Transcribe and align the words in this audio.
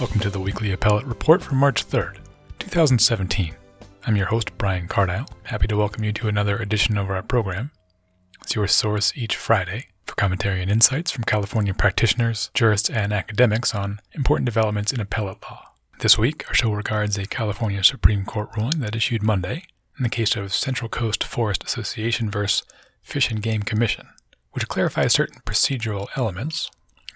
Welcome 0.00 0.20
to 0.20 0.30
the 0.30 0.40
weekly 0.40 0.72
appellate 0.72 1.04
report 1.04 1.42
for 1.42 1.56
March 1.56 1.86
3rd, 1.86 2.20
2017. 2.58 3.54
I'm 4.06 4.16
your 4.16 4.28
host, 4.28 4.56
Brian 4.56 4.88
Cardile. 4.88 5.26
Happy 5.42 5.66
to 5.66 5.76
welcome 5.76 6.04
you 6.04 6.12
to 6.14 6.26
another 6.26 6.56
edition 6.56 6.96
of 6.96 7.10
our 7.10 7.22
program. 7.22 7.70
It's 8.40 8.54
your 8.54 8.66
source 8.66 9.12
each 9.14 9.36
Friday 9.36 9.88
for 10.06 10.14
commentary 10.14 10.62
and 10.62 10.70
insights 10.70 11.10
from 11.10 11.24
California 11.24 11.74
practitioners, 11.74 12.50
jurists, 12.54 12.88
and 12.88 13.12
academics 13.12 13.74
on 13.74 14.00
important 14.14 14.46
developments 14.46 14.90
in 14.90 15.02
appellate 15.02 15.42
law. 15.42 15.66
This 15.98 16.16
week, 16.16 16.48
our 16.48 16.54
show 16.54 16.72
regards 16.72 17.18
a 17.18 17.26
California 17.26 17.84
Supreme 17.84 18.24
Court 18.24 18.48
ruling 18.56 18.80
that 18.80 18.96
issued 18.96 19.22
Monday 19.22 19.64
in 19.98 20.02
the 20.02 20.08
case 20.08 20.34
of 20.34 20.54
Central 20.54 20.88
Coast 20.88 21.22
Forest 21.22 21.62
Association 21.62 22.30
versus 22.30 22.66
Fish 23.02 23.30
and 23.30 23.42
Game 23.42 23.64
Commission, 23.64 24.08
which 24.52 24.66
clarifies 24.66 25.12
certain 25.12 25.42
procedural 25.44 26.06
elements 26.16 26.70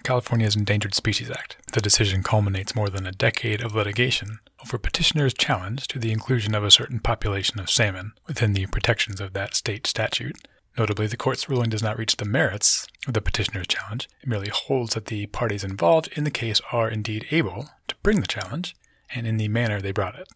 California's 0.05 0.55
Endangered 0.55 0.93
Species 0.93 1.31
Act. 1.31 1.57
The 1.73 1.81
decision 1.81 2.21
culminates 2.21 2.75
more 2.75 2.89
than 2.89 3.07
a 3.07 3.11
decade 3.11 3.63
of 3.63 3.73
litigation 3.73 4.37
over 4.63 4.77
petitioners' 4.77 5.33
challenge 5.33 5.87
to 5.87 5.97
the 5.97 6.11
inclusion 6.11 6.53
of 6.53 6.63
a 6.63 6.69
certain 6.69 6.99
population 6.99 7.59
of 7.59 7.71
salmon 7.71 8.13
within 8.27 8.53
the 8.53 8.67
protections 8.67 9.19
of 9.19 9.33
that 9.33 9.55
state 9.55 9.87
statute. 9.87 10.47
Notably, 10.77 11.07
the 11.07 11.17
court's 11.17 11.49
ruling 11.49 11.71
does 11.71 11.81
not 11.81 11.97
reach 11.97 12.17
the 12.17 12.25
merits 12.25 12.87
of 13.07 13.15
the 13.15 13.21
petitioner's 13.21 13.65
challenge. 13.65 14.07
It 14.21 14.29
merely 14.29 14.49
holds 14.49 14.93
that 14.93 15.05
the 15.05 15.25
parties 15.25 15.63
involved 15.63 16.09
in 16.15 16.23
the 16.23 16.31
case 16.31 16.61
are 16.71 16.89
indeed 16.89 17.25
able 17.31 17.69
to 17.87 17.95
bring 18.03 18.21
the 18.21 18.27
challenge 18.27 18.75
and 19.15 19.25
in 19.25 19.37
the 19.37 19.47
manner 19.47 19.81
they 19.81 19.91
brought 19.91 20.19
it. 20.19 20.27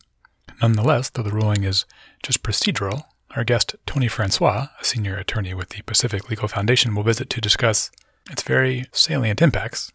Nonetheless, 0.62 1.12
though 1.12 1.22
the 1.22 1.32
ruling 1.32 1.64
is 1.64 1.86
just 2.24 2.42
procedural, 2.42 3.04
our 3.36 3.44
guest, 3.44 3.76
Tony 3.86 4.08
Francois, 4.08 4.70
a 4.82 4.84
senior 4.84 5.16
attorney 5.16 5.54
with 5.54 5.70
the 5.70 5.84
Pacific 5.84 6.28
Legal 6.28 6.48
Foundation, 6.48 6.96
will 6.96 7.04
visit 7.04 7.30
to 7.30 7.40
discuss 7.40 7.92
its 8.30 8.44
very 8.44 8.86
salient 8.92 9.42
impacts. 9.42 9.92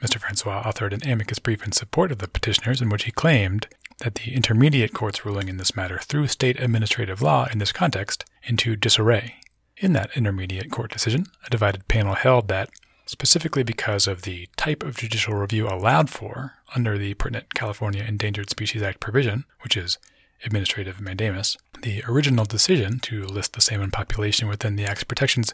Mr. 0.00 0.18
Francois 0.18 0.62
authored 0.62 0.94
an 0.94 1.08
amicus 1.08 1.38
brief 1.38 1.64
in 1.64 1.72
support 1.72 2.10
of 2.10 2.18
the 2.18 2.28
petitioners 2.28 2.80
in 2.80 2.88
which 2.88 3.04
he 3.04 3.10
claimed 3.10 3.66
that 3.98 4.14
the 4.14 4.34
intermediate 4.34 4.94
court's 4.94 5.24
ruling 5.26 5.48
in 5.48 5.58
this 5.58 5.76
matter 5.76 5.98
threw 5.98 6.26
state 6.26 6.58
administrative 6.58 7.20
law 7.20 7.46
in 7.52 7.58
this 7.58 7.72
context 7.72 8.24
into 8.44 8.76
disarray. 8.76 9.34
In 9.76 9.92
that 9.92 10.10
intermediate 10.16 10.70
court 10.70 10.90
decision, 10.90 11.26
a 11.46 11.50
divided 11.50 11.86
panel 11.88 12.14
held 12.14 12.48
that, 12.48 12.70
specifically 13.06 13.62
because 13.62 14.06
of 14.06 14.22
the 14.22 14.48
type 14.56 14.82
of 14.82 14.96
judicial 14.96 15.34
review 15.34 15.68
allowed 15.68 16.08
for 16.08 16.54
under 16.74 16.96
the 16.96 17.14
pertinent 17.14 17.54
California 17.54 18.02
Endangered 18.02 18.48
Species 18.50 18.82
Act 18.82 19.00
provision, 19.00 19.44
which 19.62 19.76
is 19.76 19.98
administrative 20.44 21.00
mandamus, 21.00 21.58
the 21.82 22.02
original 22.08 22.44
decision 22.44 23.00
to 23.00 23.24
list 23.24 23.52
the 23.52 23.60
salmon 23.60 23.90
population 23.90 24.48
within 24.48 24.76
the 24.76 24.84
Act's 24.84 25.04
protections 25.04 25.52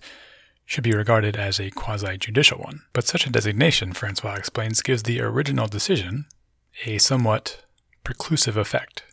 should 0.67 0.85
be 0.85 0.93
regarded 0.93 1.37
as 1.37 1.59
a 1.59 1.71
quasi 1.71 2.19
judicial 2.19 2.59
one. 2.59 2.83
But 2.93 3.07
such 3.07 3.27
a 3.27 3.31
designation, 3.31 3.93
Francois 3.93 4.35
explains, 4.35 4.83
gives 4.83 5.05
the 5.05 5.21
original 5.21 5.69
decision 5.69 6.27
a 6.85 6.99
somewhat 6.99 7.65
preclusive 8.05 8.57
effect, 8.57 9.05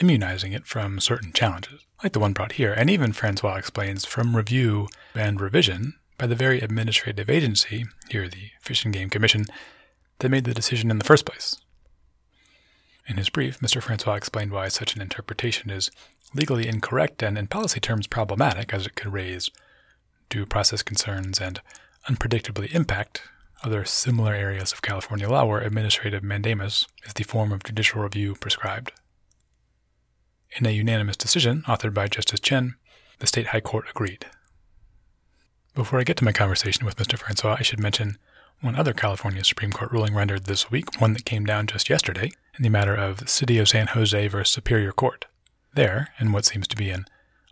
immunizing 0.00 0.52
it 0.52 0.66
from 0.66 0.98
certain 0.98 1.32
challenges, 1.32 1.82
like 2.02 2.12
the 2.12 2.18
one 2.18 2.32
brought 2.32 2.52
here, 2.52 2.72
and 2.72 2.90
even, 2.90 3.12
Francois 3.12 3.56
explains, 3.56 4.04
from 4.04 4.34
review 4.34 4.88
and 5.14 5.40
revision 5.40 5.94
by 6.18 6.26
the 6.26 6.34
very 6.34 6.60
administrative 6.60 7.28
agency, 7.28 7.84
here 8.08 8.26
the 8.26 8.50
Fish 8.62 8.84
and 8.84 8.94
Game 8.94 9.10
Commission, 9.10 9.44
that 10.18 10.30
made 10.30 10.44
the 10.44 10.54
decision 10.54 10.90
in 10.90 10.98
the 10.98 11.04
first 11.04 11.26
place. 11.26 11.56
In 13.06 13.18
his 13.18 13.28
brief, 13.28 13.60
Mr. 13.60 13.82
Francois 13.82 14.14
explained 14.14 14.50
why 14.50 14.68
such 14.68 14.96
an 14.96 15.02
interpretation 15.02 15.70
is 15.70 15.90
legally 16.34 16.66
incorrect 16.66 17.22
and 17.22 17.38
in 17.38 17.46
policy 17.46 17.80
terms 17.80 18.06
problematic, 18.06 18.72
as 18.72 18.86
it 18.86 18.96
could 18.96 19.12
raise 19.12 19.50
due 20.28 20.46
process 20.46 20.82
concerns, 20.82 21.40
and 21.40 21.60
unpredictably 22.08 22.72
impact 22.74 23.22
other 23.62 23.84
similar 23.84 24.34
areas 24.34 24.72
of 24.72 24.82
California 24.82 25.28
law 25.28 25.44
where 25.44 25.60
administrative 25.60 26.22
mandamus 26.22 26.86
is 27.04 27.14
the 27.14 27.24
form 27.24 27.52
of 27.52 27.64
judicial 27.64 28.02
review 28.02 28.34
prescribed. 28.34 28.92
In 30.58 30.66
a 30.66 30.70
unanimous 30.70 31.16
decision 31.16 31.62
authored 31.62 31.94
by 31.94 32.08
Justice 32.08 32.40
Chin, 32.40 32.76
the 33.18 33.26
State 33.26 33.48
High 33.48 33.60
Court 33.60 33.86
agreed. 33.90 34.26
Before 35.74 35.98
I 35.98 36.04
get 36.04 36.16
to 36.18 36.24
my 36.24 36.32
conversation 36.32 36.86
with 36.86 36.96
Mr. 36.96 37.18
Francois, 37.18 37.56
I 37.58 37.62
should 37.62 37.80
mention 37.80 38.18
one 38.60 38.76
other 38.76 38.94
California 38.94 39.44
Supreme 39.44 39.72
Court 39.72 39.92
ruling 39.92 40.14
rendered 40.14 40.44
this 40.44 40.70
week, 40.70 41.00
one 41.00 41.12
that 41.12 41.26
came 41.26 41.44
down 41.44 41.66
just 41.66 41.90
yesterday, 41.90 42.30
in 42.56 42.62
the 42.62 42.70
matter 42.70 42.94
of 42.94 43.28
City 43.28 43.58
of 43.58 43.68
San 43.68 43.88
Jose 43.88 44.28
versus 44.28 44.54
Superior 44.54 44.92
Court. 44.92 45.26
There, 45.74 46.08
in 46.18 46.32
what 46.32 46.46
seems 46.46 46.66
to 46.68 46.76
be 46.76 46.88
an 46.88 47.04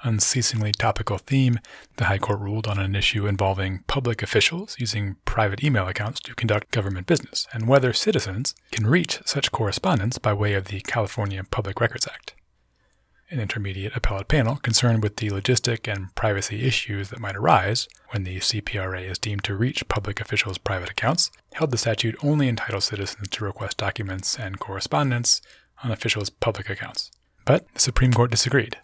unceasingly 0.05 0.71
topical 0.71 1.19
theme, 1.19 1.59
the 1.97 2.05
High 2.05 2.19
Court 2.19 2.39
ruled 2.39 2.67
on 2.67 2.79
an 2.79 2.95
issue 2.95 3.27
involving 3.27 3.83
public 3.87 4.23
officials 4.23 4.77
using 4.79 5.17
private 5.25 5.65
email 5.65 5.89
accounts 5.89 6.21
to 6.21 6.35
conduct 6.35 6.71
government 6.71 7.07
business, 7.07 7.49
and 7.53 7.67
whether 7.67 7.93
citizens 7.93 8.55
can 8.71 8.87
reach 8.87 9.21
such 9.25 9.51
correspondence 9.51 10.19
by 10.19 10.33
way 10.33 10.55
of 10.55 10.67
the 10.67 10.81
California 10.83 11.43
Public 11.43 11.81
Records 11.81 12.07
Act. 12.07 12.35
An 13.31 13.41
intermediate 13.41 13.97
appellate 13.97 14.29
panel 14.29 14.57
concerned 14.57 15.03
with 15.03 15.17
the 15.17 15.31
logistic 15.31 15.91
and 15.93 16.15
privacy 16.15 16.63
issues 16.63 17.09
that 17.09 17.21
might 17.21 17.37
arise 17.37 17.89
when 18.11 18.25
the 18.25 18.37
CPRA 18.37 19.11
is 19.11 19.19
deemed 19.19 19.43
to 19.45 19.57
reach 19.57 19.89
public 19.89 20.21
officials' 20.21 20.59
private 20.59 20.91
accounts 20.91 21.31
held 21.55 21.71
the 21.71 21.79
statute 21.79 22.17
only 22.23 22.49
entitles 22.49 22.85
citizens 22.85 23.29
to 23.29 23.45
request 23.45 23.79
documents 23.79 24.39
and 24.39 24.61
correspondence 24.61 25.41
on 25.83 25.91
officials' 25.91 26.31
public 26.31 26.69
accounts. 26.69 27.11
But 27.47 27.67
the 27.75 27.81
Supreme 27.81 28.13
Court 28.13 28.31
disagreed 28.31 28.77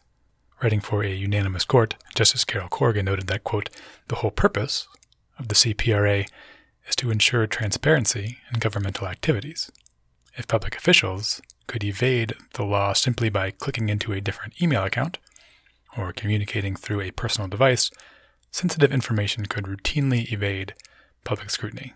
Writing 0.62 0.80
for 0.80 1.02
a 1.02 1.08
unanimous 1.08 1.64
court, 1.64 1.96
Justice 2.14 2.44
Carol 2.44 2.68
Corrigan 2.68 3.06
noted 3.06 3.28
that, 3.28 3.44
quote, 3.44 3.70
the 4.08 4.16
whole 4.16 4.30
purpose 4.30 4.86
of 5.38 5.48
the 5.48 5.54
CPRA 5.54 6.28
is 6.86 6.96
to 6.96 7.10
ensure 7.10 7.46
transparency 7.46 8.38
in 8.52 8.60
governmental 8.60 9.06
activities. 9.08 9.70
If 10.36 10.46
public 10.46 10.76
officials 10.76 11.40
could 11.66 11.82
evade 11.82 12.34
the 12.54 12.64
law 12.64 12.92
simply 12.92 13.30
by 13.30 13.52
clicking 13.52 13.88
into 13.88 14.12
a 14.12 14.20
different 14.20 14.60
email 14.60 14.84
account 14.84 15.18
or 15.96 16.12
communicating 16.12 16.76
through 16.76 17.00
a 17.00 17.10
personal 17.10 17.48
device, 17.48 17.90
sensitive 18.50 18.92
information 18.92 19.46
could 19.46 19.64
routinely 19.64 20.30
evade 20.30 20.74
public 21.24 21.48
scrutiny. 21.48 21.94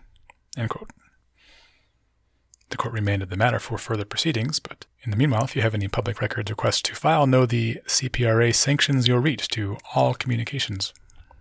The 2.70 2.76
court 2.78 2.94
remanded 2.94 3.28
the 3.28 3.36
matter 3.36 3.58
for 3.58 3.76
further 3.76 4.04
proceedings, 4.04 4.58
but 4.58 4.86
in 5.04 5.10
the 5.10 5.18
meanwhile, 5.18 5.44
if 5.44 5.54
you 5.54 5.60
have 5.60 5.74
any 5.74 5.86
public 5.86 6.22
records 6.22 6.50
requests 6.50 6.80
to 6.82 6.94
file, 6.94 7.26
know 7.26 7.44
the 7.44 7.74
CPRA 7.86 8.54
sanctions 8.54 9.06
your 9.06 9.20
reach 9.20 9.48
to 9.48 9.76
all 9.94 10.14
communications 10.14 10.94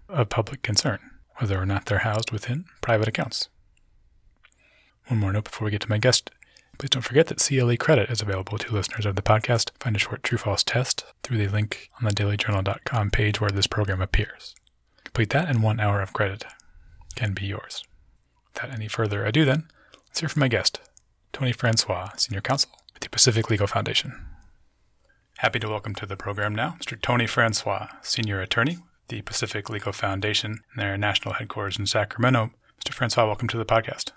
of 0.09 0.27
public 0.27 0.61
concern, 0.61 0.99
whether 1.37 1.57
or 1.57 1.65
not 1.65 1.85
they're 1.85 1.99
housed 1.99 2.31
within 2.31 2.65
private 2.81 3.07
accounts. 3.07 3.47
One 5.07 5.19
more 5.21 5.31
note 5.31 5.45
before 5.45 5.65
we 5.65 5.71
get 5.71 5.81
to 5.81 5.89
my 5.89 5.97
guest. 5.97 6.29
Please 6.77 6.89
don't 6.89 7.03
forget 7.03 7.27
that 7.27 7.37
CLE 7.37 7.77
credit 7.77 8.09
is 8.09 8.21
available 8.21 8.57
to 8.57 8.73
listeners 8.73 9.05
of 9.05 9.15
the 9.15 9.21
podcast. 9.21 9.71
Find 9.79 9.95
a 9.95 9.99
short 9.99 10.23
true 10.23 10.37
false 10.37 10.63
test 10.63 11.05
through 11.23 11.37
the 11.37 11.47
link 11.47 11.89
on 11.99 12.05
the 12.05 12.11
dailyjournal.com 12.11 13.11
page 13.11 13.39
where 13.39 13.51
this 13.51 13.67
program 13.67 14.01
appears. 14.01 14.55
Complete 15.05 15.29
that, 15.29 15.47
and 15.47 15.63
one 15.63 15.79
hour 15.79 16.01
of 16.01 16.11
credit 16.11 16.43
can 17.15 17.33
be 17.33 17.45
yours. 17.45 17.83
Without 18.53 18.71
any 18.71 18.89
further 18.89 19.23
ado, 19.23 19.45
then, 19.45 19.69
let's 20.07 20.19
hear 20.19 20.27
from 20.27 20.41
my 20.41 20.47
guest, 20.49 20.81
Tony 21.31 21.53
Francois, 21.53 22.09
Senior 22.17 22.41
Counsel 22.41 22.71
the 23.03 23.09
Pacific 23.09 23.49
Legal 23.49 23.67
Foundation. 23.67 24.25
Happy 25.39 25.59
to 25.59 25.67
welcome 25.67 25.93
to 25.93 26.05
the 26.05 26.15
program 26.15 26.55
now 26.55 26.77
Mr. 26.79 26.99
Tony 26.99 27.27
Francois, 27.27 27.89
Senior 28.01 28.39
Attorney 28.39 28.77
with 28.77 29.07
the 29.09 29.21
Pacific 29.23 29.69
Legal 29.69 29.91
Foundation 29.91 30.61
and 30.71 30.81
their 30.81 30.97
national 30.97 31.33
headquarters 31.33 31.77
in 31.77 31.85
Sacramento. 31.85 32.51
Mr. 32.79 32.93
Francois, 32.93 33.25
welcome 33.25 33.49
to 33.49 33.57
the 33.57 33.65
podcast. 33.65 34.11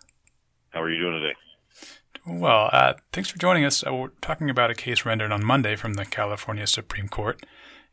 How 0.71 0.83
are 0.83 0.91
you 0.91 1.01
doing 1.01 1.21
today? 1.21 1.35
Well, 2.25 2.71
uh, 2.73 2.95
thanks 3.13 3.29
for 3.29 3.39
joining 3.39 3.65
us. 3.65 3.85
Uh, 3.85 3.93
we're 3.93 4.09
talking 4.21 4.49
about 4.49 4.71
a 4.71 4.75
case 4.75 5.05
rendered 5.05 5.33
on 5.33 5.45
Monday 5.45 5.75
from 5.75 5.95
the 5.95 6.05
California 6.05 6.69
Supreme 6.69 7.09
Court 7.09 7.45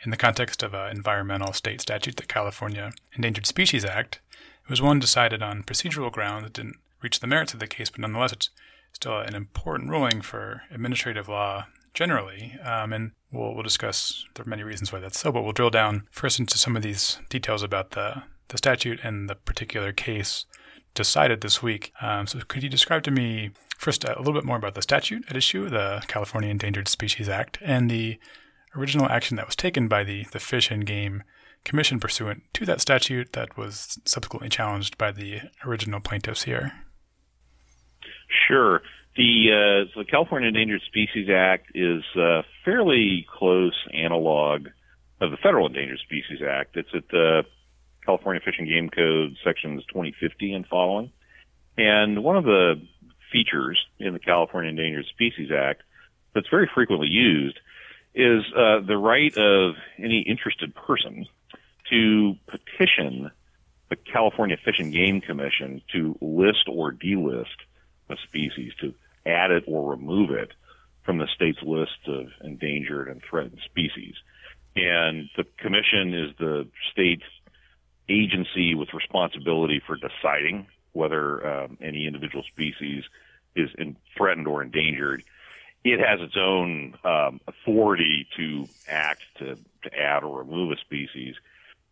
in 0.01 0.11
the 0.11 0.17
context 0.17 0.61
of 0.61 0.75
an 0.75 0.96
environmental 0.96 1.53
state 1.53 1.81
statute, 1.81 2.17
the 2.17 2.23
California 2.23 2.91
Endangered 3.16 3.47
Species 3.47 3.84
Act. 3.84 4.19
It 4.63 4.69
was 4.69 4.81
one 4.81 4.99
decided 4.99 5.41
on 5.41 5.63
procedural 5.63 6.11
grounds 6.11 6.43
that 6.43 6.53
didn't 6.53 6.78
reach 7.01 7.19
the 7.19 7.28
merits 7.28 7.55
of 7.55 7.59
the 7.59 7.67
case, 7.67 7.89
but 7.89 8.01
nonetheless, 8.01 8.34
it's 8.34 8.49
still 8.93 9.19
an 9.19 9.35
important 9.35 9.90
ruling 9.90 10.22
for 10.22 10.63
administrative 10.72 11.28
law 11.28 11.66
generally. 11.93 12.57
Um, 12.63 12.93
and 12.93 13.11
we'll, 13.31 13.53
we'll 13.53 13.63
discuss, 13.63 14.25
there 14.35 14.45
are 14.45 14.49
many 14.49 14.63
reasons 14.63 14.91
why 14.91 14.99
that's 14.99 15.19
so, 15.19 15.31
but 15.31 15.43
we'll 15.43 15.53
drill 15.53 15.69
down 15.69 16.07
first 16.11 16.40
into 16.40 16.57
some 16.57 16.75
of 16.75 16.84
these 16.84 17.19
details 17.29 17.63
about 17.63 17.91
the, 17.91 18.23
the 18.49 18.57
statute 18.57 18.99
and 19.03 19.29
the 19.29 19.35
particular 19.35 19.91
case 19.91 20.45
decided 20.95 21.41
this 21.41 21.61
week. 21.61 21.91
Um, 22.01 22.28
so 22.28 22.40
could 22.47 22.63
you 22.63 22.69
describe 22.69 23.03
to 23.03 23.11
me 23.11 23.51
first 23.78 24.03
a 24.03 24.17
little 24.17 24.34
bit 24.34 24.45
more 24.45 24.57
about 24.57 24.75
the 24.75 24.81
statute 24.81 25.25
at 25.29 25.35
issue, 25.35 25.69
the 25.69 26.03
California 26.07 26.49
Endangered 26.49 26.87
Species 26.87 27.29
Act, 27.29 27.57
and 27.61 27.89
the 27.89 28.19
original 28.75 29.09
action 29.09 29.37
that 29.37 29.46
was 29.46 29.55
taken 29.55 29.87
by 29.87 30.03
the, 30.03 30.25
the 30.31 30.39
Fish 30.39 30.72
and 30.72 30.85
Game 30.85 31.23
Commission 31.63 31.99
pursuant 31.99 32.43
to 32.53 32.66
that 32.66 32.81
statute 32.81 33.34
that 33.34 33.57
was 33.57 33.99
subsequently 34.05 34.49
challenged 34.49 34.97
by 34.97 35.11
the 35.11 35.41
original 35.66 35.99
plaintiffs 35.99 36.43
here? 36.43 36.73
Sure. 38.47 38.82
The, 39.16 39.85
uh, 39.85 39.94
so 39.94 40.00
the 40.00 40.09
California 40.09 40.47
Endangered 40.47 40.82
Species 40.88 41.30
Act 41.30 41.72
is 41.76 42.03
a 42.16 42.44
fairly 42.66 43.28
close 43.32 43.76
analog 43.94 44.68
of 45.22 45.32
the 45.32 45.38
Federal 45.38 45.68
Endangered 45.68 46.00
Species 46.00 46.40
Act. 46.41 46.76
It's 46.78 46.90
at 46.94 47.08
the 47.09 47.44
California 48.06 48.41
Fish 48.44 48.56
and 48.58 48.68
Game 48.68 48.90
Code 48.90 49.38
sections 49.44 49.84
2050 49.85 50.53
and 50.53 50.66
following. 50.66 51.12
And 51.78 52.24
one 52.24 52.38
of 52.38 52.44
the 52.44 52.82
features 53.32 53.80
in 54.00 54.14
the 54.14 54.20
California 54.20 54.70
Endangered 54.70 55.06
Species 55.08 55.52
Act 55.52 55.84
that's 56.34 56.50
very 56.50 56.70
frequently 56.74 57.08
used 57.08 57.59
is 58.16 58.44
uh, 58.56 58.80
the 58.80 58.97
right 58.97 59.35
of 59.38 59.76
any 59.97 60.22
interested 60.22 60.74
person 60.76 61.26
to 61.90 62.35
petition 62.47 63.32
the 63.90 63.96
California 63.96 64.58
Fish 64.64 64.80
and 64.80 64.94
Game 64.94 65.22
Commission 65.22 65.82
to 65.91 66.18
list 66.22 66.68
or 66.68 66.91
delist 66.91 67.58
a 68.13 68.17
species, 68.27 68.73
to 68.81 68.93
add 69.25 69.51
it 69.51 69.63
or 69.67 69.91
remove 69.91 70.31
it 70.31 70.51
from 71.03 71.17
the 71.17 71.27
state's 71.35 71.61
list 71.61 72.07
of 72.07 72.27
endangered 72.41 73.07
and 73.07 73.21
threatened 73.21 73.59
species. 73.65 74.15
And 74.75 75.29
the 75.37 75.45
commission 75.57 76.13
is 76.13 76.35
the 76.39 76.67
state 76.91 77.21
agency 78.09 78.75
with 78.75 78.93
responsibility 78.93 79.81
for 79.85 79.97
deciding 79.97 80.67
whether 80.93 81.45
um, 81.45 81.77
any 81.81 82.07
individual 82.07 82.43
species 82.43 83.03
is 83.55 83.69
in, 83.77 83.95
threatened 84.17 84.47
or 84.47 84.61
endangered. 84.61 85.23
It 85.83 85.99
has 85.99 86.21
its 86.21 86.37
own 86.37 86.95
um, 87.03 87.41
authority 87.47 88.27
to 88.37 88.67
act 88.87 89.23
to, 89.39 89.57
to 89.83 89.99
add 89.99 90.23
or 90.23 90.39
remove 90.39 90.71
a 90.71 90.77
species, 90.77 91.35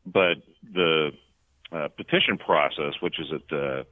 but 0.06 0.38
the 0.64 1.12
uh, 1.72 1.88
petition 1.90 2.38
process, 2.38 2.94
which 3.02 3.20
is 3.20 3.32
at 3.34 3.58
uh, 3.58 3.84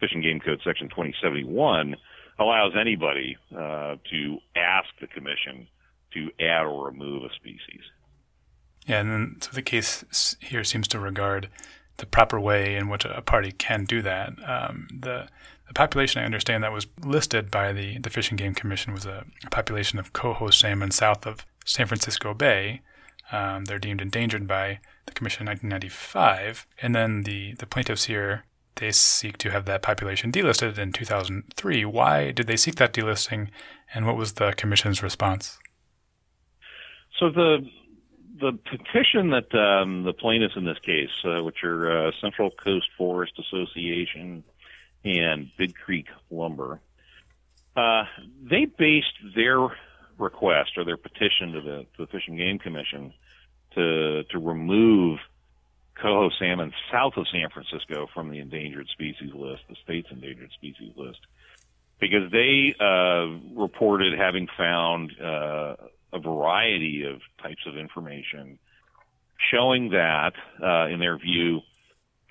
Fish 0.00 0.10
and 0.12 0.22
Game 0.22 0.40
Code 0.40 0.60
Section 0.64 0.88
2071, 0.88 1.96
allows 2.38 2.72
anybody 2.78 3.36
uh, 3.52 3.96
to 4.10 4.38
ask 4.56 4.88
the 5.00 5.06
commission 5.06 5.66
to 6.12 6.30
add 6.40 6.64
or 6.64 6.86
remove 6.86 7.22
a 7.24 7.34
species. 7.34 7.82
Yeah, 8.86 9.00
and 9.00 9.10
then 9.10 9.36
so 9.40 9.50
the 9.52 9.62
case 9.62 10.36
here 10.40 10.64
seems 10.64 10.86
to 10.88 10.98
regard 10.98 11.48
the 11.96 12.06
proper 12.06 12.38
way 12.38 12.76
in 12.76 12.88
which 12.88 13.04
a 13.04 13.22
party 13.22 13.52
can 13.52 13.84
do 13.84 14.02
that. 14.02 14.32
Um, 14.46 14.86
the 14.92 15.28
the 15.66 15.74
population 15.74 16.22
I 16.22 16.24
understand 16.24 16.62
that 16.62 16.72
was 16.72 16.86
listed 17.04 17.50
by 17.50 17.72
the, 17.72 17.98
the 17.98 18.10
Fish 18.10 18.30
and 18.30 18.38
Game 18.38 18.54
Commission 18.54 18.92
was 18.92 19.04
a, 19.04 19.24
a 19.44 19.50
population 19.50 19.98
of 19.98 20.12
coho 20.12 20.50
salmon 20.50 20.92
south 20.92 21.26
of 21.26 21.44
San 21.64 21.86
Francisco 21.86 22.34
Bay. 22.34 22.82
Um, 23.32 23.64
they're 23.64 23.80
deemed 23.80 24.00
endangered 24.00 24.46
by 24.46 24.78
the 25.06 25.12
Commission 25.12 25.42
in 25.42 25.48
1995. 25.48 26.66
And 26.80 26.94
then 26.94 27.24
the, 27.24 27.54
the 27.54 27.66
plaintiffs 27.66 28.04
here, 28.04 28.44
they 28.76 28.92
seek 28.92 29.38
to 29.38 29.50
have 29.50 29.64
that 29.66 29.82
population 29.82 30.30
delisted 30.30 30.78
in 30.78 30.92
2003. 30.92 31.84
Why 31.84 32.30
did 32.30 32.46
they 32.46 32.56
seek 32.56 32.76
that 32.76 32.92
delisting, 32.92 33.48
and 33.94 34.06
what 34.06 34.16
was 34.16 34.34
the 34.34 34.52
Commission's 34.56 35.02
response? 35.02 35.58
So 37.18 37.30
the 37.30 37.66
the 38.38 38.52
petition 38.70 39.30
that 39.30 39.54
um, 39.54 40.02
the 40.02 40.12
plaintiffs 40.12 40.56
in 40.56 40.64
this 40.64 40.78
case, 40.80 41.10
uh, 41.24 41.42
which 41.42 41.64
are 41.64 42.08
uh, 42.08 42.12
Central 42.20 42.50
Coast 42.50 42.86
Forest 42.98 43.32
Association 43.38 44.44
and 45.04 45.50
Big 45.56 45.74
Creek 45.74 46.08
Lumber, 46.30 46.80
uh, 47.76 48.04
they 48.42 48.66
based 48.66 49.14
their 49.34 49.68
request 50.18 50.72
or 50.76 50.84
their 50.84 50.96
petition 50.96 51.52
to 51.52 51.60
the, 51.60 51.86
to 51.96 52.04
the 52.04 52.06
Fish 52.06 52.24
and 52.28 52.36
Game 52.36 52.58
Commission 52.58 53.12
to 53.74 54.24
to 54.24 54.38
remove 54.38 55.18
coho 56.00 56.30
salmon 56.38 56.72
south 56.92 57.14
of 57.16 57.26
San 57.32 57.48
Francisco 57.52 58.06
from 58.12 58.30
the 58.30 58.38
endangered 58.38 58.88
species 58.88 59.32
list, 59.34 59.62
the 59.68 59.76
state's 59.82 60.08
endangered 60.10 60.50
species 60.52 60.92
list, 60.96 61.20
because 62.00 62.30
they 62.30 62.74
uh, 62.78 63.26
reported 63.58 64.18
having 64.18 64.46
found 64.56 65.12
uh, 65.20 65.76
a 66.12 66.18
variety 66.22 67.04
of 67.04 67.20
types 67.42 67.62
of 67.66 67.76
information 67.76 68.58
showing 69.50 69.90
that, 69.90 70.32
uh, 70.62 70.86
in 70.86 71.00
their 71.00 71.18
view, 71.18 71.60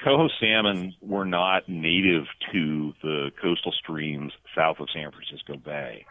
coho 0.03 0.27
salmon 0.39 0.93
were 1.01 1.25
not 1.25 1.67
native 1.69 2.25
to 2.51 2.93
the 3.01 3.31
coastal 3.41 3.71
streams 3.71 4.33
south 4.55 4.77
of 4.79 4.87
San 4.93 5.11
Francisco 5.11 5.57
Bay, 5.57 6.05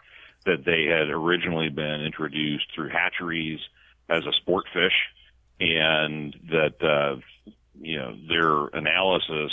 that 0.45 0.65
they 0.65 0.85
had 0.85 1.09
originally 1.09 1.69
been 1.69 2.01
introduced 2.05 2.65
through 2.73 2.89
hatcheries 2.89 3.59
as 4.09 4.23
a 4.25 4.33
sport 4.41 4.65
fish, 4.73 4.93
and 5.59 6.35
that 6.49 6.83
uh, 6.83 7.19
you 7.79 7.97
know 7.97 8.15
their 8.27 8.67
analysis 8.79 9.51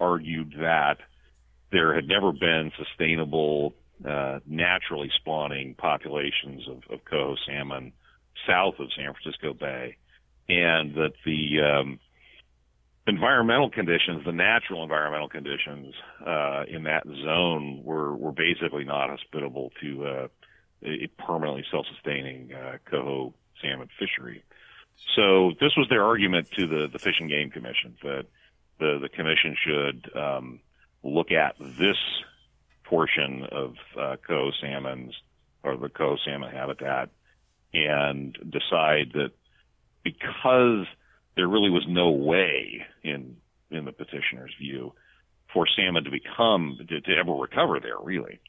argued 0.00 0.54
that 0.58 0.98
there 1.70 1.94
had 1.94 2.06
never 2.06 2.32
been 2.32 2.72
sustainable 2.76 3.74
uh, 4.04 4.40
naturally 4.46 5.10
spawning 5.16 5.74
populations 5.74 6.68
of, 6.68 6.82
of 6.90 7.04
coho 7.04 7.36
salmon 7.46 7.92
south 8.46 8.74
of 8.78 8.88
San 8.96 9.12
Francisco 9.14 9.54
Bay, 9.54 9.96
and 10.48 10.94
that 10.94 11.12
the 11.24 11.60
um, 11.62 12.00
environmental 13.06 13.70
conditions, 13.70 14.24
the 14.24 14.32
natural 14.32 14.82
environmental 14.82 15.28
conditions 15.28 15.94
uh, 16.26 16.64
in 16.68 16.84
that 16.84 17.04
zone, 17.06 17.82
were 17.84 18.14
were 18.14 18.32
basically 18.32 18.84
not 18.84 19.10
hospitable 19.10 19.70
to 19.80 20.06
uh, 20.06 20.28
a 20.82 21.06
permanently 21.18 21.64
self-sustaining 21.70 22.52
uh, 22.52 22.78
coho 22.90 23.32
salmon 23.62 23.88
fishery. 23.98 24.42
So 25.16 25.52
this 25.60 25.72
was 25.76 25.86
their 25.88 26.04
argument 26.04 26.50
to 26.52 26.66
the 26.66 26.88
the 26.92 26.98
Fish 26.98 27.20
and 27.20 27.28
Game 27.28 27.50
Commission 27.50 27.96
that 28.02 28.26
the 28.78 28.98
the 29.00 29.08
commission 29.08 29.56
should 29.64 30.10
um, 30.16 30.60
look 31.02 31.30
at 31.30 31.56
this 31.58 31.96
portion 32.84 33.46
of 33.50 33.74
uh, 33.98 34.16
coho 34.26 34.50
salmons 34.60 35.14
or 35.62 35.76
the 35.76 35.88
coho 35.88 36.16
salmon 36.24 36.50
habitat 36.50 37.10
and 37.72 38.36
decide 38.50 39.12
that 39.14 39.30
because 40.02 40.86
there 41.36 41.48
really 41.48 41.70
was 41.70 41.84
no 41.88 42.10
way 42.10 42.84
in 43.02 43.36
in 43.70 43.84
the 43.84 43.92
petitioner's 43.92 44.54
view 44.58 44.92
for 45.52 45.66
salmon 45.76 46.04
to 46.04 46.10
become 46.10 46.78
to, 46.88 47.00
to 47.00 47.16
ever 47.16 47.32
recover 47.32 47.80
there 47.80 47.98
really 48.02 48.40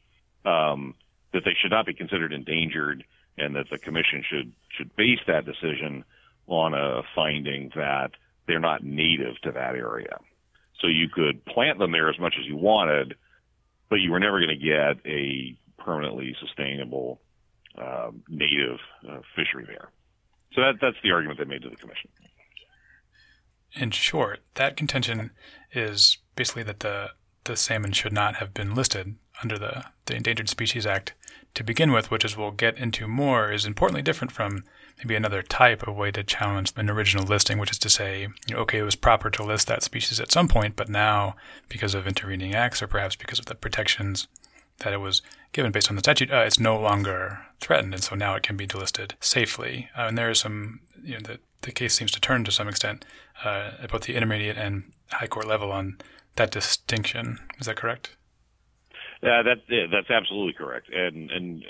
um, 0.44 0.94
that 1.32 1.44
they 1.44 1.56
should 1.60 1.70
not 1.70 1.86
be 1.86 1.94
considered 1.94 2.32
endangered 2.32 3.04
and 3.38 3.56
that 3.56 3.66
the 3.70 3.78
commission 3.78 4.22
should 4.28 4.52
should 4.76 4.94
base 4.96 5.20
that 5.26 5.44
decision 5.44 6.04
on 6.46 6.74
a 6.74 7.02
finding 7.14 7.70
that 7.74 8.10
they're 8.46 8.60
not 8.60 8.84
native 8.84 9.40
to 9.42 9.52
that 9.52 9.74
area. 9.74 10.18
So 10.80 10.86
you 10.86 11.08
could 11.08 11.44
plant 11.44 11.78
them 11.78 11.92
there 11.92 12.08
as 12.08 12.18
much 12.18 12.34
as 12.38 12.46
you 12.46 12.56
wanted, 12.56 13.14
but 13.88 13.96
you 13.96 14.10
were 14.10 14.20
never 14.20 14.38
going 14.38 14.58
to 14.58 14.64
get 14.64 15.04
a 15.10 15.56
permanently 15.78 16.36
sustainable 16.40 17.20
uh, 17.78 18.10
native 18.28 18.78
uh, 19.08 19.20
fishery 19.34 19.64
there. 19.66 19.90
So 20.52 20.60
that, 20.62 20.74
that's 20.80 20.96
the 21.02 21.10
argument 21.10 21.38
they 21.38 21.44
made 21.44 21.62
to 21.62 21.70
the 21.70 21.76
commission. 21.76 22.10
In 23.74 23.90
short, 23.90 24.40
that 24.54 24.76
contention 24.76 25.32
is 25.72 26.18
basically 26.34 26.62
that 26.64 26.80
the, 26.80 27.10
the 27.44 27.56
salmon 27.56 27.92
should 27.92 28.12
not 28.12 28.36
have 28.36 28.54
been 28.54 28.74
listed 28.74 29.16
under 29.42 29.58
the, 29.58 29.84
the 30.06 30.14
Endangered 30.14 30.48
Species 30.48 30.86
Act 30.86 31.14
to 31.54 31.64
begin 31.64 31.92
with, 31.92 32.10
which, 32.10 32.24
as 32.24 32.36
we'll 32.36 32.52
get 32.52 32.78
into 32.78 33.06
more, 33.06 33.52
is 33.52 33.66
importantly 33.66 34.02
different 34.02 34.32
from 34.32 34.64
maybe 34.98 35.14
another 35.14 35.42
type 35.42 35.86
of 35.86 35.96
way 35.96 36.10
to 36.10 36.24
challenge 36.24 36.72
an 36.76 36.88
original 36.90 37.24
listing, 37.24 37.58
which 37.58 37.70
is 37.70 37.78
to 37.78 37.90
say, 37.90 38.28
you 38.46 38.54
know, 38.54 38.60
okay, 38.60 38.78
it 38.78 38.82
was 38.82 38.96
proper 38.96 39.30
to 39.30 39.42
list 39.42 39.66
that 39.68 39.82
species 39.82 40.20
at 40.20 40.32
some 40.32 40.48
point, 40.48 40.76
but 40.76 40.88
now, 40.88 41.36
because 41.68 41.94
of 41.94 42.06
intervening 42.06 42.54
acts 42.54 42.82
or 42.82 42.86
perhaps 42.86 43.16
because 43.16 43.38
of 43.38 43.46
the 43.46 43.54
protections 43.54 44.26
that 44.78 44.92
it 44.92 44.98
was 44.98 45.22
given 45.52 45.72
based 45.72 45.90
on 45.90 45.96
the 45.96 46.00
statute, 46.00 46.30
uh, 46.30 46.44
it's 46.46 46.60
no 46.60 46.78
longer 46.78 47.40
threatened, 47.60 47.94
and 47.94 48.02
so 48.02 48.14
now 48.14 48.34
it 48.34 48.42
can 48.42 48.56
be 48.56 48.66
delisted 48.66 49.12
safely. 49.20 49.88
Uh, 49.96 50.02
and 50.02 50.18
there 50.18 50.30
is 50.30 50.40
some, 50.40 50.80
you 51.02 51.14
know, 51.14 51.20
the, 51.20 51.38
the 51.62 51.72
case 51.72 51.94
seems 51.94 52.10
to 52.12 52.20
turn 52.20 52.44
to 52.44 52.50
some 52.50 52.68
extent 52.68 53.04
uh, 53.44 53.72
at 53.82 53.90
both 53.90 54.02
the 54.02 54.14
intermediate 54.14 54.56
and 54.56 54.92
high 55.10 55.26
court 55.26 55.46
level 55.46 55.72
on 55.72 55.98
that 56.36 56.50
distinction. 56.50 57.38
Is 57.58 57.66
that 57.66 57.76
correct? 57.76 58.16
Yeah, 59.22 59.42
that 59.42 59.88
that's 59.90 60.10
absolutely 60.10 60.52
correct, 60.52 60.90
and 60.90 61.30
and 61.30 61.64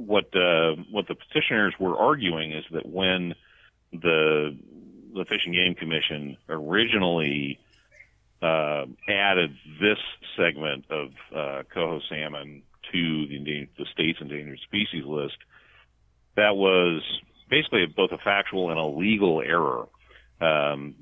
what 0.00 0.34
uh, 0.34 0.74
what 0.90 1.08
the 1.08 1.14
petitioners 1.14 1.74
were 1.78 1.96
arguing 1.96 2.52
is 2.52 2.64
that 2.72 2.86
when 2.86 3.34
the 3.92 4.56
the 5.14 5.24
Fish 5.24 5.42
and 5.44 5.54
Game 5.54 5.74
Commission 5.74 6.36
originally 6.48 7.58
uh, 8.42 8.86
added 9.08 9.54
this 9.80 9.98
segment 10.36 10.84
of 10.90 11.08
uh, 11.34 11.62
coho 11.72 12.00
salmon 12.08 12.62
to 12.92 13.26
the, 13.26 13.68
the 13.78 13.86
state's 13.92 14.20
endangered 14.20 14.58
species 14.60 15.04
list, 15.04 15.36
that 16.36 16.56
was 16.56 17.02
basically 17.48 17.86
both 17.86 18.12
a 18.12 18.18
factual 18.18 18.70
and 18.70 18.78
a 18.78 18.86
legal 18.86 19.42
error. 19.42 19.86
Um, 20.40 20.94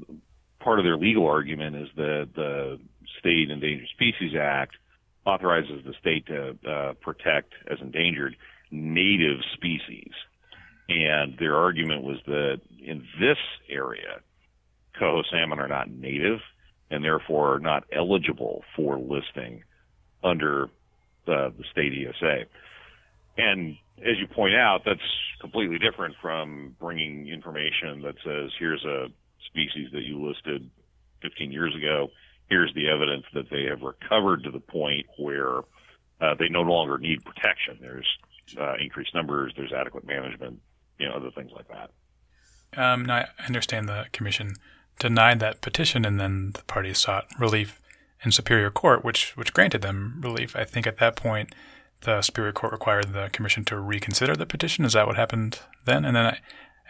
part 0.60 0.78
of 0.78 0.84
their 0.84 0.96
legal 0.96 1.26
argument 1.26 1.76
is 1.76 1.88
that 1.96 2.30
the 2.34 2.80
State 3.20 3.50
Endangered 3.50 3.88
Species 3.88 4.32
Act 4.38 4.74
authorizes 5.24 5.84
the 5.84 5.94
state 6.00 6.26
to 6.26 6.56
uh, 6.68 6.92
protect 6.94 7.52
as 7.70 7.78
endangered 7.80 8.36
native 8.70 9.38
species. 9.54 10.10
And 10.88 11.36
their 11.38 11.56
argument 11.56 12.02
was 12.02 12.18
that 12.26 12.60
in 12.78 13.04
this 13.20 13.38
area, 13.68 14.20
coho 14.98 15.22
salmon 15.30 15.58
are 15.58 15.68
not 15.68 15.90
native 15.90 16.40
and 16.90 17.04
therefore 17.04 17.54
are 17.56 17.60
not 17.60 17.84
eligible 17.92 18.64
for 18.74 18.98
listing 18.98 19.62
under 20.24 20.64
uh, 21.26 21.50
the 21.50 21.64
state 21.70 21.92
ESA. 21.92 22.44
And 23.36 23.76
as 23.98 24.18
you 24.18 24.26
point 24.26 24.54
out, 24.54 24.82
that's 24.84 25.00
completely 25.40 25.78
different 25.78 26.14
from 26.20 26.74
bringing 26.80 27.28
information 27.28 28.02
that 28.02 28.14
says, 28.24 28.50
here's 28.58 28.84
a 28.84 29.08
species 29.46 29.88
that 29.92 30.02
you 30.02 30.26
listed 30.26 30.68
15 31.22 31.52
years 31.52 31.74
ago. 31.76 32.08
Here's 32.48 32.72
the 32.74 32.88
evidence 32.88 33.24
that 33.34 33.50
they 33.50 33.64
have 33.64 33.82
recovered 33.82 34.44
to 34.44 34.50
the 34.50 34.60
point 34.60 35.06
where 35.18 35.58
uh, 36.20 36.34
they 36.38 36.48
no 36.48 36.62
longer 36.62 36.98
need 36.98 37.24
protection. 37.24 37.78
There's 37.80 38.08
uh, 38.58 38.74
increased 38.80 39.14
numbers, 39.14 39.52
there's 39.56 39.72
adequate 39.72 40.06
management, 40.06 40.60
you 40.98 41.08
know, 41.08 41.14
other 41.14 41.30
things 41.30 41.50
like 41.54 41.66
that. 41.68 41.90
Um, 42.76 43.04
now, 43.04 43.16
I 43.16 43.46
understand 43.46 43.88
the 43.88 44.06
commission 44.12 44.54
denied 44.98 45.40
that 45.40 45.60
petition, 45.60 46.04
and 46.04 46.20
then 46.20 46.52
the 46.52 46.62
parties 46.64 46.98
sought 46.98 47.26
relief 47.38 47.80
in 48.24 48.32
Superior 48.32 48.70
Court, 48.70 49.04
which 49.04 49.36
which 49.36 49.54
granted 49.54 49.82
them 49.82 50.20
relief. 50.22 50.54
I 50.56 50.64
think 50.64 50.86
at 50.86 50.98
that 50.98 51.16
point, 51.16 51.54
the 52.02 52.20
Superior 52.22 52.52
Court 52.52 52.72
required 52.72 53.12
the 53.12 53.30
commission 53.32 53.64
to 53.66 53.78
reconsider 53.78 54.36
the 54.36 54.46
petition. 54.46 54.84
Is 54.84 54.92
that 54.92 55.06
what 55.06 55.16
happened 55.16 55.60
then? 55.84 56.04
And 56.04 56.16
then 56.16 56.26
I, 56.26 56.38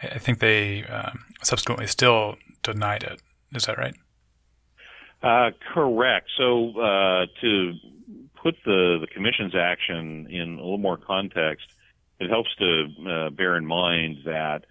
I 0.03 0.17
think 0.19 0.39
they 0.39 0.83
um, 0.85 1.25
subsequently 1.43 1.87
still 1.87 2.35
denied 2.63 3.03
it. 3.03 3.21
Is 3.53 3.65
that 3.65 3.77
right? 3.77 3.95
Uh, 5.21 5.51
correct. 5.73 6.29
So 6.37 6.79
uh, 6.79 7.25
to 7.41 7.73
put 8.41 8.55
the, 8.65 8.97
the 9.01 9.07
commission's 9.07 9.55
action 9.55 10.27
in 10.29 10.53
a 10.53 10.61
little 10.61 10.77
more 10.77 10.97
context, 10.97 11.65
it 12.19 12.29
helps 12.29 12.49
to 12.55 12.87
uh, 13.07 13.29
bear 13.29 13.55
in 13.55 13.65
mind 13.65 14.17
that 14.25 14.65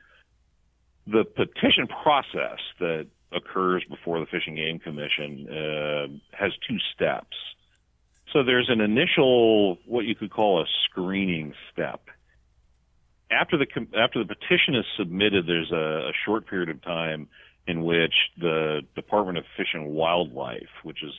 the 1.07 1.25
petition 1.25 1.87
process 1.87 2.59
that 2.81 3.07
occurs 3.33 3.85
before 3.89 4.21
the 4.21 4.27
Fish 4.27 4.45
and 4.47 4.57
Game 4.57 4.79
Commission 4.79 5.49
uh, 5.49 6.37
has 6.37 6.53
two 6.69 6.79
steps. 6.95 7.37
So 8.33 8.43
there's 8.43 8.69
an 8.69 8.81
initial, 8.81 9.79
what 9.87 10.05
you 10.05 10.15
could 10.15 10.31
call 10.31 10.61
a 10.61 10.67
screening 10.85 11.55
step. 11.73 12.03
After 13.31 13.59
the 13.59 13.67
after 13.99 14.25
the 14.25 14.35
petition 14.35 14.75
is 14.75 14.85
submitted, 14.97 15.47
there's 15.47 15.71
a, 15.71 16.09
a 16.09 16.13
short 16.25 16.47
period 16.47 16.71
of 16.71 16.83
time 16.83 17.29
in 17.67 17.85
which 17.85 18.15
the 18.39 18.81
Department 18.95 19.37
of 19.37 19.45
Fish 19.57 19.69
and 19.75 19.91
Wildlife, 19.91 20.71
which 20.83 21.03
is 21.03 21.13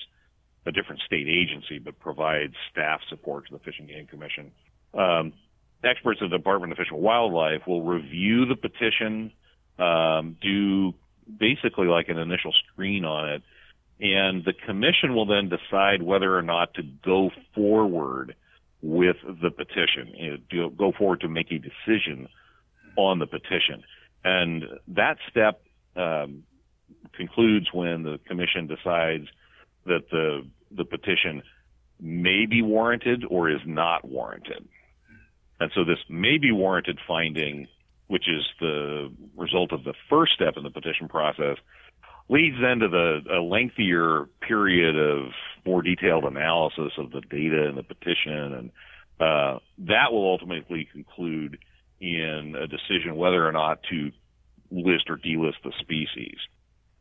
a 0.65 0.71
different 0.71 1.01
state 1.05 1.27
agency 1.27 1.79
but 1.79 1.99
provides 1.99 2.53
staff 2.71 3.01
support 3.09 3.47
to 3.47 3.53
the 3.53 3.59
Fish 3.59 3.75
and 3.79 3.87
Game 3.87 4.07
Commission, 4.07 4.51
um, 4.93 5.33
experts 5.83 6.21
of 6.21 6.29
the 6.29 6.37
Department 6.37 6.71
of 6.71 6.77
Fish 6.77 6.87
and 6.91 7.01
Wildlife 7.01 7.65
will 7.67 7.83
review 7.83 8.45
the 8.45 8.55
petition, 8.55 9.31
um, 9.77 10.37
do 10.41 10.93
basically 11.37 11.87
like 11.87 12.09
an 12.09 12.17
initial 12.17 12.53
screen 12.71 13.05
on 13.05 13.29
it, 13.29 13.43
and 14.01 14.43
the 14.45 14.53
commission 14.53 15.13
will 15.13 15.25
then 15.25 15.49
decide 15.49 16.01
whether 16.01 16.37
or 16.37 16.41
not 16.41 16.73
to 16.75 16.83
go 16.83 17.31
forward 17.53 18.35
with 18.81 19.17
the 19.41 19.51
petition, 19.51 20.13
you 20.15 20.37
know, 20.51 20.69
go 20.69 20.93
forward 20.97 21.21
to 21.21 21.27
make 21.27 21.51
a 21.51 21.59
decision 21.59 22.27
on 22.95 23.19
the 23.19 23.27
petition. 23.27 23.83
And 24.23 24.63
that 24.89 25.17
step 25.29 25.61
um, 25.95 26.43
concludes 27.15 27.67
when 27.73 28.03
the 28.03 28.19
commission 28.27 28.67
decides 28.67 29.27
that 29.89 30.09
the 30.09 30.47
the 30.71 30.85
petition 30.85 31.43
may 31.99 32.45
be 32.45 32.61
warranted 32.61 33.25
or 33.29 33.49
is 33.49 33.61
not 33.65 34.07
warranted. 34.07 34.67
And 35.59 35.71
so 35.75 35.83
this 35.83 35.99
may 36.07 36.37
be 36.37 36.51
warranted 36.51 36.99
finding, 37.05 37.67
which 38.07 38.29
is 38.29 38.45
the 38.59 39.11
result 39.35 39.73
of 39.73 39.83
the 39.83 39.93
first 40.09 40.33
step 40.33 40.53
in 40.55 40.63
the 40.63 40.69
petition 40.69 41.09
process, 41.09 41.57
leads 42.29 42.55
then 42.61 42.79
to 42.79 42.87
the 42.87 43.21
a 43.31 43.41
lengthier 43.41 44.29
period 44.47 44.95
of 44.95 45.31
more 45.65 45.81
detailed 45.81 46.23
analysis 46.23 46.93
of 46.97 47.11
the 47.11 47.21
data 47.21 47.67
in 47.67 47.75
the 47.75 47.83
petition, 47.83 48.53
and 48.53 48.71
uh, 49.19 49.59
that 49.79 50.13
will 50.13 50.31
ultimately 50.31 50.87
conclude 50.91 51.57
in 51.99 52.55
a 52.57 52.67
decision 52.67 53.15
whether 53.15 53.45
or 53.45 53.51
not 53.51 53.79
to 53.89 54.11
list 54.71 55.09
or 55.09 55.17
delist 55.17 55.61
the 55.63 55.73
species. 55.79 56.37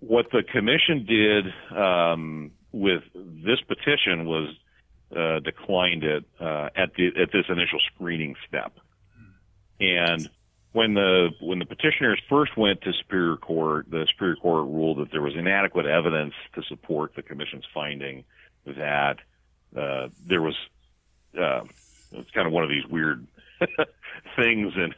What 0.01 0.27
the 0.33 0.43
commission 0.43 1.07
did 1.07 1.45
um, 1.77 2.53
with 2.79 3.03
this 3.15 3.61
petition 3.67 4.27
was 4.27 4.55
uh, 5.17 5.41
declined 5.41 6.05
it 6.05 6.25
uh, 6.41 6.69
at 6.77 6.95
the 6.95 7.09
at 7.21 7.33
this 7.33 7.47
initial 7.49 7.81
screening 7.95 8.37
step, 8.47 8.73
and 9.81 10.29
when 10.73 10.95
the 10.95 11.31
when 11.41 11.59
the 11.59 11.67
petitioners 11.67 12.21
first 12.29 12.57
went 12.57 12.83
to 12.83 12.93
Superior 12.93 13.37
Court, 13.37 13.91
the 13.91 14.07
Superior 14.13 14.37
Court 14.37 14.67
ruled 14.67 14.99
that 14.99 15.11
there 15.11 15.23
was 15.23 15.35
inadequate 15.35 15.87
evidence 15.87 16.35
to 16.55 16.63
support 16.63 17.15
the 17.17 17.23
commission's 17.23 17.65
finding 17.73 18.25
that 18.67 19.17
uh, 19.77 20.09
there 20.27 20.43
was 20.43 20.55
uh, 21.39 21.63
it's 22.13 22.31
kind 22.31 22.47
of 22.47 22.53
one 22.53 22.65
of 22.65 22.71
these 22.71 22.87
weird 22.87 23.27
things 24.37 24.73
in 24.77 24.95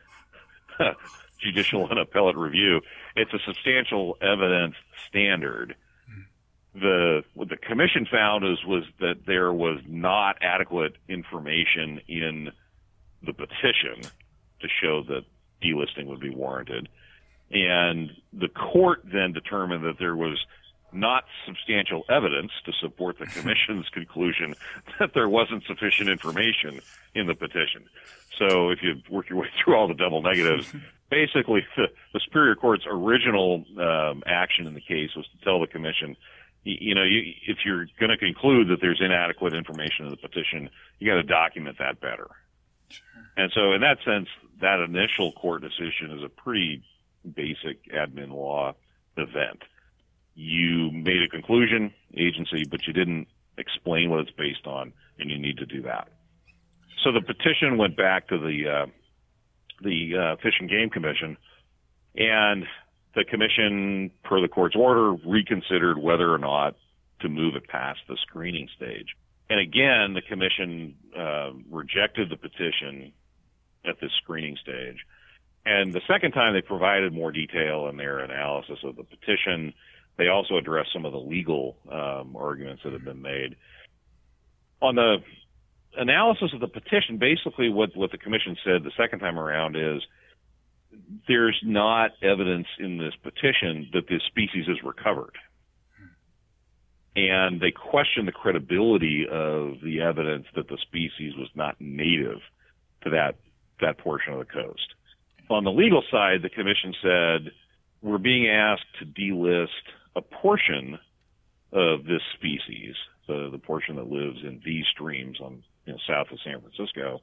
judicial 1.40 1.88
and 1.88 1.98
appellate 1.98 2.36
review. 2.36 2.80
It's 3.16 3.32
a 3.32 3.38
substantial 3.46 4.16
evidence 4.20 4.74
standard. 5.08 5.76
The 6.74 7.24
what 7.34 7.48
the 7.48 7.56
commission 7.56 8.06
found 8.10 8.44
is 8.44 8.64
was 8.64 8.84
that 9.00 9.26
there 9.26 9.52
was 9.52 9.80
not 9.86 10.36
adequate 10.40 10.96
information 11.08 12.00
in 12.06 12.50
the 13.22 13.32
petition 13.32 14.02
to 14.60 14.68
show 14.80 15.02
that 15.04 15.24
delisting 15.62 16.06
would 16.06 16.20
be 16.20 16.30
warranted. 16.30 16.88
And 17.50 18.10
the 18.32 18.48
court 18.48 19.02
then 19.04 19.32
determined 19.32 19.84
that 19.84 19.98
there 19.98 20.14
was 20.14 20.38
not 20.92 21.24
substantial 21.46 22.04
evidence 22.08 22.52
to 22.64 22.72
support 22.80 23.18
the 23.18 23.26
commission's 23.26 23.88
conclusion 23.92 24.54
that 24.98 25.14
there 25.14 25.28
wasn't 25.28 25.64
sufficient 25.64 26.08
information 26.08 26.80
in 27.14 27.26
the 27.26 27.34
petition. 27.34 27.84
So 28.38 28.70
if 28.70 28.82
you 28.82 28.96
work 29.10 29.28
your 29.28 29.38
way 29.40 29.48
through 29.62 29.76
all 29.76 29.88
the 29.88 29.94
double 29.94 30.22
negatives, 30.22 30.72
basically 31.10 31.66
the, 31.76 31.88
the 32.12 32.20
Superior 32.20 32.54
Court's 32.54 32.84
original 32.88 33.64
um, 33.78 34.22
action 34.26 34.66
in 34.66 34.74
the 34.74 34.80
case 34.80 35.10
was 35.16 35.26
to 35.26 35.44
tell 35.44 35.60
the 35.60 35.66
commission, 35.66 36.16
you, 36.64 36.94
know, 36.94 37.02
you, 37.02 37.32
if 37.46 37.58
you're 37.64 37.86
going 37.98 38.10
to 38.10 38.18
conclude 38.18 38.68
that 38.68 38.80
there's 38.80 39.00
inadequate 39.00 39.54
information 39.54 40.06
in 40.06 40.10
the 40.10 40.16
petition, 40.16 40.68
you 40.98 41.10
got 41.10 41.16
to 41.16 41.22
document 41.22 41.76
that 41.78 42.00
better. 42.00 42.28
Sure. 42.88 43.02
And 43.36 43.52
so 43.54 43.72
in 43.72 43.80
that 43.80 43.98
sense, 44.04 44.28
that 44.60 44.80
initial 44.80 45.32
court 45.32 45.62
decision 45.62 46.16
is 46.16 46.22
a 46.24 46.28
pretty 46.28 46.82
basic 47.34 47.90
admin 47.92 48.30
law 48.30 48.74
event. 49.16 49.62
You 50.34 50.90
made 50.90 51.22
a 51.22 51.28
conclusion, 51.28 51.92
agency, 52.16 52.64
but 52.70 52.86
you 52.86 52.92
didn't 52.92 53.28
explain 53.58 54.10
what 54.10 54.20
it's 54.20 54.30
based 54.30 54.66
on, 54.66 54.92
and 55.18 55.30
you 55.30 55.38
need 55.38 55.58
to 55.58 55.66
do 55.66 55.82
that. 55.82 56.08
So 57.04 57.12
the 57.12 57.20
petition 57.20 57.78
went 57.78 57.96
back 57.96 58.28
to 58.28 58.38
the 58.38 58.68
uh, 58.68 58.86
the 59.82 60.16
uh, 60.16 60.36
Fish 60.42 60.54
and 60.60 60.68
Game 60.68 60.90
Commission, 60.90 61.36
and 62.14 62.64
the 63.14 63.24
commission, 63.24 64.10
per 64.24 64.40
the 64.40 64.48
court's 64.48 64.76
order, 64.76 65.12
reconsidered 65.26 65.98
whether 65.98 66.32
or 66.32 66.38
not 66.38 66.76
to 67.20 67.28
move 67.28 67.56
it 67.56 67.66
past 67.68 68.00
the 68.08 68.16
screening 68.22 68.68
stage. 68.76 69.16
And 69.48 69.58
again, 69.58 70.14
the 70.14 70.22
commission 70.22 70.94
uh, 71.16 71.50
rejected 71.70 72.30
the 72.30 72.36
petition 72.36 73.12
at 73.84 74.00
this 74.00 74.12
screening 74.22 74.56
stage. 74.62 74.98
And 75.66 75.92
the 75.92 76.00
second 76.06 76.32
time, 76.32 76.54
they 76.54 76.62
provided 76.62 77.12
more 77.12 77.32
detail 77.32 77.88
in 77.88 77.96
their 77.96 78.20
analysis 78.20 78.78
of 78.84 78.96
the 78.96 79.02
petition. 79.02 79.74
They 80.16 80.28
also 80.28 80.56
addressed 80.56 80.92
some 80.92 81.04
of 81.04 81.12
the 81.12 81.18
legal 81.18 81.76
um, 81.90 82.36
arguments 82.36 82.82
that 82.84 82.92
have 82.92 83.04
been 83.04 83.22
made. 83.22 83.56
On 84.80 84.94
the 84.94 85.16
analysis 85.96 86.52
of 86.54 86.60
the 86.60 86.68
petition, 86.68 87.18
basically 87.18 87.68
what, 87.68 87.94
what 87.96 88.10
the 88.12 88.18
commission 88.18 88.56
said 88.64 88.84
the 88.84 88.92
second 88.96 89.18
time 89.18 89.38
around 89.38 89.76
is 89.76 90.02
there's 91.28 91.58
not 91.64 92.12
evidence 92.22 92.66
in 92.78 92.98
this 92.98 93.14
petition 93.22 93.88
that 93.92 94.08
this 94.08 94.22
species 94.26 94.66
is 94.68 94.78
recovered. 94.84 95.36
And 97.16 97.60
they 97.60 97.72
question 97.72 98.26
the 98.26 98.32
credibility 98.32 99.26
of 99.30 99.80
the 99.82 100.00
evidence 100.00 100.46
that 100.54 100.68
the 100.68 100.78
species 100.82 101.34
was 101.36 101.48
not 101.54 101.76
native 101.80 102.38
to 103.02 103.10
that 103.10 103.36
that 103.80 103.98
portion 103.98 104.34
of 104.34 104.38
the 104.38 104.44
coast. 104.44 104.94
On 105.48 105.64
the 105.64 105.72
legal 105.72 106.02
side, 106.10 106.42
the 106.42 106.50
commission 106.50 106.94
said 107.02 107.52
we're 108.02 108.18
being 108.18 108.48
asked 108.48 108.84
to 109.00 109.06
delist 109.06 109.68
a 110.14 110.20
portion 110.20 110.98
of 111.72 112.04
this 112.04 112.22
species, 112.34 112.94
the, 113.26 113.48
the 113.50 113.58
portion 113.58 113.96
that 113.96 114.06
lives 114.06 114.38
in 114.42 114.60
these 114.64 114.84
streams 114.92 115.38
on 115.40 115.62
you 115.86 115.92
know, 115.92 115.98
south 116.06 116.28
of 116.30 116.38
San 116.44 116.60
Francisco, 116.60 117.20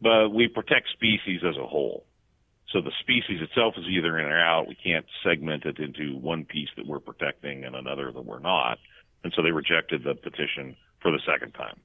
but 0.00 0.28
we 0.28 0.48
protect 0.48 0.88
species 0.92 1.40
as 1.48 1.56
a 1.56 1.66
whole. 1.66 2.04
So 2.72 2.80
the 2.80 2.92
species 3.00 3.40
itself 3.40 3.74
is 3.78 3.86
either 3.86 4.18
in 4.18 4.26
or 4.26 4.38
out. 4.38 4.68
We 4.68 4.74
can't 4.74 5.06
segment 5.22 5.64
it 5.64 5.78
into 5.78 6.16
one 6.18 6.44
piece 6.44 6.68
that 6.76 6.86
we're 6.86 7.00
protecting 7.00 7.64
and 7.64 7.74
another 7.74 8.12
that 8.12 8.24
we're 8.24 8.40
not. 8.40 8.78
And 9.24 9.32
so 9.34 9.42
they 9.42 9.52
rejected 9.52 10.04
the 10.04 10.14
petition 10.14 10.76
for 11.00 11.10
the 11.10 11.20
second 11.26 11.52
time. 11.52 11.80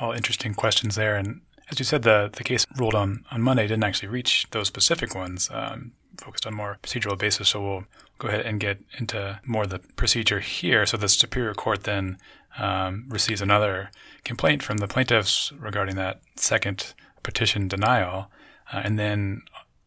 All 0.00 0.12
interesting 0.12 0.54
questions 0.54 0.94
there. 0.94 1.16
And 1.16 1.42
as 1.70 1.78
you 1.78 1.84
said, 1.84 2.02
the, 2.02 2.30
the 2.32 2.44
case 2.44 2.66
ruled 2.76 2.94
on, 2.94 3.24
on 3.30 3.42
Monday 3.42 3.64
didn't 3.64 3.84
actually 3.84 4.08
reach 4.08 4.46
those 4.50 4.66
specific 4.66 5.14
ones, 5.14 5.50
um, 5.52 5.92
focused 6.16 6.46
on 6.46 6.54
more 6.54 6.78
procedural 6.82 7.18
basis. 7.18 7.50
So 7.50 7.62
we'll 7.62 7.84
go 8.18 8.28
ahead 8.28 8.40
and 8.46 8.58
get 8.58 8.80
into 8.98 9.40
more 9.44 9.64
of 9.64 9.70
the 9.70 9.80
procedure 9.96 10.40
here. 10.40 10.86
So 10.86 10.96
the 10.96 11.08
Superior 11.08 11.54
Court 11.54 11.84
then 11.84 12.18
um, 12.58 13.04
receives 13.08 13.40
another 13.40 13.90
complaint 14.24 14.62
from 14.62 14.78
the 14.78 14.88
plaintiffs 14.88 15.52
regarding 15.58 15.96
that 15.96 16.20
second 16.36 16.94
petition 17.22 17.68
denial. 17.68 18.30
Uh, 18.72 18.80
and 18.84 18.98
then 18.98 19.42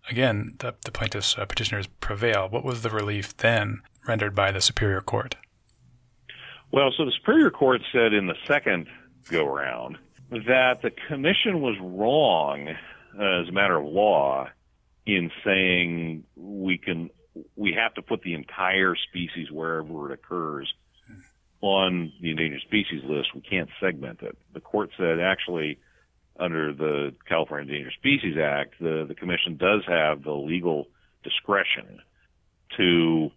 again, 0.09 0.55
the, 0.59 0.75
the 0.83 0.91
plaintiffs' 0.91 1.37
uh, 1.37 1.45
petitioners 1.45 1.87
prevail. 1.87 2.47
What 2.49 2.63
was 2.63 2.81
the 2.81 2.89
relief 2.89 3.35
then 3.37 3.81
rendered 4.07 4.35
by 4.35 4.51
the 4.51 4.61
Superior 4.61 5.01
Court? 5.01 5.35
Well, 6.71 6.91
so 6.97 7.05
the 7.05 7.11
Superior 7.11 7.51
Court 7.51 7.81
said 7.91 8.13
in 8.13 8.27
the 8.27 8.35
second 8.47 8.87
go 9.29 9.45
around 9.45 9.97
that 10.29 10.81
the 10.81 10.91
commission 11.07 11.61
was 11.61 11.75
wrong 11.81 12.69
uh, 13.17 13.41
as 13.41 13.49
a 13.49 13.51
matter 13.51 13.77
of 13.77 13.85
law 13.85 14.47
in 15.05 15.31
saying 15.43 16.23
we 16.35 16.77
can 16.77 17.09
we 17.55 17.73
have 17.73 17.93
to 17.93 18.01
put 18.01 18.21
the 18.21 18.33
entire 18.33 18.95
species 18.95 19.51
wherever 19.51 20.11
it 20.11 20.13
occurs 20.13 20.73
on 21.61 22.11
the 22.21 22.31
endangered 22.31 22.61
species 22.61 23.03
list. 23.03 23.33
We 23.33 23.41
can't 23.41 23.69
segment 23.79 24.21
it. 24.21 24.37
The 24.53 24.59
court 24.59 24.91
said 24.97 25.19
actually 25.19 25.79
under 26.39 26.73
the 26.73 27.13
California 27.27 27.71
Endangered 27.71 27.93
Species 27.93 28.37
Act, 28.37 28.75
the, 28.79 29.05
the 29.07 29.15
commission 29.15 29.57
does 29.57 29.81
have 29.87 30.23
the 30.23 30.33
legal 30.33 30.87
discretion 31.23 31.99
to 32.77 33.31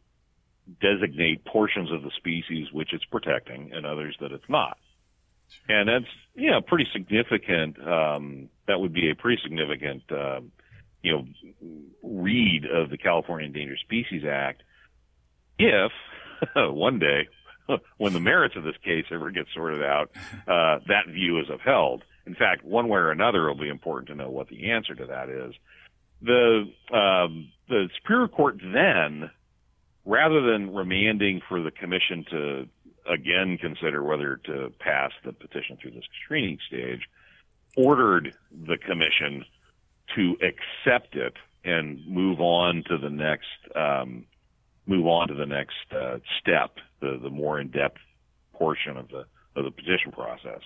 designate 0.80 1.44
portions 1.44 1.90
of 1.90 2.02
the 2.02 2.10
species 2.16 2.68
which 2.72 2.92
it's 2.92 3.04
protecting 3.06 3.70
and 3.72 3.86
others 3.86 4.16
that 4.20 4.32
it's 4.32 4.48
not. 4.48 4.78
And 5.68 5.88
that's, 5.88 6.12
you 6.34 6.50
know, 6.50 6.60
pretty 6.60 6.86
significant. 6.92 7.78
Um, 7.86 8.50
that 8.66 8.78
would 8.80 8.92
be 8.92 9.10
a 9.10 9.14
pretty 9.14 9.40
significant, 9.42 10.02
uh, 10.10 10.40
you 11.02 11.12
know, 11.12 11.26
read 12.02 12.64
of 12.66 12.90
the 12.90 12.98
California 12.98 13.46
Endangered 13.46 13.78
Species 13.78 14.24
Act 14.28 14.62
if 15.58 15.92
one 16.56 16.98
day, 16.98 17.28
when 17.96 18.12
the 18.12 18.20
merits 18.20 18.56
of 18.56 18.64
this 18.64 18.76
case 18.84 19.06
ever 19.10 19.30
get 19.30 19.46
sorted 19.54 19.82
out, 19.82 20.10
uh, 20.46 20.78
that 20.88 21.06
view 21.08 21.40
is 21.40 21.46
upheld. 21.52 22.04
In 22.28 22.34
fact, 22.34 22.62
one 22.62 22.88
way 22.88 22.98
or 22.98 23.10
another, 23.10 23.48
it'll 23.48 23.60
be 23.60 23.70
important 23.70 24.08
to 24.08 24.14
know 24.14 24.28
what 24.28 24.48
the 24.48 24.70
answer 24.70 24.94
to 24.94 25.06
that 25.06 25.30
is. 25.30 25.54
The 26.20 26.70
um, 26.92 27.50
the 27.70 27.88
Superior 27.96 28.28
Court 28.28 28.58
then, 28.60 29.30
rather 30.04 30.42
than 30.42 30.74
remanding 30.74 31.40
for 31.48 31.62
the 31.62 31.70
Commission 31.70 32.26
to 32.30 32.68
again 33.10 33.56
consider 33.58 34.04
whether 34.04 34.36
to 34.44 34.70
pass 34.78 35.12
the 35.24 35.32
petition 35.32 35.78
through 35.80 35.92
the 35.92 36.02
screening 36.22 36.58
stage, 36.68 37.00
ordered 37.78 38.34
the 38.50 38.76
Commission 38.76 39.46
to 40.14 40.36
accept 40.42 41.16
it 41.16 41.32
and 41.64 42.06
move 42.06 42.40
on 42.40 42.84
to 42.88 42.98
the 42.98 43.10
next 43.10 43.46
um, 43.74 44.26
move 44.86 45.06
on 45.06 45.28
to 45.28 45.34
the 45.34 45.46
next 45.46 45.76
uh, 45.92 46.18
step, 46.38 46.76
the 47.00 47.18
the 47.22 47.30
more 47.30 47.58
in 47.58 47.68
depth 47.68 48.00
portion 48.52 48.98
of 48.98 49.08
the 49.08 49.24
of 49.56 49.64
the 49.64 49.70
petition 49.70 50.12
process. 50.12 50.60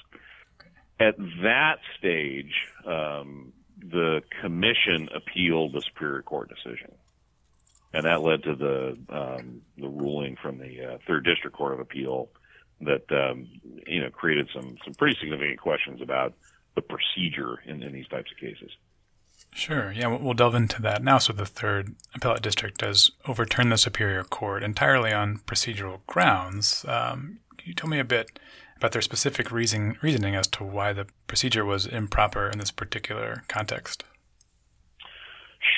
At 1.02 1.16
that 1.42 1.78
stage, 1.98 2.54
um, 2.86 3.52
the 3.78 4.22
commission 4.40 5.08
appealed 5.14 5.72
the 5.72 5.82
Superior 5.82 6.22
Court 6.22 6.48
decision, 6.48 6.92
and 7.92 8.04
that 8.04 8.22
led 8.22 8.44
to 8.44 8.54
the 8.54 8.96
um, 9.08 9.62
the 9.76 9.88
ruling 9.88 10.36
from 10.40 10.58
the 10.58 10.94
uh, 10.94 10.98
Third 11.06 11.24
District 11.24 11.56
Court 11.56 11.74
of 11.74 11.80
Appeal 11.80 12.28
that 12.82 13.10
um, 13.10 13.48
you 13.86 14.00
know 14.00 14.10
created 14.10 14.48
some 14.54 14.76
some 14.84 14.94
pretty 14.94 15.18
significant 15.18 15.60
questions 15.60 16.00
about 16.00 16.34
the 16.76 16.82
procedure 16.82 17.58
in, 17.66 17.82
in 17.82 17.92
these 17.92 18.06
types 18.08 18.30
of 18.30 18.38
cases. 18.38 18.70
Sure. 19.50 19.92
Yeah, 19.92 20.16
we'll 20.16 20.34
delve 20.34 20.54
into 20.54 20.80
that 20.82 21.02
now. 21.02 21.18
So 21.18 21.32
the 21.32 21.44
third 21.44 21.96
appellate 22.14 22.42
district 22.42 22.78
does 22.78 23.10
overturn 23.26 23.70
the 23.70 23.76
Superior 23.76 24.22
Court 24.22 24.62
entirely 24.62 25.12
on 25.12 25.38
procedural 25.38 26.00
grounds. 26.06 26.84
Um, 26.88 27.40
can 27.58 27.68
you 27.68 27.74
tell 27.74 27.90
me 27.90 27.98
a 27.98 28.04
bit 28.04 28.38
about 28.82 28.90
their 28.90 29.02
specific 29.02 29.52
reason, 29.52 29.96
reasoning 30.02 30.34
as 30.34 30.48
to 30.48 30.64
why 30.64 30.92
the 30.92 31.06
procedure 31.28 31.64
was 31.64 31.86
improper 31.86 32.48
in 32.48 32.58
this 32.58 32.72
particular 32.72 33.44
context. 33.46 34.02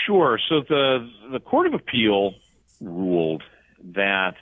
Sure. 0.06 0.38
So 0.48 0.62
the 0.66 1.10
the 1.30 1.40
Court 1.40 1.66
of 1.66 1.74
Appeal 1.74 2.32
ruled 2.80 3.42
that 3.92 4.36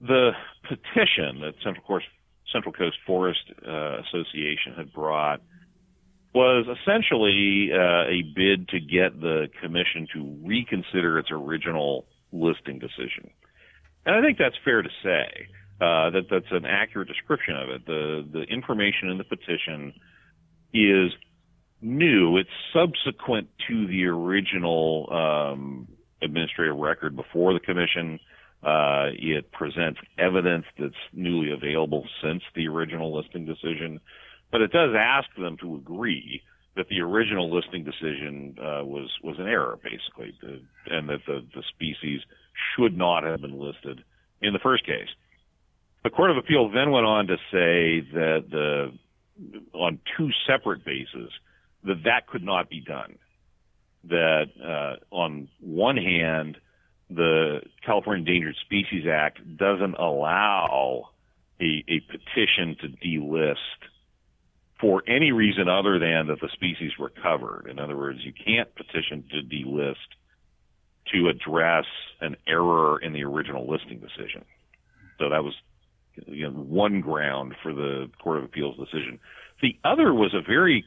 the 0.00 0.30
petition 0.62 1.40
that 1.42 1.52
Central 1.62 1.84
Coast, 1.86 2.06
Central 2.50 2.72
Coast 2.72 2.96
Forest 3.06 3.52
uh, 3.68 3.98
Association 4.00 4.72
had 4.74 4.90
brought 4.90 5.42
was 6.34 6.64
essentially 6.66 7.70
uh, 7.70 8.08
a 8.08 8.22
bid 8.34 8.68
to 8.68 8.80
get 8.80 9.20
the 9.20 9.48
commission 9.60 10.06
to 10.14 10.38
reconsider 10.42 11.18
its 11.18 11.28
original 11.30 12.06
listing 12.32 12.78
decision. 12.78 13.28
And 14.06 14.14
I 14.14 14.22
think 14.22 14.38
that's 14.38 14.56
fair 14.64 14.80
to 14.80 14.88
say. 15.02 15.48
Uh, 15.80 16.10
that 16.10 16.26
that's 16.30 16.50
an 16.50 16.66
accurate 16.66 17.08
description 17.08 17.56
of 17.56 17.70
it. 17.70 17.86
The 17.86 18.28
the 18.30 18.42
information 18.42 19.08
in 19.08 19.16
the 19.16 19.24
petition 19.24 19.94
is 20.74 21.10
new. 21.80 22.36
It's 22.36 22.50
subsequent 22.72 23.48
to 23.68 23.86
the 23.86 24.04
original 24.04 25.08
um, 25.10 25.88
administrative 26.20 26.76
record 26.76 27.16
before 27.16 27.54
the 27.54 27.60
commission. 27.60 28.20
Uh, 28.62 29.08
it 29.14 29.50
presents 29.52 29.98
evidence 30.18 30.66
that's 30.78 30.92
newly 31.14 31.50
available 31.50 32.06
since 32.22 32.42
the 32.54 32.68
original 32.68 33.16
listing 33.16 33.46
decision, 33.46 34.00
but 34.52 34.60
it 34.60 34.70
does 34.72 34.94
ask 34.94 35.28
them 35.38 35.56
to 35.62 35.76
agree 35.76 36.42
that 36.76 36.88
the 36.88 37.00
original 37.00 37.50
listing 37.50 37.84
decision 37.84 38.54
uh, 38.58 38.84
was 38.84 39.10
was 39.22 39.38
an 39.38 39.46
error, 39.46 39.78
basically, 39.82 40.38
and 40.86 41.08
that 41.08 41.20
the, 41.26 41.42
the 41.54 41.62
species 41.74 42.20
should 42.76 42.96
not 42.96 43.24
have 43.24 43.40
been 43.40 43.58
listed 43.58 44.04
in 44.42 44.52
the 44.52 44.58
first 44.58 44.84
case. 44.84 45.08
The 46.02 46.10
Court 46.10 46.30
of 46.30 46.38
Appeal 46.38 46.70
then 46.70 46.90
went 46.90 47.06
on 47.06 47.26
to 47.26 47.36
say 47.50 48.00
that 48.12 48.44
the 48.50 48.92
on 49.72 49.98
two 50.16 50.30
separate 50.46 50.84
bases 50.84 51.30
that 51.84 52.04
that 52.04 52.26
could 52.26 52.42
not 52.42 52.68
be 52.68 52.80
done. 52.80 53.18
That 54.04 54.46
uh, 54.62 55.14
on 55.14 55.48
one 55.60 55.96
hand, 55.96 56.56
the 57.10 57.60
California 57.84 58.20
Endangered 58.20 58.56
Species 58.64 59.04
Act 59.10 59.40
doesn't 59.56 59.94
allow 59.94 61.10
a, 61.60 61.84
a 61.88 62.00
petition 62.00 62.76
to 62.80 62.88
delist 62.88 63.56
for 64.80 65.02
any 65.06 65.32
reason 65.32 65.68
other 65.68 65.98
than 65.98 66.28
that 66.28 66.40
the 66.40 66.48
species 66.54 66.92
were 66.98 67.10
covered. 67.10 67.66
In 67.70 67.78
other 67.78 67.96
words, 67.96 68.20
you 68.22 68.32
can't 68.32 68.74
petition 68.74 69.24
to 69.30 69.42
delist 69.42 69.96
to 71.12 71.28
address 71.28 71.84
an 72.20 72.36
error 72.46 72.98
in 72.98 73.12
the 73.12 73.24
original 73.24 73.68
listing 73.70 73.98
decision. 73.98 74.44
So 75.18 75.28
that 75.28 75.44
was 75.44 75.54
you 76.26 76.50
know, 76.50 76.50
one 76.50 77.00
ground 77.00 77.54
for 77.62 77.72
the 77.72 78.10
Court 78.22 78.38
of 78.38 78.44
Appeals 78.44 78.76
decision. 78.76 79.18
The 79.62 79.76
other 79.84 80.12
was 80.12 80.34
a 80.34 80.40
very 80.40 80.84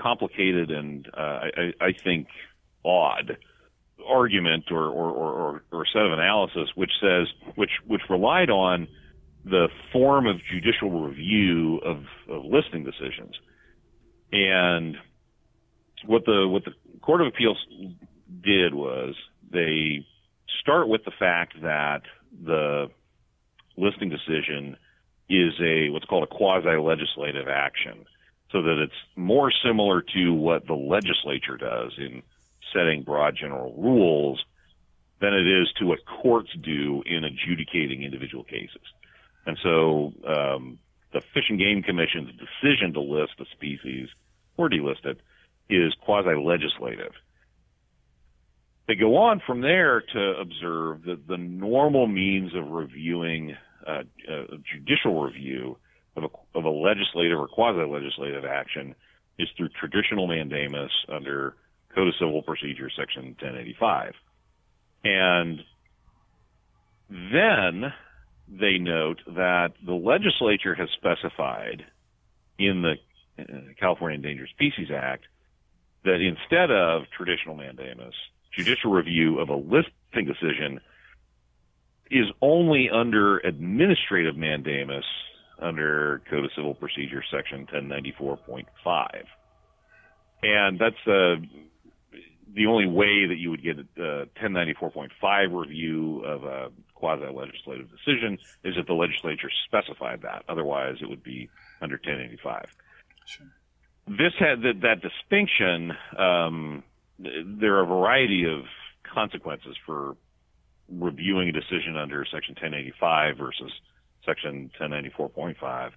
complicated 0.00 0.70
and 0.70 1.08
uh, 1.16 1.20
I, 1.20 1.72
I, 1.80 1.92
think 1.92 2.28
odd 2.84 3.36
argument 4.06 4.64
or, 4.70 4.88
or, 4.88 5.10
or, 5.10 5.62
or 5.70 5.86
set 5.92 6.02
of 6.02 6.12
analysis, 6.12 6.70
which 6.74 6.90
says 7.00 7.28
which 7.56 7.70
which 7.86 8.02
relied 8.08 8.50
on 8.50 8.88
the 9.44 9.68
form 9.92 10.26
of 10.26 10.36
judicial 10.50 10.90
review 11.06 11.78
of, 11.78 12.04
of 12.28 12.44
listing 12.44 12.84
decisions, 12.84 13.34
and 14.32 14.96
what 16.06 16.24
the 16.24 16.48
what 16.48 16.64
the 16.64 16.72
Court 17.00 17.20
of 17.20 17.26
Appeals 17.26 17.58
did 18.42 18.74
was 18.74 19.14
they 19.50 20.06
start 20.60 20.88
with 20.88 21.04
the 21.04 21.12
fact 21.18 21.60
that 21.62 22.02
the 22.44 22.88
listing 23.76 24.08
decision 24.08 24.76
is 25.28 25.54
a 25.60 25.90
what's 25.90 26.04
called 26.06 26.24
a 26.24 26.26
quasi-legislative 26.26 27.48
action, 27.48 28.04
so 28.50 28.62
that 28.62 28.82
it's 28.82 28.92
more 29.16 29.50
similar 29.64 30.02
to 30.02 30.32
what 30.34 30.66
the 30.66 30.74
legislature 30.74 31.56
does 31.56 31.92
in 31.96 32.22
setting 32.72 33.02
broad 33.02 33.36
general 33.36 33.74
rules 33.76 34.44
than 35.20 35.32
it 35.32 35.46
is 35.46 35.72
to 35.78 35.86
what 35.86 36.00
courts 36.04 36.50
do 36.62 37.02
in 37.06 37.24
adjudicating 37.24 38.02
individual 38.02 38.44
cases. 38.44 38.82
And 39.46 39.56
so 39.62 40.12
um, 40.26 40.78
the 41.12 41.20
Fish 41.20 41.44
and 41.48 41.58
Game 41.58 41.82
Commission's 41.82 42.30
decision 42.32 42.92
to 42.94 43.00
list 43.00 43.32
a 43.40 43.44
species 43.52 44.08
or 44.56 44.68
delist 44.68 45.04
it 45.04 45.20
is 45.70 45.94
quasi-legislative. 46.04 47.12
They 48.88 48.94
go 48.94 49.16
on 49.16 49.40
from 49.46 49.60
there 49.60 50.02
to 50.12 50.34
observe 50.40 51.04
that 51.04 51.26
the 51.28 51.36
normal 51.36 52.06
means 52.06 52.52
of 52.54 52.70
reviewing 52.70 53.56
uh, 53.86 54.02
a 54.28 54.56
judicial 54.74 55.22
review 55.22 55.76
of 56.16 56.24
a, 56.24 56.58
of 56.58 56.64
a 56.64 56.70
legislative 56.70 57.38
or 57.38 57.48
quasi-legislative 57.48 58.44
action 58.44 58.94
is 59.38 59.48
through 59.56 59.68
traditional 59.80 60.26
mandamus 60.26 60.90
under 61.08 61.54
Code 61.94 62.08
of 62.08 62.14
Civil 62.18 62.42
Procedure, 62.42 62.90
Section 62.96 63.36
1085. 63.40 64.12
And 65.04 65.60
then 67.08 67.92
they 68.48 68.78
note 68.78 69.18
that 69.26 69.72
the 69.84 69.92
legislature 69.92 70.74
has 70.74 70.88
specified 70.96 71.84
in 72.58 72.82
the 72.82 72.94
uh, 73.42 73.44
California 73.78 74.16
Endangered 74.16 74.48
Species 74.50 74.88
Act 74.94 75.24
that 76.04 76.20
instead 76.20 76.70
of 76.70 77.02
traditional 77.16 77.56
mandamus, 77.56 78.14
judicial 78.54 78.90
review 78.90 79.38
of 79.38 79.48
a 79.48 79.56
listing 79.56 80.26
decision 80.26 80.80
is 82.10 82.26
only 82.42 82.90
under 82.90 83.38
administrative 83.38 84.36
mandamus 84.36 85.04
under 85.58 86.20
Code 86.28 86.44
of 86.44 86.50
Civil 86.54 86.74
Procedure 86.74 87.22
Section 87.30 87.66
1094.5. 87.72 89.24
And 90.42 90.78
that's 90.78 90.96
uh, 91.06 91.36
the 92.54 92.66
only 92.66 92.86
way 92.86 93.26
that 93.26 93.36
you 93.38 93.50
would 93.50 93.62
get 93.62 93.78
a 93.78 94.26
1094.5 94.40 95.08
review 95.52 96.22
of 96.24 96.44
a 96.44 96.70
quasi-legislative 96.94 97.88
decision 97.90 98.38
is 98.64 98.74
if 98.76 98.86
the 98.86 98.92
legislature 98.92 99.50
specified 99.66 100.22
that. 100.22 100.44
Otherwise, 100.48 100.96
it 101.00 101.08
would 101.08 101.22
be 101.22 101.48
under 101.80 101.96
1085. 101.96 102.66
Sure. 103.26 103.46
This 104.08 104.32
had 104.38 104.62
that, 104.62 104.80
that 104.82 105.00
distinction. 105.00 105.92
Um, 106.18 106.82
there 107.60 107.76
are 107.76 107.82
a 107.82 107.86
variety 107.86 108.44
of 108.44 108.64
consequences 109.12 109.76
for 109.86 110.16
reviewing 110.90 111.48
a 111.48 111.52
decision 111.52 111.96
under 111.96 112.24
Section 112.24 112.54
1085 112.54 113.36
versus 113.38 113.72
Section 114.26 114.70
1094.5. 114.80 115.90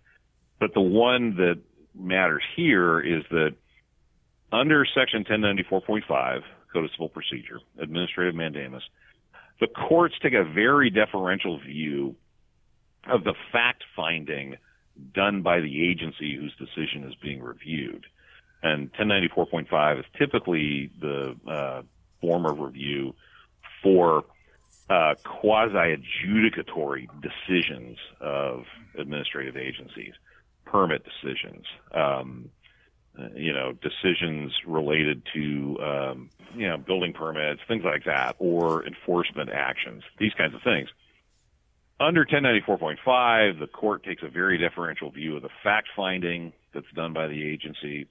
But 0.59 0.73
the 0.73 0.81
one 0.81 1.35
that 1.37 1.59
matters 1.93 2.43
here 2.55 2.99
is 2.99 3.23
that 3.31 3.55
under 4.51 4.85
Section 4.95 5.23
1094.5, 5.25 6.41
Code 6.71 6.85
of 6.85 6.91
Civil 6.91 7.09
Procedure, 7.09 7.59
Administrative 7.79 8.35
Mandamus, 8.35 8.83
the 9.59 9.67
courts 9.67 10.15
take 10.21 10.33
a 10.33 10.43
very 10.43 10.89
deferential 10.89 11.59
view 11.59 12.15
of 13.09 13.23
the 13.23 13.33
fact 13.51 13.83
finding 13.95 14.55
done 15.13 15.41
by 15.41 15.59
the 15.59 15.89
agency 15.89 16.35
whose 16.35 16.55
decision 16.57 17.03
is 17.07 17.15
being 17.21 17.41
reviewed. 17.41 18.05
And 18.63 18.91
1094.5 18.93 19.99
is 19.99 20.05
typically 20.17 20.89
the 20.99 21.35
uh, 21.47 21.81
form 22.21 22.45
of 22.45 22.59
review 22.59 23.13
for 23.83 24.25
uh, 24.89 25.15
quasi 25.23 25.97
adjudicatory 25.97 27.07
decisions 27.21 27.97
of 28.19 28.65
administrative 28.97 29.57
agencies, 29.57 30.13
permit 30.65 31.03
decisions, 31.03 31.65
um, 31.93 32.49
you 33.35 33.53
know, 33.53 33.73
decisions 33.73 34.51
related 34.67 35.23
to, 35.33 35.77
um, 35.81 36.29
you 36.55 36.67
know, 36.67 36.77
building 36.77 37.13
permits, 37.13 37.61
things 37.67 37.83
like 37.83 38.03
that, 38.05 38.35
or 38.39 38.85
enforcement 38.85 39.49
actions, 39.49 40.03
these 40.19 40.33
kinds 40.33 40.53
of 40.53 40.61
things. 40.63 40.89
Under 41.99 42.25
1094.5, 42.25 43.59
the 43.59 43.67
court 43.67 44.03
takes 44.03 44.21
a 44.21 44.29
very 44.29 44.57
deferential 44.57 45.11
view 45.11 45.37
of 45.37 45.43
the 45.43 45.49
fact 45.63 45.87
finding 45.95 46.51
that's 46.73 46.91
done 46.93 47.13
by 47.13 47.27
the 47.27 47.47
agency. 47.47 48.07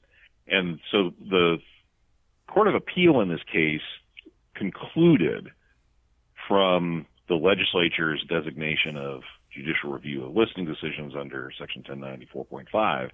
And 0.46 0.78
so 0.90 1.10
the 1.20 1.58
Court 2.48 2.68
of 2.68 2.74
Appeal 2.74 3.20
in 3.20 3.28
this 3.28 3.42
case 3.50 3.80
concluded 4.54 5.50
from 6.48 7.06
the 7.28 7.34
legislature's 7.34 8.24
designation 8.28 8.96
of 8.96 9.22
judicial 9.52 9.90
review 9.92 10.24
of 10.24 10.36
listing 10.36 10.66
decisions 10.66 11.14
under 11.18 11.50
Section 11.58 11.82
1094.5 11.82 13.10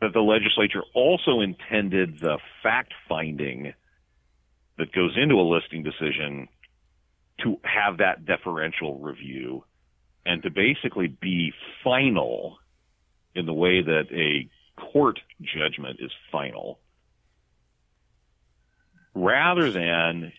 that 0.00 0.12
the 0.12 0.20
legislature 0.20 0.82
also 0.94 1.40
intended 1.40 2.18
the 2.20 2.38
fact 2.62 2.92
finding 3.08 3.72
that 4.78 4.92
goes 4.92 5.16
into 5.16 5.36
a 5.36 5.42
listing 5.42 5.82
decision 5.82 6.48
to 7.42 7.58
have 7.64 7.98
that 7.98 8.24
deferential 8.24 8.98
review 8.98 9.64
and 10.24 10.42
to 10.42 10.50
basically 10.50 11.08
be 11.08 11.52
final 11.82 12.58
in 13.34 13.46
the 13.46 13.52
way 13.52 13.82
that 13.82 14.04
a 14.12 14.48
court 14.76 15.20
judgment 15.40 15.98
is 16.00 16.10
final 16.30 16.78
rather 19.14 19.70
than 19.70 20.32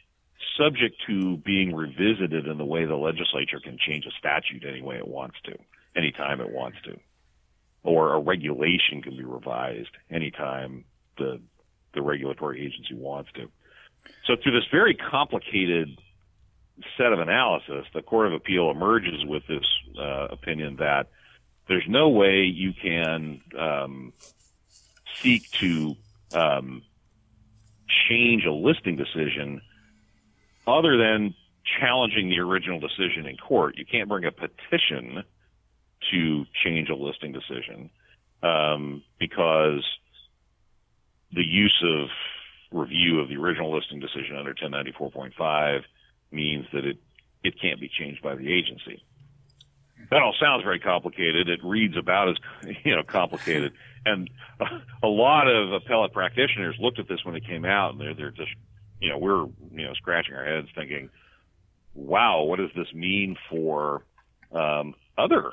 subject 0.58 0.96
to 1.08 1.38
being 1.38 1.76
revisited 1.76 2.48
in 2.48 2.58
the 2.58 2.66
way 2.66 2.86
the 2.86 2.96
legislature 2.96 3.60
can 3.64 3.78
change 3.78 4.06
a 4.06 4.12
statute 4.18 4.64
any 4.68 4.82
way 4.82 4.98
it 4.98 5.08
wants 5.08 5.36
to, 5.44 5.54
anytime 5.96 6.42
it 6.42 6.52
wants 6.52 6.78
to, 6.84 6.98
or 7.84 8.14
a 8.14 8.20
regulation 8.20 9.02
can 9.02 9.16
be 9.16 9.24
revised 9.24 9.92
anytime 10.10 10.86
the 11.18 11.40
the 11.94 12.02
regulatory 12.02 12.66
agency 12.66 12.96
wants 12.96 13.30
to. 13.34 13.48
So 14.26 14.36
through 14.42 14.54
this 14.54 14.68
very 14.72 14.96
complicated 14.96 15.90
set 16.98 17.14
of 17.14 17.20
analysis, 17.20 17.86
the 17.94 18.02
Court 18.02 18.28
of 18.28 18.34
Appeal 18.34 18.72
emerges 18.72 19.24
with 19.26 19.44
this 19.48 19.66
uh, 20.00 20.28
opinion 20.32 20.78
that 20.78 21.10
there's 21.68 21.86
no 21.88 22.10
way 22.10 22.44
you 22.44 22.74
can 22.74 23.42
um, 23.58 24.14
seek 25.22 25.50
to 25.52 25.96
um, 26.34 26.82
change 28.10 28.46
a 28.46 28.52
listing 28.52 28.96
decision 28.96 29.62
other 30.68 30.98
than 30.98 31.34
challenging 31.80 32.30
the 32.30 32.40
original 32.40 32.80
decision 32.80 33.26
in 33.26 33.38
court. 33.38 33.78
You 33.78 33.86
can't 33.86 34.10
bring 34.10 34.26
a 34.26 34.32
petition 34.32 35.24
to 36.12 36.46
change 36.64 36.90
a 36.90 36.96
listing 36.96 37.32
decision 37.32 37.90
um, 38.42 39.04
because 39.20 39.84
the 41.32 41.44
use 41.44 41.84
of 41.84 42.10
review 42.72 43.20
of 43.20 43.30
the 43.30 43.38
original 43.38 43.76
listing 43.76 44.00
decision 44.00 44.36
under 44.38 44.54
1094.5 44.54 45.82
means 46.32 46.66
that 46.74 46.86
it, 46.86 46.98
it 47.44 47.54
can't 47.62 47.80
be 47.80 47.90
changed 47.90 48.22
by 48.22 48.36
the 48.36 48.52
agency. 48.52 49.04
That 50.10 50.22
all 50.22 50.36
sounds 50.40 50.64
very 50.64 50.80
complicated. 50.80 51.50
It 51.50 51.64
reads 51.64 51.98
about 51.98 52.30
as 52.30 52.36
you 52.84 52.96
know 52.96 53.04
complicated, 53.04 53.74
and 54.06 54.30
a, 54.60 54.66
a 55.06 55.08
lot 55.08 55.48
of 55.48 55.74
appellate 55.74 56.14
practitioners 56.14 56.76
looked 56.80 57.00
at 57.00 57.08
this 57.08 57.24
when 57.24 57.36
it 57.36 57.46
came 57.46 57.66
out, 57.66 57.92
and 57.92 58.02
they're 58.02 58.14
they're 58.14 58.32
just 58.32 58.52
you 59.04 59.10
know, 59.10 59.18
we're, 59.18 59.46
you 59.74 59.86
know, 59.86 59.94
scratching 59.96 60.34
our 60.34 60.46
heads 60.46 60.70
thinking, 60.74 61.10
wow, 61.94 62.44
what 62.44 62.58
does 62.58 62.70
this 62.74 62.88
mean 62.94 63.36
for 63.50 64.06
um, 64.54 64.96
other 65.18 65.52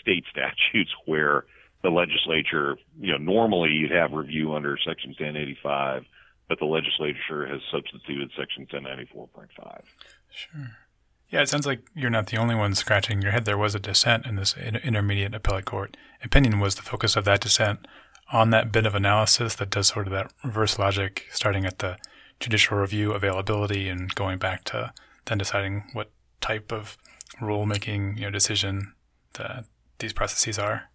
state 0.00 0.24
statutes 0.30 0.90
where 1.06 1.44
the 1.84 1.90
legislature, 1.90 2.76
you 3.00 3.12
know, 3.12 3.18
normally 3.18 3.70
you'd 3.70 3.92
have 3.92 4.12
review 4.12 4.54
under 4.54 4.76
Section 4.84 5.10
1085, 5.10 6.04
but 6.48 6.58
the 6.58 6.64
legislature 6.64 7.46
has 7.46 7.60
substituted 7.70 8.32
Section 8.36 8.66
1094.5. 8.66 9.82
Sure. 10.34 10.70
Yeah, 11.32 11.40
it 11.40 11.48
sounds 11.48 11.66
like 11.66 11.80
you're 11.94 12.10
not 12.10 12.26
the 12.26 12.36
only 12.36 12.54
one 12.54 12.74
scratching 12.74 13.22
your 13.22 13.32
head. 13.32 13.46
There 13.46 13.56
was 13.56 13.74
a 13.74 13.78
dissent 13.78 14.26
in 14.26 14.36
this 14.36 14.54
intermediate 14.54 15.34
appellate 15.34 15.64
court. 15.64 15.96
Opinion 16.22 16.60
was 16.60 16.74
the 16.74 16.82
focus 16.82 17.16
of 17.16 17.24
that 17.24 17.40
dissent 17.40 17.88
on 18.30 18.50
that 18.50 18.70
bit 18.70 18.84
of 18.84 18.94
analysis 18.94 19.54
that 19.54 19.70
does 19.70 19.88
sort 19.88 20.06
of 20.06 20.12
that 20.12 20.30
reverse 20.44 20.78
logic, 20.78 21.26
starting 21.30 21.64
at 21.64 21.78
the 21.78 21.96
judicial 22.38 22.76
review 22.76 23.12
availability 23.12 23.88
and 23.88 24.14
going 24.14 24.36
back 24.36 24.64
to 24.64 24.92
then 25.24 25.38
deciding 25.38 25.84
what 25.94 26.10
type 26.42 26.70
of 26.70 26.98
rulemaking 27.40 28.16
you 28.16 28.24
know 28.24 28.30
decision 28.30 28.92
that 29.34 29.64
these 30.00 30.12
processes 30.12 30.58
are. 30.58 30.90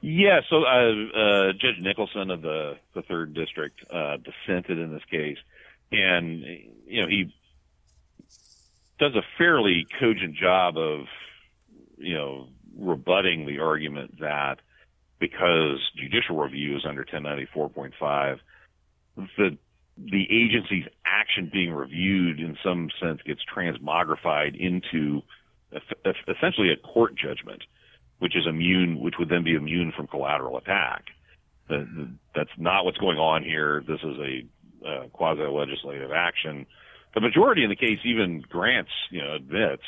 Yeah, 0.00 0.40
so 0.50 0.64
uh, 0.64 0.68
uh, 0.68 1.52
Judge 1.52 1.80
Nicholson 1.80 2.32
of 2.32 2.42
the 2.42 2.74
the 2.94 3.02
third 3.02 3.34
district 3.34 3.80
uh, 3.88 4.16
dissented 4.16 4.78
in 4.78 4.92
this 4.92 5.04
case, 5.08 5.38
and 5.92 6.42
you 6.86 7.02
know 7.02 7.08
he 7.08 7.32
does 8.98 9.14
a 9.14 9.22
fairly 9.38 9.86
cogent 10.00 10.34
job 10.36 10.76
of 10.76 11.06
you 11.98 12.14
know 12.14 12.48
rebutting 12.78 13.46
the 13.46 13.58
argument 13.58 14.20
that 14.20 14.58
because 15.18 15.78
judicial 15.96 16.36
review 16.36 16.76
is 16.76 16.84
under 16.86 17.04
1094.5, 17.04 18.38
the 19.16 19.56
the 19.98 20.26
agency's 20.30 20.84
action 21.06 21.48
being 21.50 21.72
reviewed 21.72 22.38
in 22.38 22.56
some 22.62 22.90
sense 23.00 23.20
gets 23.22 23.40
transmogrified 23.44 24.54
into 24.58 25.22
essentially 26.28 26.70
a 26.70 26.76
court 26.76 27.14
judgment, 27.16 27.62
which 28.18 28.36
is 28.36 28.46
immune, 28.46 29.00
which 29.00 29.14
would 29.18 29.30
then 29.30 29.42
be 29.42 29.54
immune 29.54 29.92
from 29.96 30.06
collateral 30.06 30.58
attack. 30.58 31.04
That's 31.68 32.50
not 32.58 32.84
what's 32.84 32.98
going 32.98 33.18
on 33.18 33.42
here. 33.42 33.82
This 33.86 34.00
is 34.02 34.16
a 34.18 34.86
uh, 34.86 35.08
quasi 35.12 35.42
legislative 35.42 36.12
action. 36.12 36.66
The 37.16 37.22
majority 37.22 37.64
in 37.64 37.70
the 37.70 37.76
case 37.76 37.98
even 38.04 38.42
grants, 38.42 38.90
you 39.10 39.22
know, 39.22 39.34
admits 39.34 39.82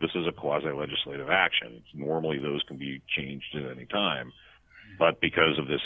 this 0.00 0.10
is 0.16 0.26
a 0.26 0.32
quasi 0.32 0.72
legislative 0.72 1.30
action. 1.30 1.84
Normally 1.94 2.40
those 2.40 2.64
can 2.64 2.78
be 2.78 3.00
changed 3.16 3.54
at 3.54 3.70
any 3.70 3.86
time. 3.86 4.32
But 4.98 5.20
because 5.20 5.56
of 5.56 5.68
this 5.68 5.80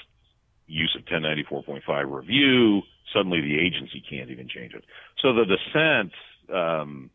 use 0.67 0.97
of 0.99 1.05
1094.5 1.05 2.11
review, 2.11 2.81
suddenly 3.13 3.43
the 3.43 3.59
agency 3.59 4.03
can't 4.09 4.31
even 4.31 4.49
change 4.49 4.73
it. 4.73 4.83
So 5.21 5.35
the 5.35 5.45
dissent, 5.45 6.13
um, 6.57 7.11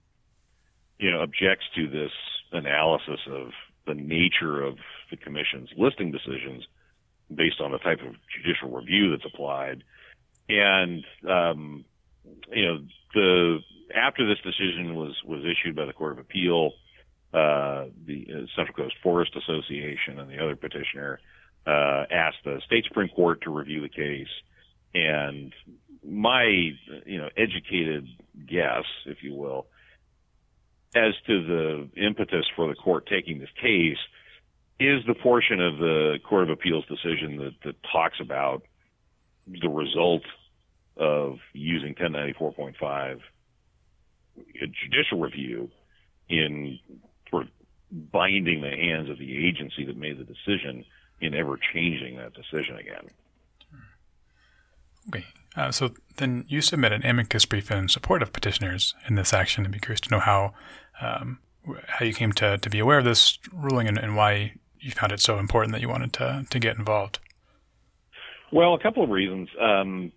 you 0.99 1.09
know, 1.09 1.21
objects 1.21 1.65
to 1.75 1.87
this 1.89 2.11
analysis 2.51 3.21
of 3.27 3.53
the 3.87 3.95
nature 3.95 4.61
of 4.61 4.77
the 5.09 5.17
commission's 5.17 5.69
listing 5.75 6.11
decisions 6.11 6.63
based 7.33 7.59
on 7.59 7.71
the 7.71 7.79
type 7.79 8.01
of 8.01 8.13
judicial 8.37 8.69
review 8.69 9.09
that's 9.09 9.25
applied. 9.25 9.83
And, 10.47 11.03
um, 11.27 11.85
you 12.51 12.65
know, 12.65 12.79
the, 13.13 13.59
after 13.95 14.27
this 14.27 14.39
decision 14.43 14.95
was, 14.95 15.15
was 15.25 15.43
issued 15.43 15.75
by 15.75 15.85
the 15.85 15.93
Court 15.93 16.13
of 16.13 16.19
Appeal, 16.19 16.71
uh, 17.33 17.85
the 18.05 18.27
uh, 18.29 18.45
Central 18.55 18.75
Coast 18.75 18.95
Forest 19.01 19.35
Association 19.35 20.19
and 20.19 20.29
the 20.29 20.41
other 20.41 20.55
petitioner, 20.55 21.19
uh, 21.65 22.05
asked 22.11 22.37
the 22.43 22.61
state 22.65 22.85
Supreme 22.87 23.09
Court 23.09 23.41
to 23.41 23.49
review 23.49 23.81
the 23.81 23.89
case. 23.89 24.27
And 24.93 25.53
my, 26.05 26.43
you 27.05 27.17
know, 27.17 27.29
educated 27.37 28.07
guess, 28.47 28.83
if 29.05 29.23
you 29.23 29.33
will, 29.33 29.67
as 30.95 31.13
to 31.25 31.43
the 31.43 31.89
impetus 31.99 32.45
for 32.55 32.67
the 32.67 32.75
court 32.75 33.07
taking 33.07 33.39
this 33.39 33.49
case 33.59 33.97
is 34.79 35.03
the 35.07 35.15
portion 35.15 35.59
of 35.61 35.77
the 35.77 36.19
Court 36.27 36.43
of 36.43 36.49
Appeals 36.49 36.85
decision 36.85 37.37
that, 37.37 37.53
that 37.63 37.75
talks 37.91 38.19
about 38.19 38.63
the 39.47 39.69
result 39.69 40.23
of 40.97 41.37
using 41.53 41.95
1094.5 41.95 43.19
judicial 44.59 45.19
review 45.19 45.69
in 46.29 46.79
sort 47.29 47.43
of 47.43 47.49
binding 48.11 48.61
the 48.61 48.69
hands 48.69 49.09
of 49.09 49.17
the 49.17 49.47
agency 49.47 49.85
that 49.85 49.97
made 49.97 50.17
the 50.17 50.23
decision 50.23 50.83
in 51.21 51.33
ever 51.33 51.57
changing 51.73 52.17
that 52.17 52.33
decision 52.33 52.77
again. 52.77 53.07
Okay. 55.09 55.25
Uh, 55.55 55.71
so 55.71 55.91
then 56.17 56.45
you 56.47 56.61
submit 56.61 56.91
an 56.91 57.05
amicus 57.05 57.45
brief 57.45 57.69
in 57.69 57.87
support 57.87 58.23
of 58.23 58.33
petitioners 58.33 58.95
in 59.07 59.15
this 59.15 59.33
action. 59.33 59.65
I'd 59.65 59.71
be 59.71 59.79
curious 59.79 60.01
to 60.01 60.09
know 60.09 60.19
how 60.19 60.53
um, 61.01 61.39
how 61.87 62.05
you 62.05 62.13
came 62.13 62.31
to, 62.33 62.57
to 62.57 62.69
be 62.69 62.79
aware 62.79 62.99
of 62.99 63.05
this 63.05 63.39
ruling 63.53 63.87
and, 63.87 63.97
and 63.97 64.15
why 64.15 64.53
you 64.79 64.91
found 64.91 65.11
it 65.11 65.19
so 65.19 65.39
important 65.39 65.73
that 65.73 65.81
you 65.81 65.87
wanted 65.87 66.11
to, 66.13 66.45
to 66.49 66.59
get 66.59 66.77
involved. 66.77 67.19
Well, 68.51 68.73
a 68.73 68.79
couple 68.79 69.03
of 69.03 69.09
reasons. 69.09 69.49
Um, 69.59 70.11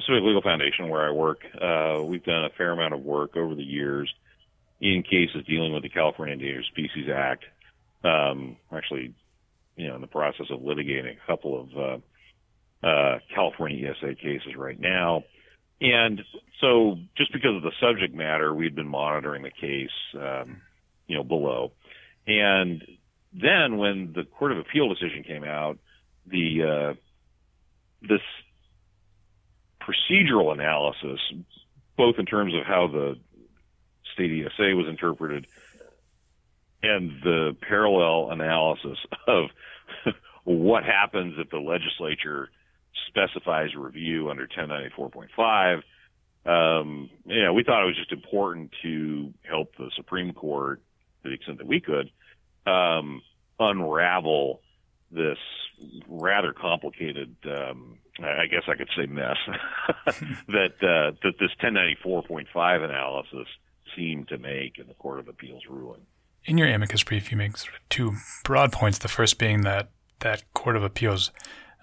Pacific 0.00 0.22
Legal 0.22 0.42
Foundation, 0.42 0.88
where 0.88 1.08
I 1.08 1.10
work, 1.10 1.40
uh, 1.60 2.02
we've 2.04 2.22
done 2.22 2.44
a 2.44 2.50
fair 2.56 2.70
amount 2.70 2.94
of 2.94 3.00
work 3.00 3.36
over 3.36 3.54
the 3.54 3.64
years 3.64 4.12
in 4.80 5.02
cases 5.02 5.44
dealing 5.46 5.72
with 5.72 5.82
the 5.82 5.88
California 5.88 6.34
Endangered 6.34 6.66
Species 6.66 7.08
Act. 7.12 7.44
Um, 8.04 8.56
actually, 8.72 9.14
you 9.76 9.88
know, 9.88 9.96
in 9.96 10.00
the 10.00 10.06
process 10.06 10.46
of 10.50 10.60
litigating 10.60 11.16
a 11.16 11.26
couple 11.26 11.60
of 11.60 12.02
uh, 12.84 12.86
uh, 12.86 13.18
California 13.34 13.90
ESA 13.90 14.14
cases 14.14 14.54
right 14.56 14.78
now. 14.78 15.24
And 15.80 16.20
so, 16.60 16.96
just 17.16 17.32
because 17.32 17.56
of 17.56 17.62
the 17.62 17.72
subject 17.80 18.14
matter, 18.14 18.54
we'd 18.54 18.76
been 18.76 18.88
monitoring 18.88 19.42
the 19.42 19.50
case, 19.50 19.90
um, 20.14 20.60
you 21.06 21.16
know, 21.16 21.24
below. 21.24 21.72
And 22.26 22.84
then, 23.32 23.78
when 23.78 24.12
the 24.14 24.24
Court 24.24 24.52
of 24.52 24.58
Appeal 24.58 24.88
decision 24.88 25.24
came 25.24 25.44
out, 25.44 25.78
the 26.26 26.62
uh, 26.62 26.94
this 28.02 28.20
procedural 29.88 30.52
analysis, 30.52 31.20
both 31.96 32.16
in 32.18 32.26
terms 32.26 32.54
of 32.54 32.64
how 32.64 32.88
the 32.88 33.16
state 34.14 34.44
ESA 34.44 34.74
was 34.76 34.86
interpreted 34.88 35.46
and 36.82 37.10
the 37.22 37.56
parallel 37.60 38.30
analysis 38.30 38.98
of 39.26 39.46
what 40.44 40.84
happens 40.84 41.34
if 41.38 41.50
the 41.50 41.58
legislature 41.58 42.50
specifies 43.08 43.74
review 43.74 44.30
under 44.30 44.46
1094.5. 44.46 45.82
Um, 46.46 47.10
you 47.26 47.42
know, 47.42 47.52
we 47.52 47.64
thought 47.64 47.82
it 47.82 47.86
was 47.86 47.96
just 47.96 48.12
important 48.12 48.70
to 48.82 49.32
help 49.42 49.74
the 49.76 49.90
Supreme 49.96 50.32
Court, 50.32 50.80
to 51.22 51.28
the 51.28 51.34
extent 51.34 51.58
that 51.58 51.66
we 51.66 51.80
could, 51.80 52.10
um, 52.66 53.22
unravel 53.58 54.60
this 55.10 55.38
rather 56.08 56.52
complicated, 56.52 57.36
um, 57.46 57.98
I 58.20 58.46
guess 58.46 58.62
I 58.68 58.74
could 58.74 58.88
say 58.96 59.06
mess 59.06 59.36
that 60.48 60.74
uh, 60.82 61.16
that 61.22 61.34
this 61.38 61.50
1094.5 61.62 62.84
analysis 62.84 63.48
seemed 63.96 64.28
to 64.28 64.38
make 64.38 64.78
in 64.78 64.86
the 64.86 64.94
Court 64.94 65.18
of 65.18 65.28
Appeals 65.28 65.62
ruling. 65.68 66.02
In 66.44 66.58
your 66.58 66.68
amicus 66.68 67.02
brief, 67.02 67.30
you 67.30 67.36
make 67.36 67.56
sort 67.56 67.74
of 67.74 67.80
two 67.88 68.14
broad 68.44 68.72
points. 68.72 68.98
The 68.98 69.08
first 69.08 69.38
being 69.38 69.62
that 69.62 69.90
that 70.20 70.42
Court 70.54 70.76
of 70.76 70.82
Appeals 70.82 71.30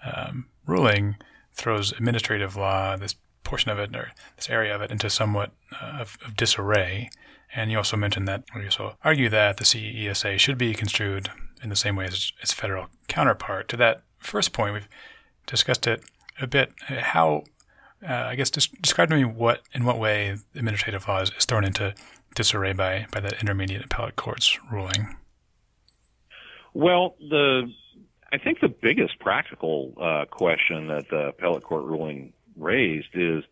um, 0.04 0.46
ruling 0.66 1.16
throws 1.54 1.92
administrative 1.92 2.56
law, 2.56 2.96
this 2.96 3.14
portion 3.44 3.70
of 3.70 3.78
it 3.78 3.94
or 3.94 4.12
this 4.36 4.50
area 4.50 4.74
of 4.74 4.82
it, 4.82 4.90
into 4.90 5.08
somewhat 5.08 5.52
uh, 5.80 5.98
of, 6.00 6.18
of, 6.24 6.36
disarray. 6.36 7.08
And 7.54 7.70
you 7.70 7.78
also 7.78 7.96
mentioned 7.96 8.28
that, 8.28 8.44
or 8.54 8.60
you 8.60 8.66
also 8.66 8.96
argue 9.04 9.28
that 9.30 9.56
the 9.56 9.64
CESA 9.64 10.38
should 10.38 10.58
be 10.58 10.74
construed 10.74 11.30
in 11.62 11.68
the 11.68 11.76
same 11.76 11.96
way 11.96 12.04
as 12.04 12.32
its 12.40 12.52
federal 12.52 12.86
counterpart. 13.08 13.68
To 13.68 13.76
that 13.78 14.02
first 14.18 14.52
point, 14.52 14.74
we've 14.74 14.88
discussed 15.46 15.86
it 15.86 16.04
a 16.40 16.46
bit. 16.46 16.72
How, 16.88 17.44
uh, 18.06 18.12
I 18.12 18.34
guess, 18.34 18.50
des- 18.50 18.76
describe 18.80 19.08
to 19.10 19.16
me 19.16 19.24
what, 19.24 19.62
in 19.72 19.84
what 19.84 19.98
way 19.98 20.36
administrative 20.54 21.06
law 21.08 21.22
is, 21.22 21.30
is 21.38 21.44
thrown 21.44 21.64
into 21.64 21.94
disarray 22.34 22.72
by 22.72 23.06
by 23.10 23.18
that 23.20 23.40
intermediate 23.40 23.84
appellate 23.84 24.16
court's 24.16 24.58
ruling. 24.70 25.16
Well, 26.74 27.16
the 27.18 27.72
I 28.32 28.38
think 28.38 28.60
the 28.60 28.68
biggest 28.68 29.18
practical 29.18 29.94
uh, 30.00 30.26
question 30.30 30.88
that 30.88 31.08
the 31.08 31.28
appellate 31.28 31.62
court 31.62 31.84
ruling 31.84 32.32
raised 32.56 33.14
is, 33.14 33.44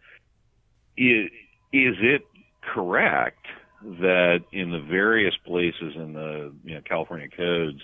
is 0.97 1.31
is 1.73 1.97
it 2.01 2.23
correct 2.63 3.47
that 3.83 4.41
in 4.53 4.71
the 4.71 4.81
various 4.81 5.35
places 5.45 5.95
in 5.97 6.13
the 6.13 6.53
you 6.65 6.75
know, 6.75 6.81
California 6.83 7.29
codes 7.29 7.81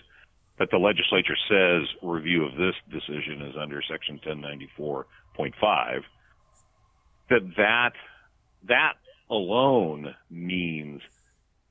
that 0.60 0.70
the 0.70 0.78
legislature 0.78 1.36
says 1.48 1.88
review 2.02 2.44
of 2.44 2.54
this 2.54 2.74
decision 2.90 3.42
is 3.42 3.56
under 3.60 3.82
section 3.82 4.20
1094.5 4.24 6.02
that 7.30 7.40
that 7.56 7.92
that 8.68 8.92
alone 9.28 10.14
means 10.30 11.00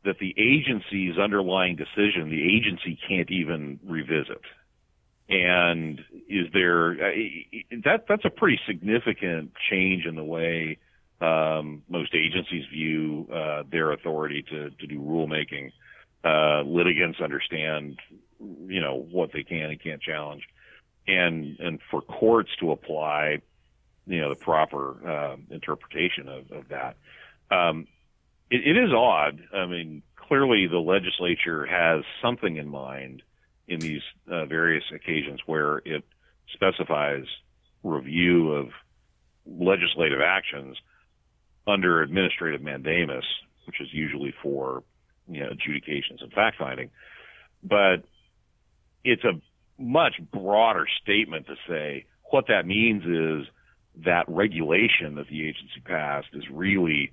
that 0.04 0.18
the 0.20 0.34
agency's 0.38 1.18
underlying 1.18 1.78
decision 1.78 2.30
the 2.30 2.58
agency 2.58 3.00
can't 3.08 3.32
even 3.32 3.80
revisit 3.86 4.42
and 5.30 6.02
is 6.28 6.48
there 6.52 6.96
that 7.84 8.06
that's 8.10 8.26
a 8.26 8.30
pretty 8.30 8.60
significant 8.66 9.52
change 9.70 10.06
in 10.06 10.16
the 10.16 10.24
way 10.24 10.78
um, 11.22 11.84
most 11.90 12.16
agencies 12.16 12.66
view 12.72 13.28
uh, 13.34 13.64
their 13.70 13.92
authority 13.92 14.44
to 14.50 14.70
to 14.70 14.88
do 14.88 15.00
rulemaking. 15.00 15.72
Uh, 16.24 16.62
litigants 16.64 17.20
understand, 17.22 18.00
you 18.40 18.82
know, 18.82 19.06
what 19.12 19.32
they 19.34 19.44
can 19.44 19.70
and 19.70 19.82
can't 19.82 20.02
challenge, 20.02 20.44
and 21.08 21.60
and 21.60 21.80
for 21.90 22.02
courts 22.02 22.50
to 22.60 22.72
apply, 22.72 23.42
you 24.08 24.22
know, 24.22 24.30
the 24.30 24.40
proper 24.40 25.08
uh, 25.08 25.36
interpretation 25.50 26.28
of, 26.28 26.52
of 26.52 26.70
that. 26.70 26.98
Um, 27.52 27.88
it, 28.50 28.62
it 28.66 28.78
is 28.78 28.92
odd. 28.94 29.42
I 29.54 29.66
mean, 29.66 30.04
clearly 30.16 30.68
the 30.68 30.78
legislature 30.78 31.66
has 31.66 32.04
something 32.22 32.58
in 32.58 32.70
mind 32.70 33.24
in 33.68 33.80
these 33.80 34.02
uh, 34.30 34.46
various 34.46 34.84
occasions 34.94 35.40
where 35.46 35.78
it 35.86 36.04
specifies 36.54 37.26
review 37.84 38.52
of 38.52 38.70
legislative 39.46 40.20
actions 40.22 40.78
under 41.68 42.02
administrative 42.02 42.62
mandamus, 42.62 43.26
which 43.66 43.80
is 43.80 43.88
usually 43.92 44.34
for 44.42 44.84
you 45.30 45.42
know, 45.42 45.50
adjudications 45.52 46.22
and 46.22 46.32
fact 46.34 46.58
finding. 46.58 46.90
But 47.64 48.04
it's 49.04 49.24
a 49.24 49.40
much 49.82 50.16
broader 50.32 50.86
statement 51.02 51.48
to 51.48 51.56
say 51.68 52.06
what 52.32 52.46
that 52.48 52.66
means 52.66 53.04
is 53.06 53.48
that 54.06 54.26
regulation 54.28 55.16
that 55.16 55.28
the 55.30 55.48
agency 55.48 55.82
passed 55.84 56.28
is 56.34 56.44
really 56.52 57.12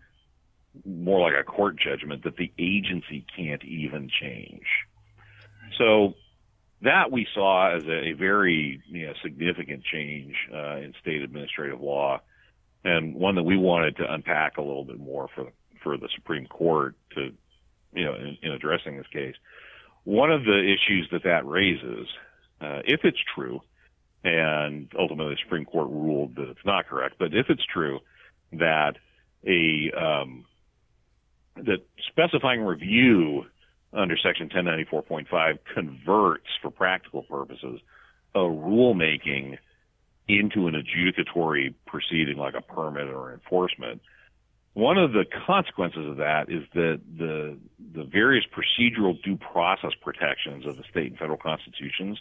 more 0.85 1.20
like 1.20 1.40
a 1.40 1.44
court 1.44 1.77
judgment 1.79 2.25
that 2.25 2.37
the 2.37 2.53
agency 2.59 3.25
can't 3.35 3.64
even 3.64 4.11
change. 4.20 4.66
So 5.79 6.14
that 6.83 7.11
we 7.11 7.27
saw 7.35 7.75
as 7.75 7.83
a, 7.85 8.12
very 8.12 8.83
you 8.87 9.07
know, 9.07 9.14
significant 9.22 9.83
change 9.85 10.35
uh, 10.53 10.77
in 10.77 10.92
state 11.01 11.22
administrative 11.22 11.81
law, 11.81 12.20
and 12.85 13.14
one 13.14 13.35
that 13.37 13.42
we 13.42 13.57
wanted 13.57 13.96
to 13.96 14.12
unpack 14.12 14.59
a 14.59 14.62
little 14.62 14.85
bit 14.85 14.99
more 14.99 15.29
for 15.35 15.51
for 15.83 15.96
the 15.96 16.09
Supreme 16.14 16.46
Court 16.46 16.96
to, 17.14 17.33
you 17.94 18.05
know, 18.05 18.14
in, 18.14 18.37
in 18.42 18.53
addressing 18.53 18.96
this 18.96 19.07
case. 19.12 19.35
One 20.07 20.31
of 20.31 20.45
the 20.45 20.61
issues 20.61 21.09
that 21.11 21.25
that 21.25 21.45
raises, 21.45 22.07
uh, 22.61 22.79
if 22.85 23.01
it's 23.03 23.19
true, 23.35 23.61
and 24.23 24.88
ultimately 24.97 25.35
the 25.35 25.40
Supreme 25.42 25.64
Court 25.64 25.88
ruled 25.90 26.37
that 26.37 26.49
it's 26.49 26.64
not 26.64 26.87
correct, 26.87 27.16
but 27.19 27.35
if 27.35 27.47
it's 27.49 27.64
true 27.64 27.99
that 28.53 28.92
a 29.45 29.90
um, 30.01 30.45
that 31.57 31.79
specifying 32.09 32.61
review 32.62 33.47
under 33.92 34.16
Section 34.16 34.49
1094.5 34.49 35.59
converts, 35.75 36.47
for 36.62 36.71
practical 36.71 37.25
purposes, 37.25 37.81
a 38.33 38.38
rulemaking 38.38 39.59
into 40.29 40.69
an 40.69 40.75
adjudicatory 40.75 41.75
proceeding 41.85 42.37
like 42.37 42.55
a 42.55 42.61
permit 42.61 43.09
or 43.09 43.33
enforcement. 43.33 44.01
One 44.77 44.99
of 44.99 45.12
the 45.12 45.25
consequences 45.47 46.07
of 46.07 46.19
that 46.19 46.51
is 46.51 46.65
that 46.75 47.01
the 47.17 47.57
the 47.95 48.05
various 48.05 48.45
procedural 48.45 49.17
due 49.23 49.39
process 49.39 49.93
protections 50.03 50.67
of 50.67 50.77
the 50.77 50.83
state 50.91 51.12
and 51.12 51.19
federal 51.19 51.39
constitutions 51.39 52.21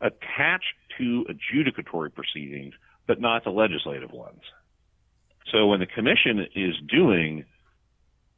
attach 0.00 0.64
to 0.96 1.26
adjudicatory 1.28 2.14
proceedings, 2.14 2.72
but 3.06 3.20
not 3.20 3.44
to 3.44 3.50
legislative 3.50 4.12
ones. 4.12 4.40
So 5.52 5.66
when 5.66 5.80
the 5.80 5.86
commission 5.86 6.46
is 6.54 6.74
doing 6.88 7.44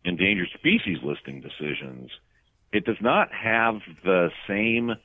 endangered 0.04 0.48
species 0.54 0.98
listing 1.04 1.40
decisions, 1.40 2.10
it 2.72 2.84
does 2.84 3.00
not 3.00 3.32
have 3.32 3.76
the 4.02 4.32
same 4.48 4.96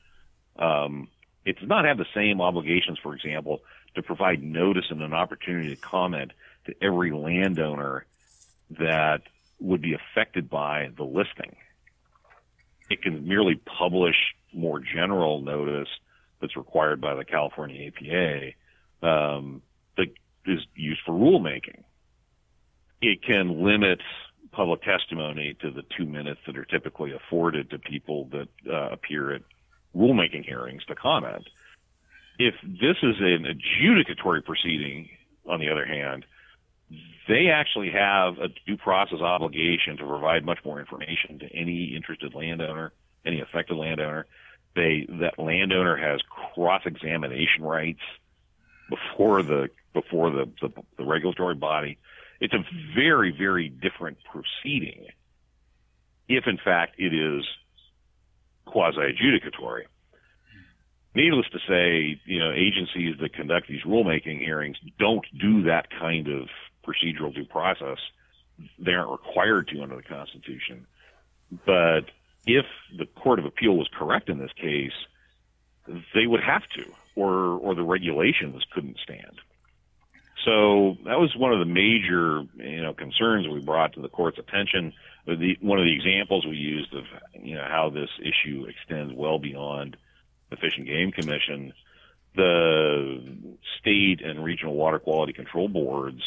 um, 0.56 1.06
it 1.44 1.60
does 1.60 1.68
not 1.68 1.84
have 1.84 1.96
the 1.96 2.06
same 2.12 2.40
obligations, 2.40 2.98
for 3.00 3.14
example, 3.14 3.60
to 3.94 4.02
provide 4.02 4.42
notice 4.42 4.86
and 4.90 5.00
an 5.00 5.12
opportunity 5.14 5.76
to 5.76 5.80
comment 5.80 6.32
to 6.66 6.74
every 6.82 7.12
landowner 7.12 8.04
that 8.78 9.22
would 9.60 9.82
be 9.82 9.94
affected 9.94 10.50
by 10.50 10.90
the 10.96 11.04
listing. 11.04 11.56
It 12.90 13.02
can 13.02 13.26
merely 13.26 13.56
publish 13.56 14.16
more 14.52 14.80
general 14.80 15.40
notice 15.40 15.88
that's 16.40 16.56
required 16.56 17.00
by 17.00 17.14
the 17.14 17.24
California 17.24 17.88
APA 17.88 19.06
um, 19.08 19.62
that 19.96 20.08
is 20.46 20.60
used 20.74 21.00
for 21.06 21.12
rulemaking. 21.12 21.84
It 23.00 23.22
can 23.22 23.64
limit 23.64 24.00
public 24.50 24.82
testimony 24.82 25.56
to 25.62 25.70
the 25.70 25.82
two 25.96 26.04
minutes 26.04 26.40
that 26.46 26.58
are 26.58 26.64
typically 26.64 27.12
afforded 27.12 27.70
to 27.70 27.78
people 27.78 28.28
that 28.32 28.48
uh, 28.70 28.90
appear 28.90 29.32
at 29.32 29.42
rulemaking 29.96 30.44
hearings 30.44 30.84
to 30.86 30.94
comment. 30.94 31.48
if 32.38 32.54
this 32.62 32.96
is 33.02 33.16
an 33.20 33.44
adjudicatory 33.44 34.44
proceeding, 34.44 35.08
on 35.46 35.60
the 35.60 35.68
other 35.68 35.84
hand, 35.84 36.24
they 37.28 37.48
actually 37.48 37.90
have 37.90 38.38
a 38.38 38.48
due 38.66 38.76
process 38.76 39.20
obligation 39.20 39.96
to 39.98 40.06
provide 40.06 40.44
much 40.44 40.58
more 40.64 40.80
information 40.80 41.38
to 41.40 41.46
any 41.54 41.94
interested 41.96 42.34
landowner, 42.34 42.92
any 43.24 43.40
affected 43.40 43.76
landowner. 43.76 44.26
They 44.74 45.06
that 45.20 45.38
landowner 45.38 45.96
has 45.96 46.20
cross 46.54 46.82
examination 46.86 47.62
rights 47.62 48.00
before 48.88 49.42
the 49.42 49.68
before 49.92 50.30
the, 50.30 50.50
the, 50.60 50.70
the 50.98 51.04
regulatory 51.04 51.54
body. 51.54 51.98
It's 52.40 52.54
a 52.54 52.64
very 52.94 53.30
very 53.30 53.68
different 53.68 54.18
proceeding 54.24 55.06
if 56.28 56.44
in 56.46 56.58
fact 56.64 56.94
it 56.98 57.14
is 57.14 57.44
quasi 58.64 58.98
adjudicatory. 58.98 59.82
Needless 61.14 61.46
to 61.52 61.58
say, 61.68 62.18
you 62.24 62.38
know, 62.38 62.52
agencies 62.52 63.16
that 63.20 63.34
conduct 63.34 63.68
these 63.68 63.82
rulemaking 63.82 64.38
hearings 64.38 64.78
don't 64.98 65.26
do 65.38 65.64
that 65.64 65.88
kind 65.90 66.26
of 66.28 66.48
procedural 66.86 67.34
due 67.34 67.44
process. 67.44 67.98
They 68.78 68.92
aren't 68.92 69.10
required 69.10 69.68
to 69.68 69.82
under 69.82 69.96
the 69.96 70.02
Constitution. 70.02 70.86
But 71.66 72.10
if 72.46 72.66
the 72.96 73.06
Court 73.06 73.38
of 73.38 73.44
Appeal 73.44 73.76
was 73.76 73.88
correct 73.96 74.28
in 74.28 74.38
this 74.38 74.52
case, 74.52 74.92
they 76.14 76.26
would 76.26 76.42
have 76.42 76.62
to, 76.74 76.84
or 77.16 77.32
or 77.58 77.74
the 77.74 77.82
regulations 77.82 78.62
couldn't 78.72 78.98
stand. 79.02 79.40
So 80.44 80.96
that 81.04 81.20
was 81.20 81.36
one 81.36 81.52
of 81.52 81.60
the 81.60 81.72
major, 81.72 82.42
you 82.56 82.82
know, 82.82 82.94
concerns 82.94 83.46
we 83.46 83.60
brought 83.60 83.92
to 83.94 84.00
the 84.00 84.08
court's 84.08 84.38
attention. 84.38 84.92
The, 85.24 85.56
one 85.60 85.78
of 85.78 85.84
the 85.84 85.94
examples 85.94 86.44
we 86.44 86.56
used 86.56 86.92
of, 86.94 87.04
you 87.40 87.54
know, 87.54 87.64
how 87.68 87.90
this 87.90 88.10
issue 88.20 88.66
extends 88.66 89.14
well 89.14 89.38
beyond 89.38 89.96
the 90.50 90.56
Fish 90.56 90.76
and 90.76 90.86
Game 90.86 91.12
Commission, 91.12 91.72
the 92.34 93.52
state 93.78 94.20
and 94.20 94.42
regional 94.42 94.74
water 94.74 94.98
quality 94.98 95.32
control 95.32 95.68
boards 95.68 96.22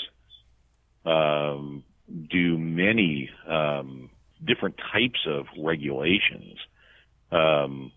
um, 1.05 1.83
do 2.29 2.57
many 2.57 3.29
um, 3.47 4.09
different 4.43 4.75
types 4.91 5.19
of 5.27 5.47
regulations, 5.57 6.57
um, 7.31 7.91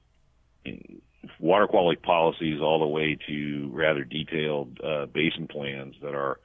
water 1.39 1.67
quality 1.67 2.01
policies, 2.01 2.61
all 2.61 2.79
the 2.79 2.87
way 2.87 3.19
to 3.27 3.71
rather 3.73 4.05
detailed 4.05 4.81
uh, 4.83 5.07
basin 5.07 5.47
plans 5.47 5.95
that 6.03 6.15
are 6.15 6.39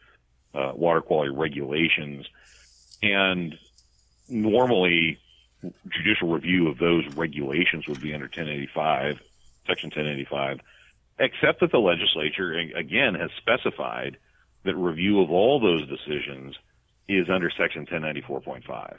uh, 0.54 0.72
water 0.76 1.02
quality 1.02 1.32
regulations, 1.32 2.26
and 3.02 3.58
normally 4.30 5.20
judicial 5.90 6.30
review 6.30 6.68
of 6.68 6.78
those 6.78 7.06
regulations 7.16 7.88
would 7.88 8.02
be 8.02 8.14
under 8.14 8.26
1085 8.26 9.22
Section 9.68 9.90
1085, 9.90 10.60
except 11.20 11.62
that 11.62 11.72
the 11.72 11.80
legislature, 11.80 12.54
again, 12.54 13.16
has 13.16 13.30
specified 13.38 14.18
that 14.66 14.76
review 14.76 15.22
of 15.22 15.30
all 15.30 15.60
those 15.60 15.88
decisions 15.88 16.56
is 17.08 17.28
under 17.30 17.52
Section 17.58 17.86
1094.5. 17.86 18.96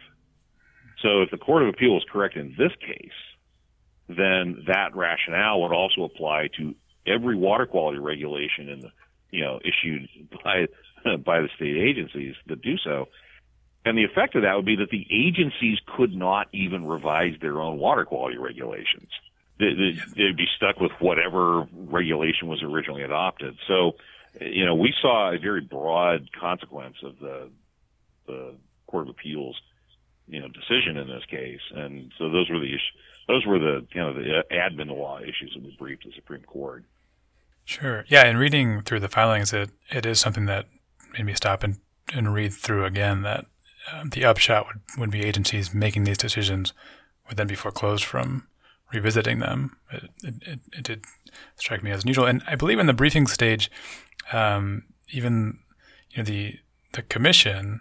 So 1.03 1.23
if 1.23 1.31
the 1.31 1.39
Court 1.39 1.63
of 1.63 1.69
Appeal 1.69 1.97
is 1.97 2.05
correct 2.11 2.37
in 2.37 2.55
this 2.59 2.73
case, 2.81 3.11
then 4.09 4.65
that 4.67 4.95
rationale 4.95 5.63
would 5.63 5.73
also 5.73 6.05
apply 6.05 6.49
to 6.59 6.75
every 7.07 7.37
water 7.37 7.67
quality 7.67 7.99
regulation 7.99 8.69
in 8.69 8.81
the, 8.81 8.91
you 9.31 9.43
know, 9.43 9.61
issued 9.65 10.09
by 10.45 10.67
by 11.25 11.41
the 11.41 11.49
state 11.57 11.77
agencies 11.77 12.35
that 12.47 12.63
do 12.63 12.77
so. 12.79 13.09
And 13.87 13.99
the 13.99 14.05
effect 14.05 14.35
of 14.35 14.43
that 14.43 14.57
would 14.57 14.65
be 14.65 14.77
that 14.77 14.91
the 14.91 15.07
agencies 15.11 15.79
could 15.97 16.15
not 16.15 16.49
even 16.53 16.87
revise 16.87 17.35
their 17.41 17.61
own 17.61 17.79
water 17.79 18.07
quality 18.07 18.39
regulations 18.39 19.11
they'd 19.59 20.37
be 20.37 20.47
stuck 20.57 20.81
with 20.81 20.93
whatever 20.99 21.67
regulation 21.73 22.49
was 22.49 22.63
originally 22.63 23.03
adopted. 23.03 23.57
So, 23.69 23.93
you 24.41 24.65
know, 24.65 24.75
we 24.75 24.93
saw 25.01 25.33
a 25.33 25.39
very 25.39 25.61
broad 25.61 26.29
consequence 26.39 26.97
of 27.03 27.19
the 27.19 27.51
the 28.27 28.55
Court 28.87 29.05
of 29.05 29.11
Appeals, 29.11 29.61
you 30.27 30.41
know, 30.41 30.49
decision 30.49 30.97
in 30.97 31.09
this 31.09 31.25
case, 31.31 31.61
and 31.75 32.13
so 32.19 32.31
those 32.31 32.49
were 32.51 32.59
the 32.59 32.67
issues. 32.67 32.93
Those 33.29 33.47
were 33.47 33.59
the 33.59 33.87
you 33.93 34.01
know 34.01 34.13
the 34.13 34.45
admin 34.51 34.89
law 34.89 35.19
issues 35.21 35.53
that 35.55 35.63
we 35.63 35.75
briefed 35.79 36.05
the 36.05 36.13
Supreme 36.15 36.43
Court. 36.43 36.85
Sure. 37.65 38.05
Yeah, 38.09 38.27
and 38.27 38.39
reading 38.39 38.83
through 38.83 39.01
the 39.01 39.09
filings, 39.09 39.53
it 39.53 39.71
it 39.91 40.05
is 40.05 40.21
something 40.21 40.47
that 40.47 40.67
made 41.13 41.27
me 41.27 41.35
stop 41.35 41.63
and 41.63 41.79
and 42.13 42.35
read 42.35 42.53
through 42.53 42.85
again 42.85 43.23
that 43.23 43.47
um, 43.93 44.11
the 44.11 44.25
upshot 44.25 44.67
would, 44.67 44.81
would 44.99 45.11
be 45.11 45.25
agencies 45.25 45.75
making 45.75 46.05
these 46.05 46.19
decisions 46.19 46.73
would 47.29 47.37
then 47.37 47.47
be 47.47 47.55
foreclosed 47.55 48.05
from 48.05 48.47
revisiting 48.93 49.39
them. 49.39 49.77
It, 49.91 50.11
it, 50.23 50.61
it, 50.73 50.83
did 50.83 51.05
strike 51.57 51.83
me 51.83 51.91
as 51.91 52.03
unusual. 52.05 52.27
And 52.27 52.43
I 52.47 52.55
believe 52.55 52.79
in 52.79 52.87
the 52.87 52.93
briefing 52.93 53.27
stage, 53.27 53.71
um, 54.33 54.85
even 55.11 55.59
you 56.11 56.19
know 56.19 56.25
the 56.25 56.59
the 56.93 57.03
commission 57.03 57.81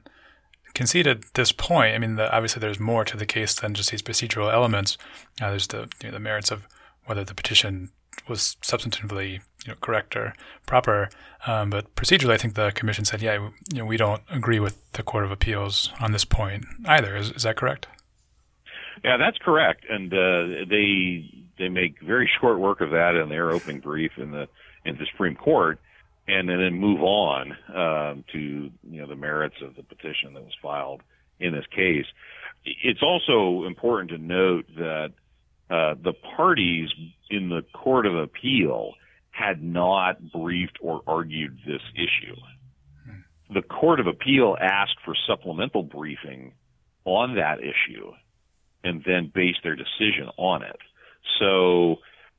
conceded 0.73 1.25
this 1.36 1.51
point. 1.51 1.95
I 1.95 1.99
mean, 1.99 2.15
the, 2.15 2.34
obviously 2.34 2.60
there's 2.60 2.79
more 2.79 3.06
to 3.06 3.15
the 3.15 3.25
case 3.25 3.53
than 3.53 3.73
just 3.73 3.91
these 3.91 4.01
procedural 4.01 4.51
elements. 4.51 4.97
Uh, 5.41 5.51
there's 5.51 5.67
the 5.67 5.89
you 6.01 6.10
know, 6.10 6.12
the 6.12 6.19
merits 6.19 6.51
of 6.51 6.67
whether 7.06 7.23
the 7.23 7.36
petition 7.36 7.91
was 8.27 8.58
substantively 8.62 9.34
you 9.65 9.69
know, 9.69 9.75
correct 9.82 10.15
or 10.15 10.34
proper. 10.65 11.10
Um, 11.45 11.69
but 11.69 11.93
procedurally, 11.95 12.34
I 12.34 12.38
think 12.38 12.56
the 12.56 12.71
commission 12.71 13.06
said, 13.06 13.21
yeah, 13.21 13.49
you 13.71 13.79
know, 13.79 13.86
we 13.86 13.97
don't 13.97 14.21
agree 14.29 14.60
with 14.60 14.91
the 14.93 15.03
Court 15.03 15.25
of 15.25 15.32
Appeals 15.32 15.91
on 15.99 16.12
this 16.12 16.25
point 16.25 16.65
either. 16.86 17.15
Is, 17.15 17.32
is 17.32 17.43
that 17.43 17.56
correct? 17.56 17.88
Yeah, 19.03 19.17
that's 19.17 19.38
correct, 19.39 19.86
and 19.89 20.13
uh, 20.13 20.65
they 20.69 21.29
they 21.58 21.67
make 21.67 21.99
very 22.01 22.29
short 22.39 22.60
work 22.60 22.79
of 22.79 22.91
that 22.91 23.15
in 23.15 23.27
their 23.27 23.51
opening 23.51 23.79
brief 23.79 24.12
in 24.17 24.32
the 24.32 24.47
in 24.86 24.97
the 24.97 25.06
Supreme 25.12 25.36
Court, 25.36 25.79
and 26.27 26.47
then 26.47 26.73
move 26.73 27.01
on 27.01 27.51
um, 27.69 28.23
to 28.31 28.39
you 28.39 29.01
know 29.01 29.07
the 29.07 29.15
merits 29.15 29.55
of 29.62 29.75
the 29.75 29.83
petition 29.83 30.33
that 30.33 30.43
was 30.43 30.55
filed 30.62 31.01
in 31.39 31.53
this 31.53 31.65
case. 31.75 32.05
It's 32.63 33.01
also 33.01 33.65
important 33.67 34.12
to 34.12 34.17
note 34.17 34.65
that 34.77 35.12
uh, 35.69 35.95
the 36.01 36.13
parties 36.36 36.89
in 37.29 37.49
the 37.49 37.63
Court 37.73 38.05
of 38.05 38.15
Appeal 38.15 38.93
had 39.31 39.62
not 39.62 40.31
briefed 40.31 40.77
or 40.81 41.01
argued 41.07 41.57
this 41.65 41.81
issue. 41.95 42.36
The 43.53 43.62
Court 43.62 43.99
of 43.99 44.07
Appeal 44.07 44.55
asked 44.59 44.97
for 45.03 45.15
supplemental 45.27 45.83
briefing 45.83 46.53
on 47.05 47.36
that 47.36 47.59
issue 47.59 48.12
and 48.83 49.03
then 49.05 49.31
based 49.33 49.59
their 49.63 49.75
decision 49.75 50.29
on 50.38 50.63
it. 50.63 50.77
So 51.39 51.97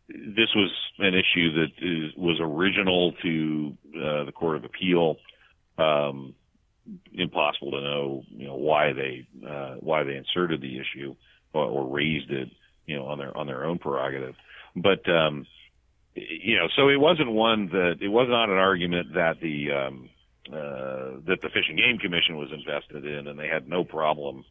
this 0.08 0.48
was 0.54 0.70
an 0.98 1.14
issue 1.14 1.52
that 1.54 1.68
is, 1.78 2.14
was 2.16 2.38
original 2.40 3.12
to 3.22 3.76
uh, 3.96 4.24
the 4.24 4.32
Court 4.32 4.56
of 4.56 4.64
Appeal. 4.64 5.16
Um, 5.78 6.34
impossible 7.14 7.70
to 7.72 7.80
know, 7.80 8.22
you 8.28 8.46
know, 8.46 8.56
why 8.56 8.92
they 8.92 9.26
uh, 9.48 9.76
why 9.80 10.02
they 10.04 10.16
inserted 10.16 10.60
the 10.60 10.78
issue 10.78 11.14
or, 11.52 11.64
or, 11.64 11.88
raised 11.88 12.30
it, 12.30 12.50
you 12.86 12.96
know, 12.96 13.06
on 13.06 13.18
their 13.18 13.36
on 13.36 13.46
their 13.46 13.64
own 13.64 13.78
prerogative. 13.78 14.34
But 14.76 15.08
um, 15.08 15.46
you 16.14 16.56
know, 16.56 16.68
so 16.76 16.88
it 16.88 17.00
wasn't 17.00 17.32
one 17.32 17.68
that 17.68 17.96
it 18.00 18.08
was 18.08 18.28
not 18.28 18.50
an 18.50 18.58
argument 18.58 19.14
that 19.14 19.40
the 19.40 19.72
um, 19.72 20.10
uh, 20.48 21.20
that 21.26 21.40
the 21.40 21.48
Fish 21.48 21.64
and 21.68 21.78
Game 21.78 21.98
Commission 21.98 22.36
was 22.36 22.50
invested 22.52 23.04
in, 23.04 23.26
and 23.26 23.38
they 23.38 23.48
had 23.48 23.68
no 23.68 23.82
problem 23.82 24.44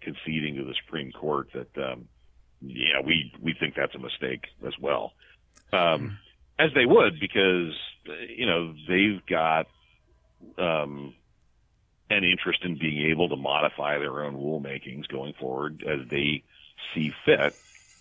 conceding 0.00 0.56
to 0.56 0.64
the 0.64 0.74
Supreme 0.84 1.10
Court 1.12 1.48
that, 1.54 1.90
um, 1.90 2.08
yeah, 2.60 3.00
we 3.04 3.32
we 3.40 3.54
think 3.58 3.74
that's 3.74 3.94
a 3.94 3.98
mistake 3.98 4.46
as 4.66 4.72
well, 4.80 5.12
um, 5.72 6.18
as 6.58 6.70
they 6.74 6.86
would 6.86 7.20
because 7.20 7.72
you 8.28 8.46
know 8.46 8.74
they've 8.88 9.24
got 9.26 9.66
um, 10.58 11.14
an 12.10 12.24
interest 12.24 12.64
in 12.64 12.78
being 12.78 13.10
able 13.10 13.28
to 13.28 13.36
modify 13.36 13.98
their 13.98 14.24
own 14.24 14.34
rulemakings 14.34 15.06
going 15.08 15.34
forward 15.34 15.84
as 15.86 16.08
they 16.08 16.42
see 16.94 17.12
fit 17.24 17.54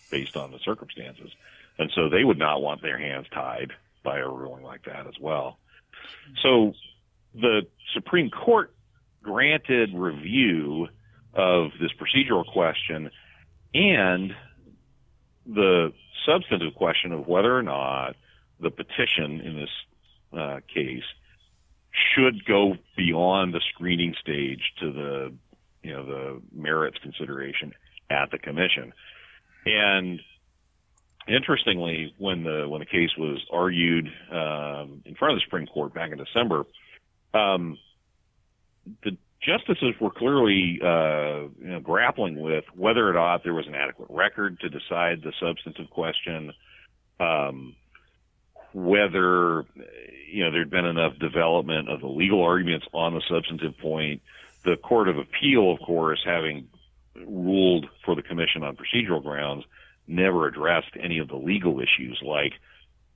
based 0.10 0.36
on 0.36 0.52
the 0.52 0.60
circumstances, 0.60 1.32
and 1.78 1.92
so 1.94 2.10
they 2.10 2.24
would 2.24 2.40
not 2.40 2.62
want 2.62 2.82
their 2.82 2.98
hands 2.98 3.28
tied 3.34 3.74
by 4.04 4.20
a 4.20 4.28
ruling 4.28 4.64
like 4.64 4.86
that 4.86 5.06
as 5.08 5.20
well. 5.20 5.58
So 6.42 6.74
the 7.34 7.68
Supreme 7.94 8.30
Court 8.30 8.74
granted 9.22 9.94
review 9.94 10.88
of 11.34 11.72
this 11.80 11.92
procedural 11.94 12.46
question 12.52 13.12
and 13.74 14.34
the 15.48 15.94
substantive 16.26 16.76
question 16.76 17.12
of 17.12 17.28
whether 17.28 17.58
or 17.58 17.64
not 17.64 18.16
the 18.60 18.70
petition 18.70 19.42
in 19.42 19.56
this 19.56 20.40
uh, 20.40 20.60
case 20.74 21.04
should 22.14 22.46
go 22.46 22.76
beyond 22.96 23.54
the 23.54 23.62
screening 23.74 24.14
stage 24.22 24.62
to 24.80 24.92
the 24.92 25.34
you 25.84 25.94
know 25.94 26.06
the 26.06 26.42
merits 26.54 26.98
consideration 27.02 27.74
at 28.10 28.30
the 28.32 28.38
commission. 28.38 28.94
And 29.66 30.20
interestingly, 31.28 32.14
when 32.18 32.44
the 32.44 32.68
when 32.68 32.80
the 32.80 32.86
case 32.86 33.12
was 33.18 33.44
argued 33.52 34.08
um, 34.32 35.02
in 35.06 35.16
front 35.16 35.34
of 35.34 35.38
the 35.38 35.44
Supreme 35.46 35.68
Court 35.68 35.94
back 35.94 36.12
in 36.12 36.18
December, 36.18 36.66
um, 37.34 37.78
the 39.04 39.18
justices 39.42 39.94
were 40.00 40.12
clearly 40.12 40.80
uh, 40.84 41.48
you 41.60 41.72
know, 41.72 41.80
grappling 41.80 42.40
with 42.40 42.66
whether 42.76 43.08
or 43.08 43.14
not 43.14 43.44
there 43.44 43.54
was 43.54 43.68
an 43.68 43.76
adequate 43.76 44.10
record 44.10 44.60
to 44.62 44.70
decide 44.70 45.22
the 45.24 45.34
substantive 45.40 45.90
question, 45.90 46.54
um, 47.20 47.76
whether 48.74 49.66
you 50.32 50.44
know 50.44 50.52
there'd 50.52 50.70
been 50.70 50.86
enough 50.86 51.18
development 51.20 51.90
of 51.90 52.02
the 52.02 52.08
legal 52.08 52.44
arguments 52.44 52.86
on 52.94 53.14
the 53.14 53.22
substantive 53.30 53.78
point. 53.78 54.22
The 54.66 54.76
Court 54.76 55.08
of 55.08 55.18
Appeal, 55.18 55.72
of 55.72 55.80
course, 55.80 56.22
having 56.26 56.68
ruled 57.16 57.88
for 58.04 58.16
the 58.16 58.22
Commission 58.22 58.64
on 58.64 58.76
procedural 58.76 59.24
grounds, 59.24 59.66
never 60.08 60.48
addressed 60.48 60.92
any 61.02 61.20
of 61.20 61.28
the 61.28 61.36
legal 61.36 61.80
issues 61.80 62.22
like 62.22 62.54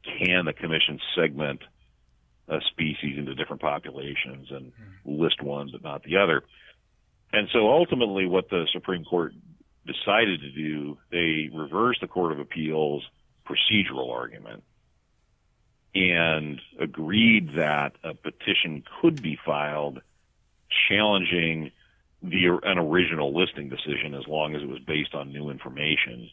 can 0.03 0.45
the 0.45 0.53
Commission 0.53 0.99
segment 1.15 1.61
a 2.51 2.59
species 2.69 3.17
into 3.17 3.33
different 3.33 3.61
populations 3.61 4.51
and 4.51 4.71
hmm. 5.05 5.21
list 5.21 5.41
one 5.41 5.69
but 5.71 5.81
not 5.81 6.03
the 6.03 6.17
other. 6.17 6.43
And 7.33 7.47
so 7.53 7.69
ultimately, 7.69 8.25
what 8.25 8.49
the 8.49 8.67
Supreme 8.73 9.05
Court 9.05 9.33
decided 9.87 10.41
to 10.41 10.51
do, 10.51 10.97
they 11.11 11.49
reversed 11.53 12.01
the 12.01 12.07
Court 12.07 12.33
of 12.33 12.39
Appeals 12.39 13.03
procedural 13.47 14.11
argument 14.11 14.63
and 15.95 16.61
agreed 16.79 17.55
that 17.55 17.93
a 18.03 18.13
petition 18.13 18.83
could 19.01 19.21
be 19.21 19.37
filed 19.45 20.01
challenging 20.89 21.71
the 22.21 22.59
an 22.63 22.77
original 22.77 23.35
listing 23.35 23.67
decision 23.69 24.13
as 24.13 24.27
long 24.27 24.55
as 24.55 24.61
it 24.61 24.69
was 24.69 24.79
based 24.79 25.15
on 25.15 25.33
new 25.33 25.49
information 25.49 26.29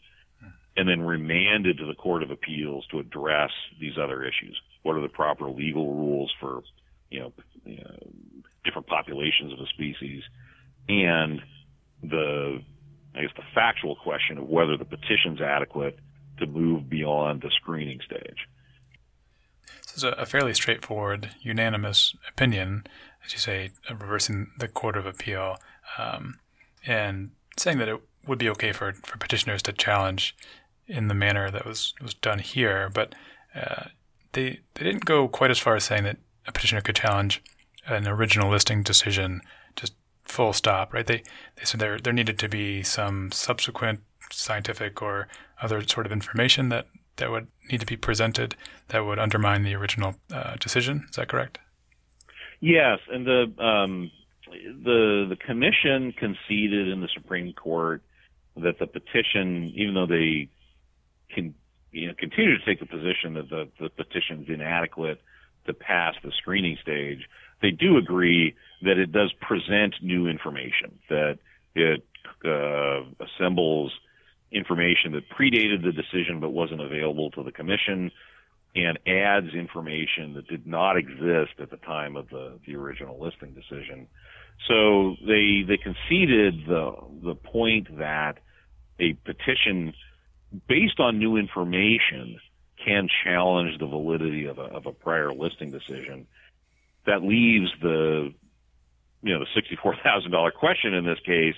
and 0.79 0.87
then 0.87 1.01
remanded 1.01 1.77
to 1.77 1.85
the 1.85 1.93
Court 1.93 2.23
of 2.23 2.31
Appeals 2.31 2.87
to 2.89 2.99
address 2.99 3.51
these 3.81 3.97
other 4.01 4.23
issues. 4.23 4.57
What 4.83 4.95
are 4.95 5.01
the 5.01 5.09
proper 5.09 5.49
legal 5.49 5.93
rules 5.93 6.33
for, 6.39 6.61
you 7.09 7.19
know, 7.19 7.33
you 7.65 7.83
know 7.83 7.97
different 8.63 8.87
populations 8.87 9.51
of 9.51 9.59
a 9.59 9.65
species, 9.67 10.23
and 10.87 11.41
the, 12.01 12.61
I 13.13 13.21
guess, 13.21 13.31
the 13.35 13.43
factual 13.53 13.97
question 13.97 14.37
of 14.37 14.47
whether 14.47 14.77
the 14.77 14.85
petition's 14.85 15.41
adequate 15.41 15.99
to 16.37 16.47
move 16.47 16.89
beyond 16.89 17.41
the 17.41 17.51
screening 17.51 17.99
stage. 18.05 18.47
This 19.83 19.97
is 19.97 20.03
a 20.05 20.25
fairly 20.25 20.53
straightforward, 20.53 21.31
unanimous 21.41 22.15
opinion, 22.29 22.85
as 23.25 23.33
you 23.33 23.39
say, 23.39 23.71
reversing 23.89 24.51
the 24.57 24.69
Court 24.69 24.95
of 24.95 25.05
Appeal 25.05 25.57
um, 25.97 26.39
and 26.85 27.31
saying 27.57 27.79
that 27.79 27.89
it 27.89 27.99
would 28.25 28.39
be 28.39 28.49
okay 28.49 28.71
for, 28.71 28.93
for 28.93 29.17
petitioners 29.17 29.61
to 29.63 29.73
challenge 29.73 30.35
in 30.89 31.07
the 31.07 31.13
manner 31.13 31.49
that 31.51 31.65
was, 31.65 31.93
was 32.01 32.13
done 32.13 32.39
here, 32.39 32.89
but 32.93 33.15
uh, 33.55 33.85
they 34.33 34.59
they 34.75 34.83
didn't 34.83 35.05
go 35.05 35.27
quite 35.27 35.51
as 35.51 35.59
far 35.59 35.75
as 35.75 35.83
saying 35.83 36.03
that 36.03 36.17
a 36.47 36.51
petitioner 36.51 36.81
could 36.81 36.95
challenge 36.95 37.41
an 37.87 38.07
original 38.07 38.49
listing 38.49 38.83
decision 38.83 39.41
just 39.75 39.93
full 40.23 40.53
stop, 40.53 40.93
right? 40.93 41.05
They 41.05 41.23
they 41.55 41.63
said 41.63 41.79
there 41.79 41.99
there 41.99 42.13
needed 42.13 42.37
to 42.39 42.49
be 42.49 42.83
some 42.83 43.31
subsequent 43.31 44.01
scientific 44.31 45.01
or 45.01 45.27
other 45.61 45.81
sort 45.87 46.05
of 46.05 46.11
information 46.11 46.69
that 46.69 46.87
that 47.17 47.31
would 47.31 47.47
need 47.71 47.79
to 47.79 47.85
be 47.85 47.97
presented 47.97 48.55
that 48.89 49.05
would 49.05 49.19
undermine 49.19 49.63
the 49.63 49.75
original 49.75 50.15
uh, 50.31 50.55
decision. 50.59 51.05
Is 51.09 51.15
that 51.15 51.27
correct? 51.27 51.59
Yes, 52.61 52.99
and 53.11 53.25
the 53.25 53.63
um, 53.63 54.11
the 54.47 55.25
the 55.29 55.35
commission 55.35 56.13
conceded 56.13 56.87
in 56.87 57.01
the 57.01 57.09
Supreme 57.13 57.53
Court 57.53 58.01
that 58.57 58.79
the 58.79 58.87
petition, 58.87 59.71
even 59.75 59.93
though 59.93 60.07
they 60.07 60.49
can 61.33 61.53
you 61.91 62.07
know 62.07 62.13
continue 62.17 62.57
to 62.57 62.65
take 62.65 62.79
the 62.79 62.85
position 62.85 63.33
that 63.35 63.49
the, 63.49 63.69
the 63.79 63.89
petition 63.89 64.43
is 64.43 64.49
inadequate 64.49 65.21
to 65.65 65.73
pass 65.73 66.15
the 66.23 66.31
screening 66.37 66.77
stage, 66.81 67.27
they 67.61 67.71
do 67.71 67.97
agree 67.97 68.55
that 68.81 68.97
it 68.97 69.11
does 69.11 69.31
present 69.41 69.95
new 70.01 70.27
information, 70.27 70.97
that 71.09 71.37
it 71.75 72.03
uh, 72.45 73.01
assembles 73.23 73.91
information 74.51 75.11
that 75.11 75.29
predated 75.29 75.83
the 75.83 75.91
decision 75.91 76.39
but 76.39 76.49
wasn't 76.49 76.81
available 76.81 77.29
to 77.31 77.43
the 77.43 77.51
commission 77.51 78.11
and 78.75 78.99
adds 79.07 79.53
information 79.53 80.33
that 80.33 80.47
did 80.47 80.65
not 80.65 80.95
exist 80.95 81.59
at 81.59 81.69
the 81.69 81.77
time 81.77 82.15
of 82.15 82.29
the, 82.29 82.57
the 82.65 82.75
original 82.75 83.19
listing 83.19 83.53
decision. 83.53 84.07
So 84.67 85.15
they 85.25 85.63
they 85.67 85.77
conceded 85.77 86.65
the 86.67 86.91
the 87.23 87.35
point 87.35 87.97
that 87.97 88.37
a 88.99 89.13
petition 89.13 89.93
based 90.67 90.99
on 90.99 91.19
new 91.19 91.37
information, 91.37 92.39
can 92.83 93.07
challenge 93.23 93.77
the 93.79 93.85
validity 93.85 94.45
of 94.45 94.57
a, 94.57 94.63
of 94.63 94.85
a 94.85 94.91
prior 94.91 95.33
listing 95.33 95.71
decision. 95.71 96.27
That 97.05 97.23
leaves 97.23 97.69
the, 97.81 98.33
you 99.21 99.33
know, 99.33 99.39
the 99.39 99.47
sixty-four 99.55 99.95
thousand 100.03 100.31
dollar 100.31 100.51
question 100.51 100.93
in 100.93 101.05
this 101.05 101.19
case: 101.25 101.55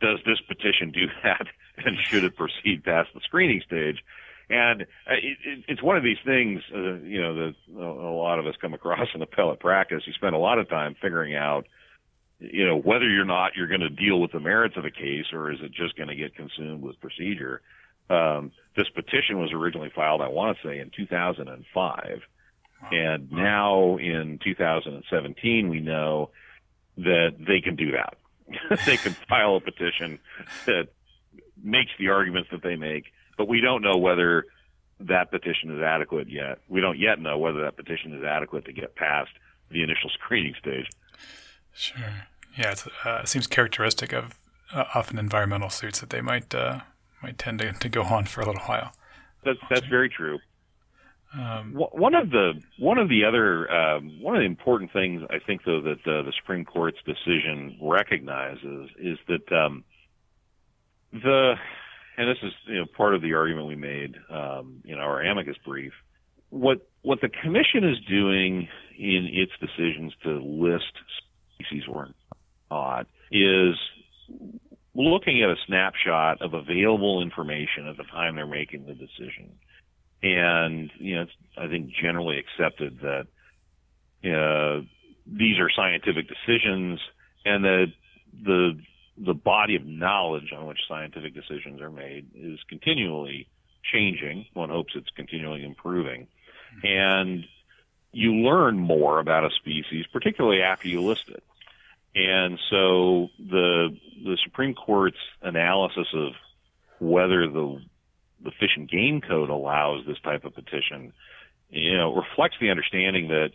Does 0.00 0.20
this 0.24 0.40
petition 0.46 0.90
do 0.90 1.06
that, 1.22 1.46
and 1.84 1.98
should 1.98 2.24
it 2.24 2.36
proceed 2.36 2.84
past 2.84 3.10
the 3.14 3.20
screening 3.20 3.62
stage? 3.66 4.02
And 4.50 4.82
uh, 4.82 5.14
it, 5.14 5.38
it, 5.44 5.64
it's 5.68 5.82
one 5.82 5.96
of 5.96 6.02
these 6.02 6.18
things, 6.24 6.60
uh, 6.74 6.94
you 7.00 7.22
know, 7.22 7.34
that 7.34 7.54
a 7.74 8.12
lot 8.12 8.38
of 8.38 8.46
us 8.46 8.54
come 8.60 8.74
across 8.74 9.08
in 9.14 9.22
appellate 9.22 9.60
practice. 9.60 10.02
You 10.06 10.12
spend 10.12 10.34
a 10.34 10.38
lot 10.38 10.58
of 10.58 10.68
time 10.68 10.94
figuring 11.00 11.34
out, 11.34 11.66
you 12.38 12.66
know, 12.66 12.76
whether 12.76 13.06
or 13.06 13.24
not 13.24 13.52
you're 13.56 13.68
going 13.68 13.80
to 13.80 13.88
deal 13.88 14.20
with 14.20 14.32
the 14.32 14.40
merits 14.40 14.76
of 14.76 14.84
a 14.84 14.90
case, 14.90 15.32
or 15.32 15.50
is 15.50 15.60
it 15.62 15.72
just 15.72 15.96
going 15.96 16.08
to 16.08 16.14
get 16.14 16.34
consumed 16.34 16.82
with 16.82 17.00
procedure. 17.00 17.62
Um, 18.10 18.52
this 18.76 18.88
petition 18.88 19.38
was 19.38 19.52
originally 19.52 19.90
filed, 19.94 20.20
I 20.20 20.28
want 20.28 20.58
to 20.58 20.68
say, 20.68 20.78
in 20.78 20.90
2005. 20.96 22.20
And 22.90 23.30
now 23.30 23.96
in 23.98 24.40
2017, 24.42 25.68
we 25.68 25.80
know 25.80 26.30
that 26.96 27.36
they 27.38 27.60
can 27.60 27.76
do 27.76 27.92
that. 27.92 28.16
they 28.86 28.96
can 28.96 29.14
file 29.28 29.56
a 29.56 29.60
petition 29.60 30.18
that 30.66 30.88
makes 31.62 31.90
the 31.98 32.08
arguments 32.08 32.50
that 32.50 32.62
they 32.62 32.76
make, 32.76 33.12
but 33.38 33.48
we 33.48 33.60
don't 33.60 33.82
know 33.82 33.96
whether 33.96 34.46
that 35.00 35.30
petition 35.30 35.76
is 35.76 35.82
adequate 35.82 36.28
yet. 36.28 36.58
We 36.68 36.80
don't 36.80 36.98
yet 36.98 37.20
know 37.20 37.38
whether 37.38 37.62
that 37.62 37.76
petition 37.76 38.14
is 38.14 38.24
adequate 38.24 38.64
to 38.66 38.72
get 38.72 38.94
past 38.94 39.30
the 39.70 39.82
initial 39.82 40.10
screening 40.14 40.54
stage. 40.58 40.88
Sure. 41.72 42.26
Yeah, 42.56 42.74
uh, 43.04 43.20
it 43.22 43.28
seems 43.28 43.46
characteristic 43.46 44.12
of 44.12 44.34
uh, 44.74 44.84
often 44.94 45.18
environmental 45.18 45.70
suits 45.70 46.00
that 46.00 46.10
they 46.10 46.20
might 46.20 46.54
uh, 46.54 46.80
might 47.22 47.38
tend 47.38 47.60
to, 47.60 47.72
to 47.72 47.88
go 47.88 48.02
on 48.02 48.24
for 48.24 48.40
a 48.40 48.46
little 48.46 48.62
while. 48.62 48.92
That's 49.44 49.58
that's 49.70 49.86
very 49.86 50.08
true. 50.08 50.38
Um, 51.34 51.72
one 51.72 52.14
of 52.14 52.30
the 52.30 52.60
one 52.78 52.98
of 52.98 53.08
the 53.08 53.24
other 53.24 53.70
um, 53.70 54.20
one 54.20 54.36
of 54.36 54.40
the 54.40 54.46
important 54.46 54.92
things 54.92 55.22
I 55.30 55.38
think 55.44 55.62
though 55.64 55.80
that 55.80 56.00
uh, 56.06 56.22
the 56.22 56.32
Supreme 56.38 56.64
Court's 56.64 56.98
decision 57.06 57.78
recognizes 57.80 58.90
is 58.98 59.18
that 59.28 59.50
um, 59.50 59.82
the 61.12 61.54
and 62.18 62.28
this 62.28 62.36
is 62.42 62.52
you 62.66 62.80
know 62.80 62.86
part 62.86 63.14
of 63.14 63.22
the 63.22 63.32
argument 63.32 63.66
we 63.66 63.76
made 63.76 64.16
um, 64.30 64.82
in 64.84 64.98
our 64.98 65.22
amicus 65.22 65.56
brief. 65.64 65.92
What 66.50 66.86
what 67.00 67.22
the 67.22 67.30
commission 67.30 67.88
is 67.88 67.98
doing 68.08 68.68
in 68.98 69.28
its 69.32 69.52
decisions 69.58 70.12
to 70.24 70.38
list 70.38 70.92
species 71.56 71.84
or 71.88 72.08
not 72.70 73.06
is 73.30 73.74
looking 74.94 75.42
at 75.42 75.48
a 75.48 75.56
snapshot 75.66 76.42
of 76.42 76.54
available 76.54 77.22
information 77.22 77.86
at 77.88 77.96
the 77.96 78.04
time 78.04 78.36
they're 78.36 78.46
making 78.46 78.86
the 78.86 78.94
decision. 78.94 79.52
And, 80.22 80.90
you 80.98 81.16
know, 81.16 81.22
it's, 81.22 81.32
I 81.56 81.68
think 81.68 81.90
generally 82.00 82.38
accepted 82.38 83.00
that 83.00 83.26
uh, 84.24 84.84
these 85.26 85.58
are 85.58 85.70
scientific 85.74 86.26
decisions 86.28 87.00
and 87.44 87.64
that 87.64 87.86
the 88.44 88.80
the 89.18 89.34
body 89.34 89.76
of 89.76 89.84
knowledge 89.84 90.52
on 90.56 90.66
which 90.66 90.78
scientific 90.88 91.34
decisions 91.34 91.82
are 91.82 91.90
made 91.90 92.30
is 92.34 92.58
continually 92.68 93.46
changing. 93.92 94.46
One 94.54 94.70
hopes 94.70 94.94
it's 94.96 95.10
continually 95.10 95.64
improving. 95.64 96.28
And 96.82 97.44
you 98.12 98.32
learn 98.32 98.78
more 98.78 99.18
about 99.18 99.44
a 99.44 99.50
species, 99.50 100.06
particularly 100.12 100.62
after 100.62 100.88
you 100.88 101.02
list 101.02 101.28
it. 101.28 101.42
And 102.14 102.58
so 102.70 103.28
the 103.38 103.96
the 104.22 104.36
Supreme 104.44 104.74
Court's 104.74 105.16
analysis 105.40 106.06
of 106.14 106.32
whether 107.00 107.48
the 107.48 107.80
the 108.44 108.50
Fish 108.60 108.76
and 108.76 108.88
Game 108.88 109.20
Code 109.20 109.50
allows 109.50 110.04
this 110.06 110.18
type 110.22 110.44
of 110.44 110.54
petition, 110.54 111.12
you 111.70 111.96
know, 111.96 112.14
reflects 112.14 112.56
the 112.60 112.70
understanding 112.70 113.28
that 113.28 113.50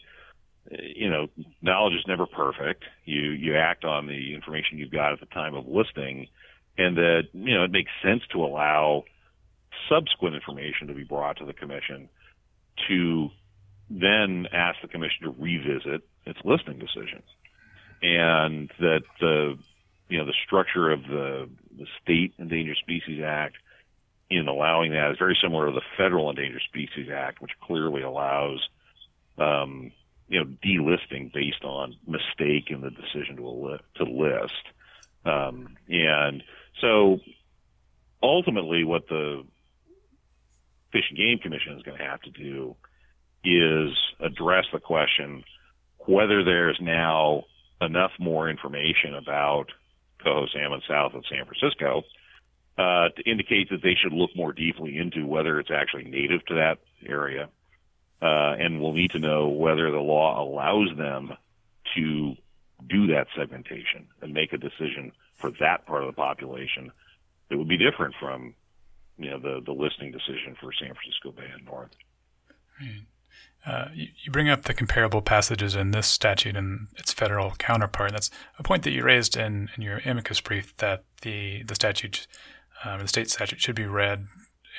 you 0.72 1.10
know 1.10 1.28
knowledge 1.62 1.94
is 1.94 2.06
never 2.08 2.26
perfect. 2.26 2.84
You 3.06 3.30
you 3.30 3.56
act 3.56 3.86
on 3.86 4.08
the 4.08 4.34
information 4.34 4.80
you've 4.80 4.92
got 4.92 5.14
at 5.14 5.20
the 5.20 5.28
time 5.28 5.54
of 5.54 5.68
listing, 5.68 6.28
and 6.80 6.98
that 6.98 7.24
you 7.34 7.54
know 7.54 7.64
it 7.64 7.72
makes 7.72 7.92
sense 8.04 8.24
to 8.32 8.44
allow 8.44 9.04
subsequent 9.88 10.34
information 10.34 10.88
to 10.88 10.96
be 10.96 11.04
brought 11.04 11.38
to 11.38 11.46
the 11.46 11.54
commission 11.54 12.10
to 12.88 13.30
then 13.90 14.48
ask 14.52 14.82
the 14.82 14.88
commission 14.88 15.24
to 15.24 15.36
revisit 15.40 16.02
its 16.26 16.40
listing 16.44 16.80
decision 16.80 17.22
and 18.02 18.72
that 18.80 19.04
the 19.20 19.58
you 20.10 20.18
know 20.18 20.26
the 20.26 20.34
structure 20.46 20.92
of 20.92 21.04
the 21.04 21.50
the 21.78 21.88
state 22.02 22.34
Endangered 22.38 22.78
Species 22.78 23.22
Act 23.24 23.56
in 24.30 24.48
allowing 24.48 24.92
that 24.92 25.12
is 25.12 25.18
very 25.18 25.38
similar 25.42 25.68
to 25.68 25.72
the 25.72 25.82
federal 25.98 26.30
Endangered 26.30 26.62
Species 26.68 27.10
Act, 27.14 27.42
which 27.42 27.52
clearly 27.62 28.02
allows 28.02 28.68
um, 29.38 29.92
you 30.28 30.40
know 30.40 30.46
delisting 30.64 31.32
based 31.34 31.64
on 31.64 31.96
mistake 32.06 32.70
in 32.70 32.82
the 32.82 32.92
decision 32.92 33.38
to 33.38 33.78
to 33.96 34.04
list, 34.04 34.54
um, 35.26 35.78
and 35.90 36.44
so 36.82 37.20
ultimately 38.22 38.84
what 38.84 39.08
the 39.08 39.44
Fish 40.92 41.06
and 41.10 41.18
Game 41.18 41.40
Commission 41.40 41.78
is 41.78 41.84
going 41.84 41.98
to 41.98 42.04
have 42.04 42.22
to 42.22 42.32
do 42.32 42.76
is 43.44 43.96
address 44.20 44.66
the 44.72 44.80
question 44.80 45.44
whether 46.00 46.44
there's 46.44 46.78
now 46.82 47.44
enough 47.82 48.12
more 48.20 48.50
information 48.50 49.16
about 49.16 49.72
coho 50.24 50.48
salmon 50.54 50.82
south 50.88 51.14
of 51.14 51.24
San 51.30 51.46
Francisco 51.46 52.04
uh, 52.78 53.10
to 53.10 53.24
indicate 53.30 53.70
that 53.70 53.82
they 53.82 53.96
should 53.96 54.14
look 54.14 54.32
more 54.36 54.54
deeply 54.54 54.98
into 54.98 55.26
whether 55.26 55.60
it's 55.60 55.72
actually 55.72 56.04
native 56.04 56.46
to 56.46 56.56
that 56.56 56.80
area. 57.08 57.50
Uh, 58.22 58.56
and 58.60 58.82
we'll 58.82 58.94
need 58.94 59.12
to 59.12 59.20
know 59.20 59.48
whether 59.50 59.92
the 59.92 60.00
law 60.00 60.44
allows 60.44 60.90
them 60.98 61.34
to 61.96 62.36
do 62.90 63.08
that 63.08 63.28
segmentation 63.36 64.08
and 64.22 64.34
make 64.34 64.54
a 64.54 64.58
decision 64.58 65.12
for 65.36 65.52
that 65.60 65.86
part 65.86 66.04
of 66.04 66.08
the 66.08 66.14
population 66.14 66.92
that 67.50 67.58
would 67.58 67.68
be 67.68 67.78
different 67.78 68.16
from, 68.20 68.54
you 69.18 69.30
know, 69.30 69.40
the, 69.40 69.62
the 69.66 69.72
listing 69.72 70.12
decision 70.12 70.56
for 70.60 70.72
San 70.74 70.94
Francisco 70.94 71.32
Bay 71.32 71.50
and 71.54 71.66
North. 71.66 71.92
Right. 72.80 73.02
Uh, 73.68 73.90
you, 73.94 74.32
bring 74.32 74.48
up 74.48 74.64
the 74.64 74.74
comparable 74.74 75.22
passages 75.22 75.76
in 75.76 75.92
this 75.92 76.08
statute 76.08 76.56
and 76.56 76.88
its 76.96 77.12
federal 77.12 77.52
counterpart. 77.58 78.14
That's 78.14 78.30
a 78.58 78.64
point 78.64 78.84
that 78.84 78.92
you 78.92 79.04
raised 79.04 79.36
in, 79.36 79.70
in 79.76 79.84
your 79.84 79.98
amicus 80.06 80.40
brief 80.40 80.76
that 80.78 81.04
the, 81.22 81.64
the 81.64 81.76
statute, 81.76 82.28
um, 82.86 83.02
the 83.02 83.10
state 83.10 83.30
statute, 83.30 83.60
should 83.60 83.76
be 83.76 83.86
read 83.86 84.28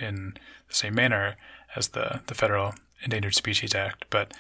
in 0.01 0.35
the 0.69 0.75
same 0.75 0.95
manner 0.95 1.37
as 1.77 1.89
the, 1.89 2.23
the 2.29 2.35
federal 2.35 2.73
Endangered 3.03 3.35
Species 3.35 3.75
Act. 3.75 4.07
But 4.09 4.33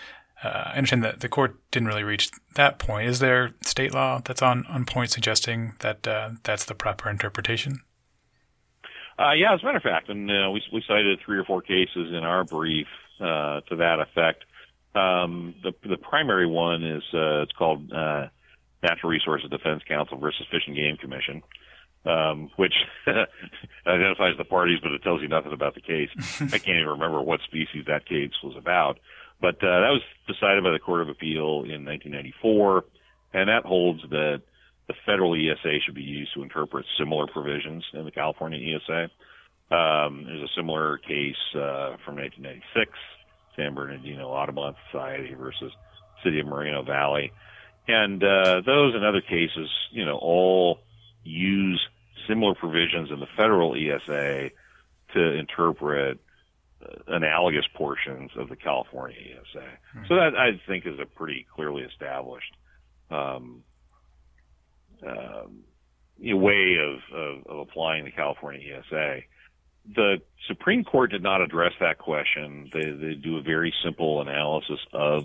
uh, 0.42 0.70
I 0.72 0.76
understand 0.76 1.04
that 1.04 1.20
the 1.20 1.28
court 1.28 1.56
didn't 1.70 1.88
really 1.88 2.04
reach 2.04 2.30
that 2.54 2.78
point. 2.78 3.06
Is 3.06 3.18
there 3.18 3.54
state 3.60 3.92
law 3.92 4.22
that's 4.24 4.40
on, 4.40 4.64
on 4.66 4.86
point 4.86 5.10
suggesting 5.10 5.74
that 5.80 6.08
uh, 6.08 6.30
that's 6.44 6.64
the 6.64 6.74
proper 6.74 7.10
interpretation? 7.10 7.82
Uh, 9.18 9.32
yeah, 9.32 9.52
as 9.52 9.62
a 9.62 9.66
matter 9.66 9.76
of 9.76 9.82
fact, 9.82 10.08
and 10.08 10.30
uh, 10.30 10.48
we 10.50 10.62
we 10.72 10.82
cited 10.86 11.18
three 11.24 11.36
or 11.36 11.44
four 11.44 11.60
cases 11.60 12.12
in 12.12 12.22
our 12.22 12.44
brief 12.44 12.86
uh, 13.20 13.60
to 13.68 13.76
that 13.76 13.98
effect. 14.00 14.44
Um, 14.94 15.54
the 15.62 15.72
the 15.88 15.96
primary 15.96 16.46
one 16.46 16.82
is 16.82 17.02
uh, 17.12 17.42
it's 17.42 17.52
called 17.52 17.92
uh, 17.92 18.28
Natural 18.82 19.10
Resources 19.10 19.50
Defense 19.50 19.82
Council 19.86 20.18
versus 20.18 20.46
Fish 20.50 20.62
and 20.66 20.74
Game 20.74 20.96
Commission, 20.96 21.42
um, 22.04 22.50
which 22.56 22.74
identifies 23.86 24.36
the 24.38 24.44
parties, 24.44 24.78
but 24.82 24.92
it 24.92 25.02
tells 25.02 25.20
you 25.20 25.28
nothing 25.28 25.52
about 25.52 25.74
the 25.74 25.80
case. 25.80 26.10
I 26.40 26.58
can't 26.58 26.78
even 26.78 26.88
remember 26.88 27.20
what 27.20 27.40
species 27.42 27.84
that 27.86 28.06
case 28.06 28.32
was 28.42 28.56
about, 28.56 28.98
but 29.40 29.56
uh, 29.56 29.80
that 29.80 29.92
was 29.92 30.02
decided 30.26 30.64
by 30.64 30.70
the 30.70 30.78
Court 30.78 31.02
of 31.02 31.08
Appeal 31.08 31.64
in 31.64 31.84
1994, 31.84 32.84
and 33.34 33.48
that 33.48 33.64
holds 33.64 34.02
that 34.10 34.42
the 34.88 34.94
federal 35.04 35.34
ESA 35.34 35.80
should 35.84 35.94
be 35.94 36.02
used 36.02 36.32
to 36.34 36.42
interpret 36.42 36.86
similar 36.98 37.26
provisions 37.26 37.84
in 37.92 38.04
the 38.04 38.10
California 38.10 38.76
ESA. 38.76 39.10
Um, 39.70 40.24
there's 40.24 40.42
a 40.42 40.54
similar 40.56 40.98
case 40.98 41.36
uh, 41.54 41.96
from 42.04 42.16
1996, 42.16 42.90
San 43.56 43.74
Bernardino 43.74 44.28
Audubon 44.28 44.74
Society 44.90 45.34
versus 45.34 45.72
City 46.24 46.40
of 46.40 46.46
Moreno 46.46 46.82
Valley, 46.82 47.32
and 47.86 48.22
uh, 48.22 48.62
those 48.64 48.94
and 48.94 49.04
other 49.04 49.20
cases, 49.20 49.68
you 49.90 50.04
know, 50.04 50.16
all 50.16 50.78
use 51.24 51.80
similar 52.26 52.54
provisions 52.54 53.10
in 53.10 53.20
the 53.20 53.26
federal 53.36 53.74
ESA 53.74 54.50
to 55.14 55.32
interpret 55.38 56.18
uh, 56.82 56.86
analogous 57.08 57.64
portions 57.74 58.30
of 58.36 58.48
the 58.48 58.56
California 58.56 59.16
ESA. 59.18 59.58
Mm-hmm. 59.58 60.04
So 60.08 60.16
that 60.16 60.36
I 60.36 60.60
think 60.66 60.86
is 60.86 60.98
a 61.00 61.06
pretty 61.06 61.46
clearly 61.54 61.82
established 61.82 62.54
um, 63.10 63.62
um, 65.06 65.64
way 66.18 66.76
of, 66.78 67.16
of, 67.16 67.46
of 67.46 67.58
applying 67.60 68.04
the 68.04 68.10
California 68.10 68.60
ESA. 68.78 69.20
The 69.94 70.20
Supreme 70.46 70.84
Court 70.84 71.10
did 71.10 71.22
not 71.22 71.40
address 71.40 71.72
that 71.80 71.98
question. 71.98 72.70
They, 72.72 72.90
they 72.90 73.14
do 73.14 73.38
a 73.38 73.42
very 73.42 73.72
simple 73.82 74.20
analysis 74.20 74.78
of 74.92 75.24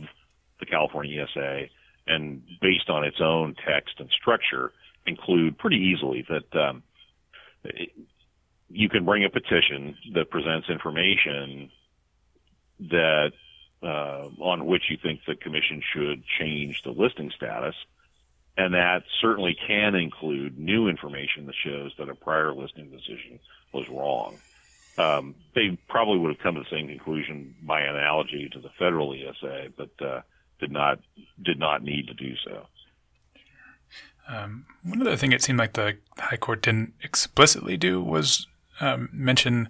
the 0.59 0.65
California 0.65 1.23
ESA 1.23 1.67
and 2.07 2.41
based 2.61 2.89
on 2.89 3.03
its 3.03 3.17
own 3.21 3.55
text 3.65 3.99
and 3.99 4.09
structure 4.09 4.71
include 5.05 5.57
pretty 5.57 5.77
easily 5.77 6.25
that 6.29 6.59
um, 6.59 6.83
you 8.69 8.89
can 8.89 9.05
bring 9.05 9.23
a 9.25 9.29
petition 9.29 9.95
that 10.13 10.29
presents 10.29 10.69
information 10.69 11.69
that 12.79 13.31
uh, 13.81 14.29
on 14.39 14.65
which 14.65 14.83
you 14.89 14.97
think 15.01 15.21
the 15.27 15.35
commission 15.35 15.81
should 15.93 16.23
change 16.39 16.81
the 16.83 16.91
listing 16.91 17.31
status 17.35 17.75
and 18.57 18.73
that 18.73 19.03
certainly 19.19 19.57
can 19.67 19.95
include 19.95 20.57
new 20.57 20.87
information 20.87 21.45
that 21.47 21.55
shows 21.63 21.91
that 21.97 22.09
a 22.09 22.15
prior 22.15 22.53
listing 22.53 22.89
decision 22.89 23.39
was 23.73 23.89
wrong. 23.89 24.37
Um, 24.97 25.35
they 25.55 25.77
probably 25.89 26.19
would 26.19 26.35
have 26.35 26.43
come 26.43 26.55
to 26.55 26.61
the 26.61 26.69
same 26.69 26.87
conclusion 26.87 27.55
by 27.63 27.81
analogy 27.81 28.49
to 28.53 28.59
the 28.59 28.69
federal 28.77 29.13
ESA, 29.13 29.69
but 29.75 29.89
uh, 30.05 30.21
did 30.59 30.71
not 30.71 30.99
did 31.41 31.59
not 31.59 31.83
need 31.83 32.07
to 32.07 32.13
do 32.13 32.35
so. 32.45 32.67
Um, 34.27 34.65
one 34.83 35.01
other 35.01 35.17
thing 35.17 35.31
it 35.31 35.41
seemed 35.41 35.59
like 35.59 35.73
the 35.73 35.97
High 36.17 36.37
Court 36.37 36.61
didn't 36.61 36.93
explicitly 37.01 37.75
do 37.75 38.01
was 38.01 38.47
um, 38.79 39.09
mention 39.11 39.67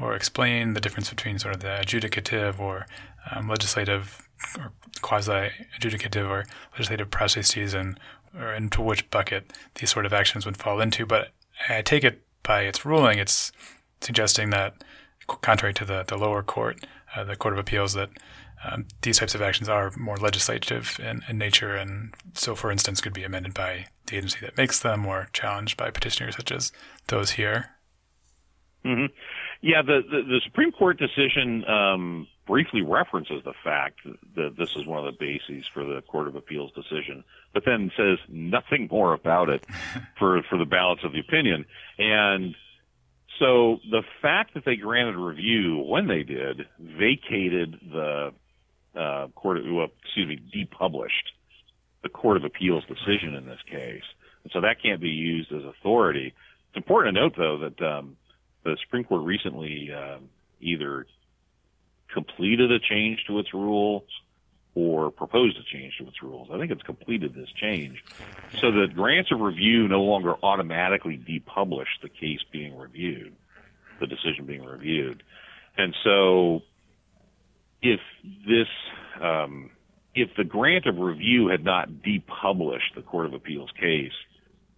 or 0.00 0.14
explain 0.14 0.74
the 0.74 0.80
difference 0.80 1.10
between 1.10 1.38
sort 1.38 1.54
of 1.54 1.60
the 1.60 1.68
adjudicative 1.68 2.58
or 2.58 2.86
um, 3.30 3.48
legislative 3.48 4.28
or 4.58 4.72
quasi 5.02 5.50
adjudicative 5.78 6.28
or 6.28 6.44
legislative 6.72 7.10
processes 7.10 7.74
and 7.74 7.98
or 8.38 8.52
into 8.52 8.82
which 8.82 9.08
bucket 9.10 9.52
these 9.76 9.90
sort 9.90 10.06
of 10.06 10.12
actions 10.12 10.44
would 10.46 10.56
fall 10.56 10.80
into. 10.80 11.06
But 11.06 11.30
I 11.68 11.82
take 11.82 12.04
it 12.04 12.22
by 12.42 12.62
its 12.62 12.84
ruling, 12.84 13.18
it's 13.18 13.52
suggesting 14.04 14.50
that, 14.50 14.84
contrary 15.26 15.74
to 15.74 15.84
the, 15.84 16.04
the 16.06 16.16
lower 16.16 16.42
court, 16.42 16.84
uh, 17.16 17.24
the 17.24 17.36
Court 17.36 17.54
of 17.54 17.58
Appeals, 17.58 17.94
that 17.94 18.10
um, 18.64 18.86
these 19.02 19.18
types 19.18 19.34
of 19.34 19.42
actions 19.42 19.68
are 19.68 19.92
more 19.96 20.16
legislative 20.16 20.98
in, 21.02 21.22
in, 21.28 21.38
nature, 21.38 21.74
and 21.74 22.14
so, 22.32 22.54
for 22.54 22.70
instance, 22.70 23.00
could 23.00 23.12
be 23.12 23.24
amended 23.24 23.54
by 23.54 23.86
the 24.06 24.16
agency 24.16 24.38
that 24.42 24.56
makes 24.56 24.80
them 24.80 25.06
or 25.06 25.28
challenged 25.32 25.76
by 25.76 25.90
petitioners 25.90 26.36
such 26.36 26.52
as 26.52 26.72
those 27.08 27.32
here. 27.32 27.70
Mm-hmm. 28.84 29.06
Yeah, 29.62 29.82
the, 29.82 30.02
the, 30.10 30.22
the 30.22 30.40
Supreme 30.44 30.72
Court 30.72 30.98
decision 30.98 31.64
um, 31.64 32.28
briefly 32.46 32.82
references 32.82 33.42
the 33.44 33.54
fact 33.64 34.00
that 34.36 34.56
this 34.58 34.76
is 34.76 34.86
one 34.86 34.98
of 34.98 35.06
the 35.06 35.18
bases 35.18 35.66
for 35.72 35.84
the 35.84 36.02
Court 36.02 36.28
of 36.28 36.36
Appeals 36.36 36.70
decision, 36.72 37.24
but 37.54 37.64
then 37.64 37.90
says 37.96 38.18
nothing 38.28 38.88
more 38.90 39.14
about 39.14 39.48
it 39.48 39.64
for 40.18 40.42
for 40.50 40.58
the 40.58 40.66
balance 40.66 41.00
of 41.02 41.12
the 41.12 41.20
opinion. 41.20 41.64
And 41.98 42.54
so 43.38 43.78
the 43.90 44.02
fact 44.22 44.54
that 44.54 44.64
they 44.64 44.76
granted 44.76 45.16
review 45.16 45.78
when 45.78 46.06
they 46.06 46.22
did 46.22 46.62
vacated 46.78 47.76
the 47.90 48.32
uh, 48.98 49.26
court, 49.34 49.58
of, 49.58 49.64
well, 49.68 49.88
excuse 50.04 50.28
me, 50.28 50.38
depublished 50.54 51.32
the 52.02 52.08
Court 52.08 52.36
of 52.36 52.44
Appeals 52.44 52.84
decision 52.84 53.34
in 53.34 53.46
this 53.46 53.58
case, 53.68 54.02
and 54.42 54.52
so 54.52 54.60
that 54.60 54.76
can't 54.82 55.00
be 55.00 55.08
used 55.08 55.52
as 55.52 55.62
authority. 55.64 56.34
It's 56.68 56.76
important 56.76 57.14
to 57.14 57.20
note, 57.20 57.34
though, 57.36 57.58
that 57.58 57.84
um, 57.84 58.16
the 58.62 58.76
Supreme 58.84 59.04
Court 59.04 59.24
recently 59.24 59.90
uh, 59.90 60.18
either 60.60 61.06
completed 62.12 62.70
a 62.70 62.78
change 62.78 63.24
to 63.26 63.38
its 63.38 63.52
rules 63.52 64.04
or 64.74 65.10
proposed 65.10 65.56
a 65.56 65.62
change 65.62 65.96
to 65.98 66.06
its 66.08 66.22
rules. 66.22 66.48
I 66.52 66.58
think 66.58 66.72
it's 66.72 66.82
completed 66.82 67.34
this 67.34 67.48
change. 67.50 68.02
So 68.60 68.72
that 68.72 68.94
grants 68.94 69.30
of 69.30 69.40
review 69.40 69.86
no 69.86 70.02
longer 70.02 70.34
automatically 70.42 71.16
depublish 71.16 71.86
the 72.02 72.08
case 72.08 72.40
being 72.50 72.76
reviewed, 72.76 73.34
the 74.00 74.06
decision 74.06 74.46
being 74.46 74.64
reviewed. 74.64 75.22
And 75.76 75.94
so 76.02 76.62
if 77.82 78.00
this, 78.46 78.68
um, 79.20 79.70
if 80.14 80.30
the 80.36 80.44
grant 80.44 80.86
of 80.86 80.98
review 80.98 81.48
had 81.48 81.64
not 81.64 81.88
depublished 81.88 82.94
the 82.96 83.02
Court 83.02 83.26
of 83.26 83.34
Appeals 83.34 83.70
case, 83.78 84.12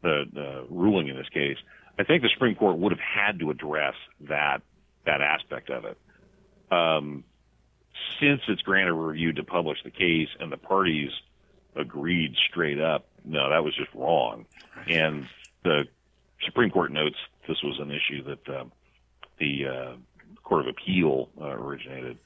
the, 0.03 0.25
the 0.33 0.67
ruling 0.69 1.09
in 1.09 1.17
this 1.17 1.29
case, 1.31 1.57
I 1.99 2.05
think 2.05 2.23
the 2.23 2.29
Supreme 2.33 2.55
Court 2.55 2.77
would 2.77 2.93
have 2.93 3.01
had 3.01 3.39
to 3.41 3.51
address 3.51 3.95
that 4.29 4.61
that 5.07 5.21
aspect 5.21 5.71
of 5.71 5.85
it. 5.85 5.97
Um, 6.71 7.25
since 8.21 8.43
it's 8.49 8.63
granted 8.63 8.95
review 8.95 9.33
to 9.35 9.45
publish 9.45 9.79
the 9.85 9.91
case, 9.91 10.29
and 10.41 10.51
the 10.51 10.57
parties 10.57 11.11
agreed 11.75 12.35
straight 12.51 12.81
up, 12.81 13.07
no, 13.25 13.51
that 13.51 13.63
was 13.65 13.75
just 13.75 13.93
wrong. 13.95 14.47
And 14.89 15.29
the 15.63 15.85
Supreme 16.45 16.71
Court 16.71 16.93
notes 16.93 17.17
this 17.49 17.63
was 17.63 17.79
an 17.81 17.91
issue 17.91 18.25
that 18.25 18.49
uh, 18.49 18.65
the 19.39 19.67
uh, 19.67 19.97
Court 20.43 20.63
of 20.63 20.69
Appeal 20.69 21.29
uh, 21.41 21.49
originated. 21.49 22.19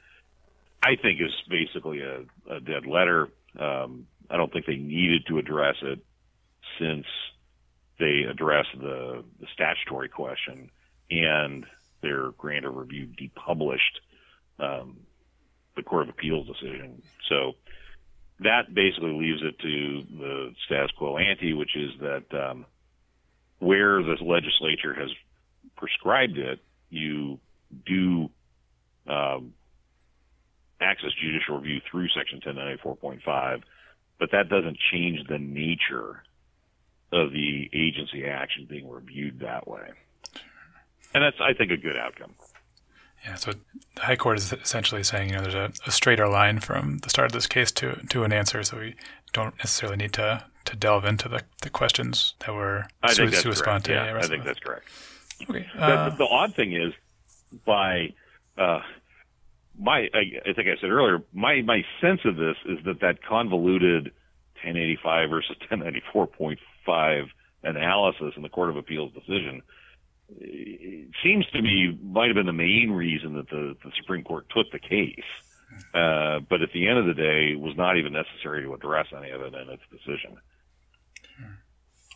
I 0.82 0.96
think 0.96 1.20
is 1.20 1.32
basically 1.48 2.00
a, 2.00 2.24
a 2.50 2.60
dead 2.60 2.86
letter. 2.86 3.28
Um, 3.58 4.06
I 4.30 4.36
don't 4.36 4.52
think 4.52 4.66
they 4.66 4.76
needed 4.76 5.26
to 5.26 5.38
address 5.38 5.76
it 5.82 5.98
since 6.78 7.06
they 7.98 8.22
address 8.30 8.66
the, 8.74 9.24
the 9.40 9.46
statutory 9.52 10.08
question 10.08 10.70
and 11.10 11.66
their 12.02 12.30
grant 12.30 12.64
of 12.64 12.76
review 12.76 13.06
depublished 13.06 14.00
um, 14.58 15.00
the 15.76 15.82
Court 15.82 16.04
of 16.04 16.08
Appeals 16.10 16.46
decision. 16.46 17.02
So 17.28 17.52
that 18.40 18.74
basically 18.74 19.12
leaves 19.12 19.42
it 19.42 19.58
to 19.58 20.02
the 20.18 20.54
status 20.66 20.90
quo 20.96 21.18
ante, 21.18 21.52
which 21.52 21.76
is 21.76 21.90
that 22.00 22.24
um, 22.32 22.66
where 23.58 24.02
the 24.02 24.16
legislature 24.20 24.94
has 24.94 25.10
prescribed 25.76 26.38
it, 26.38 26.60
you 26.88 27.38
do 27.86 28.30
um, 29.06 29.54
access 30.80 31.10
judicial 31.20 31.56
review 31.56 31.80
through 31.90 32.08
Section 32.08 32.40
1094.5, 32.40 33.62
but 34.18 34.30
that 34.32 34.48
doesn't 34.48 34.78
change 34.90 35.26
the 35.28 35.38
nature 35.38 36.22
of 37.12 37.32
the 37.32 37.68
agency 37.72 38.24
action 38.24 38.66
being 38.68 38.88
reviewed 38.88 39.40
that 39.40 39.68
way. 39.68 39.90
And 41.12 41.24
that's, 41.24 41.36
I 41.40 41.54
think, 41.54 41.72
a 41.72 41.76
good 41.76 41.96
outcome. 41.96 42.34
Yeah, 43.24 43.34
so 43.34 43.52
the 43.96 44.02
High 44.02 44.16
Court 44.16 44.38
is 44.38 44.52
essentially 44.52 45.02
saying, 45.02 45.30
you 45.30 45.36
know, 45.36 45.42
there's 45.42 45.54
a, 45.54 45.72
a, 45.86 45.90
straighter 45.90 46.26
line 46.26 46.58
from 46.60 46.98
the 46.98 47.10
start 47.10 47.26
of 47.26 47.32
this 47.32 47.46
case 47.46 47.70
to 47.72 48.00
to 48.08 48.24
an 48.24 48.32
answer, 48.32 48.62
so 48.62 48.78
we 48.78 48.94
don't 49.32 49.56
necessarily 49.58 49.96
need 49.96 50.12
to 50.14 50.44
to 50.64 50.76
delve 50.76 51.04
into 51.04 51.28
the, 51.28 51.42
the 51.62 51.70
questions 51.70 52.34
that 52.40 52.54
were 52.54 52.86
I 53.02 53.12
think 53.12 53.30
that's 53.32 53.60
correct. 53.60 53.88
Yeah, 53.88 54.18
I 54.18 54.26
think 54.26 54.44
that's 54.44 54.60
correct. 54.60 54.88
Okay. 55.48 55.66
Uh, 55.78 56.10
the, 56.10 56.16
the, 56.16 56.26
odd 56.26 56.54
thing 56.54 56.74
is, 56.74 56.92
by 57.64 58.14
uh, 58.58 58.80
my, 59.78 60.08
I, 60.12 60.50
I 60.50 60.52
think 60.52 60.68
I 60.68 60.80
said 60.80 60.90
earlier, 60.90 61.22
my 61.32 61.62
my 61.62 61.84
sense 62.00 62.20
of 62.24 62.36
this 62.36 62.56
is 62.66 62.78
that 62.84 63.00
that 63.00 63.22
convoluted 63.22 64.12
1085 64.62 65.30
versus 65.30 65.56
1094.5 65.70 67.28
analysis 67.62 68.32
in 68.36 68.42
the 68.42 68.48
Court 68.48 68.70
of 68.70 68.76
Appeals 68.76 69.12
decision 69.12 69.62
seems 71.22 71.46
to 71.52 71.62
me 71.62 71.98
might 72.02 72.28
have 72.28 72.36
been 72.36 72.46
the 72.46 72.52
main 72.52 72.90
reason 72.90 73.34
that 73.34 73.48
the, 73.50 73.76
the 73.84 73.90
Supreme 74.00 74.24
Court 74.24 74.46
took 74.54 74.70
the 74.72 74.78
case. 74.78 75.24
Uh, 75.94 76.40
but 76.48 76.62
at 76.62 76.72
the 76.72 76.88
end 76.88 76.98
of 76.98 77.06
the 77.06 77.14
day, 77.14 77.52
it 77.52 77.60
was 77.60 77.76
not 77.76 77.96
even 77.96 78.12
necessary 78.12 78.62
to 78.62 78.74
address 78.74 79.06
any 79.16 79.30
of 79.30 79.40
it 79.40 79.54
in 79.54 79.68
its 79.70 79.82
decision. 79.90 80.36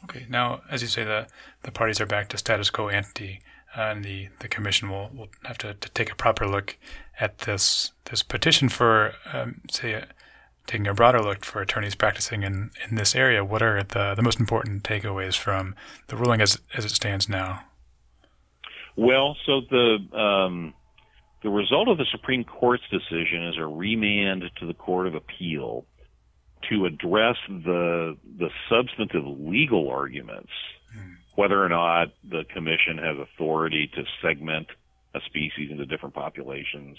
Okay. 0.05 0.27
Now, 0.29 0.63
as 0.71 0.83
you 0.83 0.89
say, 0.89 1.05
the, 1.05 1.27
the 1.63 1.71
parties 1.71 2.01
are 2.01 2.07
back 2.07 2.29
to 2.29 2.37
status 2.37 2.69
quo 2.71 2.89
ante, 2.89 3.41
uh, 3.77 3.81
and 3.81 4.05
the, 4.05 4.29
the 4.41 4.49
commission 4.49 4.91
will, 4.91 5.11
will 5.15 5.29
have 5.45 5.57
to, 5.59 5.75
to 5.75 5.89
take 5.91 6.13
a 6.13 6.15
proper 6.15 6.47
look 6.47 6.77
at 7.19 7.39
this 7.39 7.93
this 8.07 8.23
petition 8.23 8.69
for, 8.69 9.15
um, 9.33 9.61
say, 9.71 9.95
uh, 9.95 10.05
taking 10.67 10.87
a 10.87 10.95
broader 10.95 11.23
look 11.23 11.45
for 11.45 11.63
attorneys 11.63 11.95
practicing 11.95 12.43
in, 12.43 12.71
in 12.89 12.97
this 12.97 13.15
area. 13.15 13.45
What 13.45 13.63
are 13.63 13.83
the, 13.83 14.15
the 14.15 14.23
most 14.23 14.39
important 14.39 14.83
takeaways 14.83 15.37
from 15.37 15.75
the 16.09 16.17
ruling 16.17 16.41
as 16.41 16.61
as 16.75 16.85
it 16.85 16.91
stands 16.91 17.29
now? 17.29 17.63
Well, 18.97 19.37
so 19.47 19.61
the 19.71 20.17
um, 20.17 20.75
the 21.43 21.51
result 21.51 21.89
of 21.89 21.99
the 21.99 22.07
Supreme 22.11 22.45
Court's 22.45 22.85
decision 22.91 23.49
is 23.49 23.57
a 23.59 23.67
remand 23.67 24.45
to 24.61 24.67
the 24.67 24.75
Court 24.75 25.07
of 25.07 25.15
Appeal 25.15 25.85
to 26.71 26.87
address 26.87 27.37
the 27.49 28.17
the 28.39 28.51
substantive 28.71 29.25
legal 29.27 29.91
arguments, 29.91 30.53
whether 31.35 31.63
or 31.63 31.69
not 31.69 32.09
the 32.23 32.45
commission 32.53 32.99
has 32.99 33.17
authority 33.19 33.91
to 33.95 34.05
segment 34.23 34.69
a 35.15 35.21
species 35.27 35.71
into 35.71 35.87
different 35.87 36.15
populations, 36.15 36.97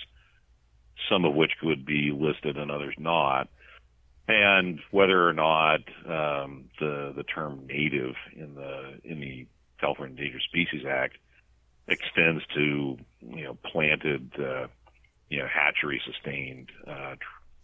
some 1.10 1.26
of 1.26 1.34
which 1.34 1.52
could 1.62 1.86
be 1.86 2.12
listed 2.12 2.58
and 2.58 2.72
others 2.72 2.96
not, 2.98 3.48
and 4.28 4.80
whether 4.92 5.28
or 5.28 5.34
not 5.34 5.80
um, 6.06 6.66
the 6.80 7.14
the 7.16 7.24
term 7.24 7.66
native 7.68 8.16
in 8.36 8.54
the 8.56 9.00
in 9.04 9.20
the 9.22 9.48
California 9.80 10.12
Endangered 10.12 10.42
Species 10.42 10.86
Act 10.86 11.18
extends 11.88 12.44
to 12.56 12.98
you 13.22 13.44
know 13.44 13.58
planted 13.72 14.32
uh, 14.40 14.68
you 15.30 15.40
know 15.40 15.48
hatchery 15.48 16.02
sustained 16.06 16.70
uh, 16.88 17.16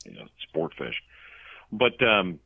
you 0.05 0.13
know 0.13 0.25
sport 0.47 0.73
fish. 0.77 0.95
But 1.71 2.01
um, 2.05 2.39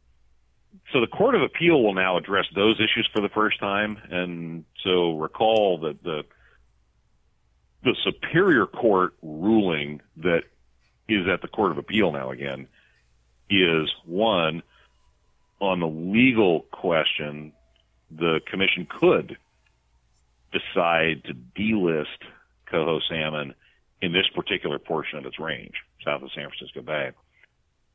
so 0.91 1.01
the 1.01 1.07
Court 1.07 1.35
of 1.35 1.41
Appeal 1.41 1.81
will 1.81 1.93
now 1.93 2.17
address 2.17 2.45
those 2.53 2.79
issues 2.79 3.09
for 3.13 3.21
the 3.21 3.29
first 3.29 3.59
time, 3.59 3.97
and 4.09 4.65
so 4.83 5.17
recall 5.17 5.79
that 5.79 6.03
the 6.03 6.23
the 7.83 7.95
Superior 8.03 8.65
Court 8.65 9.13
ruling 9.21 10.01
that 10.17 10.43
is 11.07 11.27
at 11.27 11.41
the 11.41 11.47
Court 11.47 11.71
of 11.71 11.77
Appeal 11.77 12.11
now 12.11 12.31
again 12.31 12.67
is 13.49 13.93
one 14.05 14.63
on 15.59 15.79
the 15.79 15.87
legal 15.87 16.61
question 16.71 17.53
the 18.11 18.39
commission 18.47 18.87
could 18.99 19.37
decide 20.55 21.23
to 21.25 21.33
delist 21.59 22.21
coho 22.69 22.99
salmon 23.09 23.53
in 24.01 24.11
this 24.11 24.27
particular 24.33 24.79
portion 24.79 25.17
of 25.17 25.25
its 25.25 25.39
range, 25.39 25.75
south 26.03 26.21
of 26.21 26.29
San 26.35 26.47
Francisco 26.49 26.81
Bay. 26.81 27.11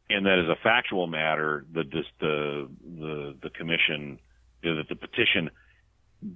And 0.09 0.27
that 0.27 0.39
as 0.39 0.49
a 0.49 0.57
factual 0.63 1.07
matter, 1.07 1.65
the 1.73 1.85
the 2.21 2.69
the, 2.99 3.37
the 3.43 3.51
commission, 3.51 4.19
you 4.63 4.71
know, 4.71 4.77
that 4.79 4.89
the 4.89 4.97
petition 4.97 5.51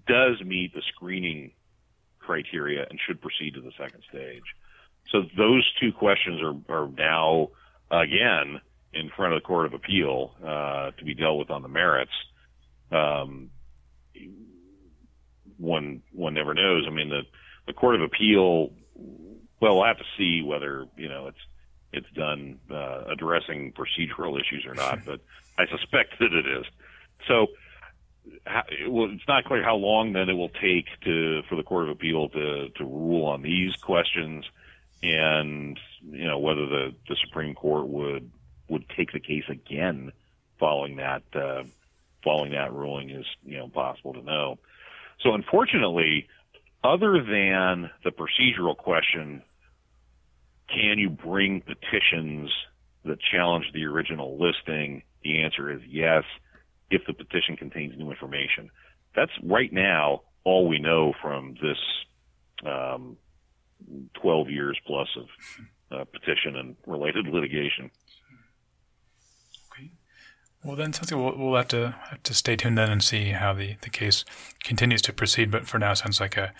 does 0.06 0.40
meet 0.44 0.72
the 0.74 0.82
screening 0.94 1.52
criteria 2.20 2.86
and 2.88 2.98
should 3.06 3.20
proceed 3.20 3.54
to 3.54 3.60
the 3.60 3.72
second 3.78 4.02
stage. 4.08 4.44
So 5.10 5.22
those 5.36 5.70
two 5.80 5.92
questions 5.92 6.40
are, 6.40 6.74
are 6.74 6.88
now 6.88 7.48
again 7.90 8.60
in 8.92 9.10
front 9.14 9.34
of 9.34 9.42
the 9.42 9.46
Court 9.46 9.66
of 9.66 9.74
Appeal 9.74 10.34
uh, 10.42 10.92
to 10.92 11.04
be 11.04 11.14
dealt 11.14 11.38
with 11.38 11.50
on 11.50 11.62
the 11.62 11.68
merits. 11.68 12.12
Um, 12.90 13.50
one 15.58 16.02
one 16.12 16.34
never 16.34 16.54
knows. 16.54 16.84
I 16.86 16.90
mean, 16.90 17.08
the 17.08 17.22
the 17.66 17.72
Court 17.72 17.96
of 17.96 18.02
Appeal. 18.02 18.72
Well, 19.60 19.76
we'll 19.76 19.86
have 19.86 19.98
to 19.98 20.04
see 20.18 20.42
whether 20.42 20.86
you 20.96 21.08
know 21.08 21.28
it's 21.28 21.38
it's 21.92 22.10
done 22.14 22.58
uh, 22.70 23.04
addressing 23.10 23.72
procedural 23.72 24.38
issues 24.40 24.64
or 24.66 24.74
not, 24.74 25.04
but 25.04 25.20
I 25.56 25.66
suspect 25.66 26.18
that 26.18 26.32
it 26.32 26.46
is. 26.46 26.66
So, 27.28 27.46
how, 28.46 28.64
well, 28.88 29.10
it's 29.10 29.28
not 29.28 29.44
clear 29.44 29.62
how 29.62 29.76
long 29.76 30.12
then 30.12 30.28
it 30.28 30.34
will 30.34 30.48
take 30.48 30.86
to 31.04 31.42
for 31.48 31.56
the 31.56 31.62
Court 31.62 31.84
of 31.84 31.90
Appeal 31.90 32.28
to 32.30 32.68
to 32.70 32.84
rule 32.84 33.26
on 33.26 33.42
these 33.42 33.76
questions, 33.76 34.44
and 35.02 35.78
you 36.02 36.26
know 36.26 36.38
whether 36.38 36.66
the 36.66 36.94
the 37.08 37.16
Supreme 37.24 37.54
Court 37.54 37.86
would 37.86 38.30
would 38.68 38.88
take 38.96 39.12
the 39.12 39.20
case 39.20 39.44
again 39.48 40.12
following 40.58 40.96
that 40.96 41.22
uh, 41.34 41.64
following 42.22 42.52
that 42.52 42.72
ruling 42.72 43.10
is 43.10 43.26
you 43.44 43.58
know 43.58 43.68
possible 43.68 44.14
to 44.14 44.22
know. 44.22 44.58
So 45.20 45.34
unfortunately, 45.34 46.28
other 46.82 47.22
than 47.22 47.90
the 48.04 48.10
procedural 48.10 48.76
question, 48.76 49.42
can 50.68 50.98
you 50.98 51.10
bring 51.10 51.62
petitions 51.62 52.50
that 53.04 53.18
challenge 53.32 53.66
the 53.72 53.84
original 53.84 54.38
listing? 54.38 55.02
The 55.22 55.42
answer 55.42 55.70
is 55.70 55.80
yes, 55.88 56.24
if 56.90 57.02
the 57.06 57.12
petition 57.12 57.56
contains 57.56 57.96
new 57.96 58.10
information. 58.10 58.70
That's 59.14 59.32
right 59.42 59.72
now 59.72 60.22
all 60.44 60.68
we 60.68 60.78
know 60.78 61.14
from 61.22 61.54
this 61.54 61.78
um, 62.66 63.16
12 64.14 64.50
years 64.50 64.78
plus 64.86 65.08
of 65.16 65.26
uh, 65.90 66.04
petition 66.04 66.56
and 66.56 66.76
related 66.86 67.26
litigation. 67.32 67.90
Well, 70.64 70.76
then 70.76 70.94
sounds 70.94 71.12
like 71.12 71.20
we'll, 71.20 71.36
we'll 71.36 71.56
have 71.56 71.68
to 71.68 71.94
have 72.08 72.22
to 72.22 72.34
stay 72.34 72.56
tuned 72.56 72.78
then 72.78 72.90
and 72.90 73.02
see 73.02 73.30
how 73.30 73.52
the, 73.52 73.76
the 73.82 73.90
case 73.90 74.24
continues 74.62 75.02
to 75.02 75.12
proceed. 75.12 75.50
But 75.50 75.66
for 75.66 75.78
now, 75.78 75.92
sounds 75.94 76.20
like 76.20 76.36
a 76.36 76.52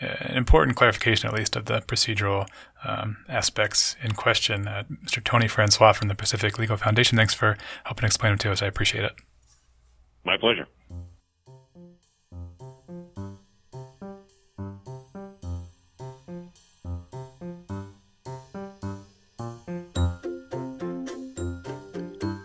an 0.00 0.36
important 0.36 0.76
clarification, 0.76 1.28
at 1.28 1.34
least, 1.34 1.56
of 1.56 1.66
the 1.66 1.80
procedural 1.82 2.48
um, 2.84 3.18
aspects 3.28 3.96
in 4.02 4.12
question. 4.12 4.66
Uh, 4.66 4.84
Mr. 5.04 5.22
Tony 5.22 5.46
Francois 5.46 5.92
from 5.92 6.08
the 6.08 6.14
Pacific 6.14 6.58
Legal 6.58 6.76
Foundation, 6.78 7.18
thanks 7.18 7.34
for 7.34 7.58
helping 7.84 8.06
explain 8.06 8.32
them 8.32 8.38
to 8.38 8.52
us. 8.52 8.62
I 8.62 8.66
appreciate 8.66 9.04
it. 9.04 9.12
My 10.24 10.36
pleasure. 10.38 10.66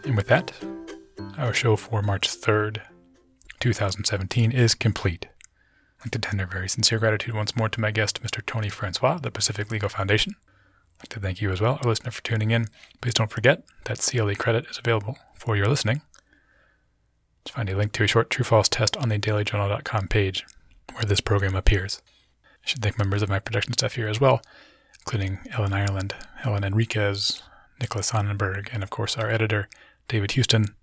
And 0.04 0.18
with 0.18 0.28
that, 0.28 0.52
our 1.38 1.54
show 1.54 1.76
for 1.76 2.02
March 2.02 2.30
3rd, 2.30 2.82
2017 3.60 4.52
is 4.52 4.76
complete. 4.76 5.28
I'd 6.00 6.06
like 6.06 6.12
to 6.12 6.20
tender 6.20 6.46
very 6.46 6.70
sincere 6.70 7.00
gratitude 7.00 7.34
once 7.34 7.56
more 7.56 7.70
to 7.70 7.80
my 7.80 7.92
guest, 7.92 8.22
Mr. 8.22 8.46
Tony 8.46 8.70
Francois 8.70 9.18
the 9.18 9.32
Pacific 9.32 9.72
Legal 9.72 9.90
Foundation. 9.90 10.36
I'd 10.38 11.04
like 11.04 11.10
to 11.10 11.20
thank 11.20 11.42
you 11.42 11.52
as 11.52 11.62
well, 11.62 11.80
our 11.82 11.90
listener, 11.90 12.12
for 12.12 12.24
tuning 12.24 12.52
in. 12.52 12.68
Please 13.02 13.14
don't 13.14 13.32
forget 13.32 13.64
that 13.86 14.00
CLE 14.00 14.36
credit 14.36 14.66
is 14.70 14.78
available 14.78 15.18
for 15.36 15.56
your 15.56 15.68
listening. 15.68 16.02
Just 17.46 17.56
find 17.56 17.70
a 17.70 17.76
link 17.76 17.92
to 17.94 18.04
a 18.04 18.08
short 18.08 18.30
true 18.30 18.46
false 18.46 18.70
test 18.70 18.96
on 18.98 19.10
the 19.10 19.20
dailyjournal.com 19.20 20.08
page 20.08 20.46
where 20.94 21.06
this 21.06 21.22
program 21.22 21.56
appears. 21.56 22.02
I 22.64 22.68
should 22.68 22.82
thank 22.82 22.98
members 22.98 23.22
of 23.22 23.30
my 23.30 23.40
production 23.40 23.74
staff 23.74 23.96
here 23.96 24.08
as 24.08 24.22
well, 24.22 24.42
including 25.00 25.40
Ellen 25.52 25.74
Ireland, 25.74 26.16
Helen 26.38 26.64
Enriquez, 26.64 27.44
Nicholas 27.80 28.12
Sonnenberg, 28.12 28.70
and 28.72 28.84
of 28.84 28.90
course 28.90 29.18
our 29.18 29.30
editor, 29.30 29.68
David 30.08 30.32
Houston. 30.32 30.76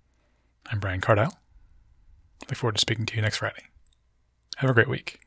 I'm 0.71 0.79
Brian 0.79 1.01
Cardile. 1.01 1.37
Look 2.49 2.57
forward 2.57 2.75
to 2.75 2.81
speaking 2.81 3.05
to 3.05 3.15
you 3.15 3.21
next 3.21 3.37
Friday. 3.37 3.63
Have 4.57 4.69
a 4.69 4.73
great 4.73 4.89
week. 4.89 5.22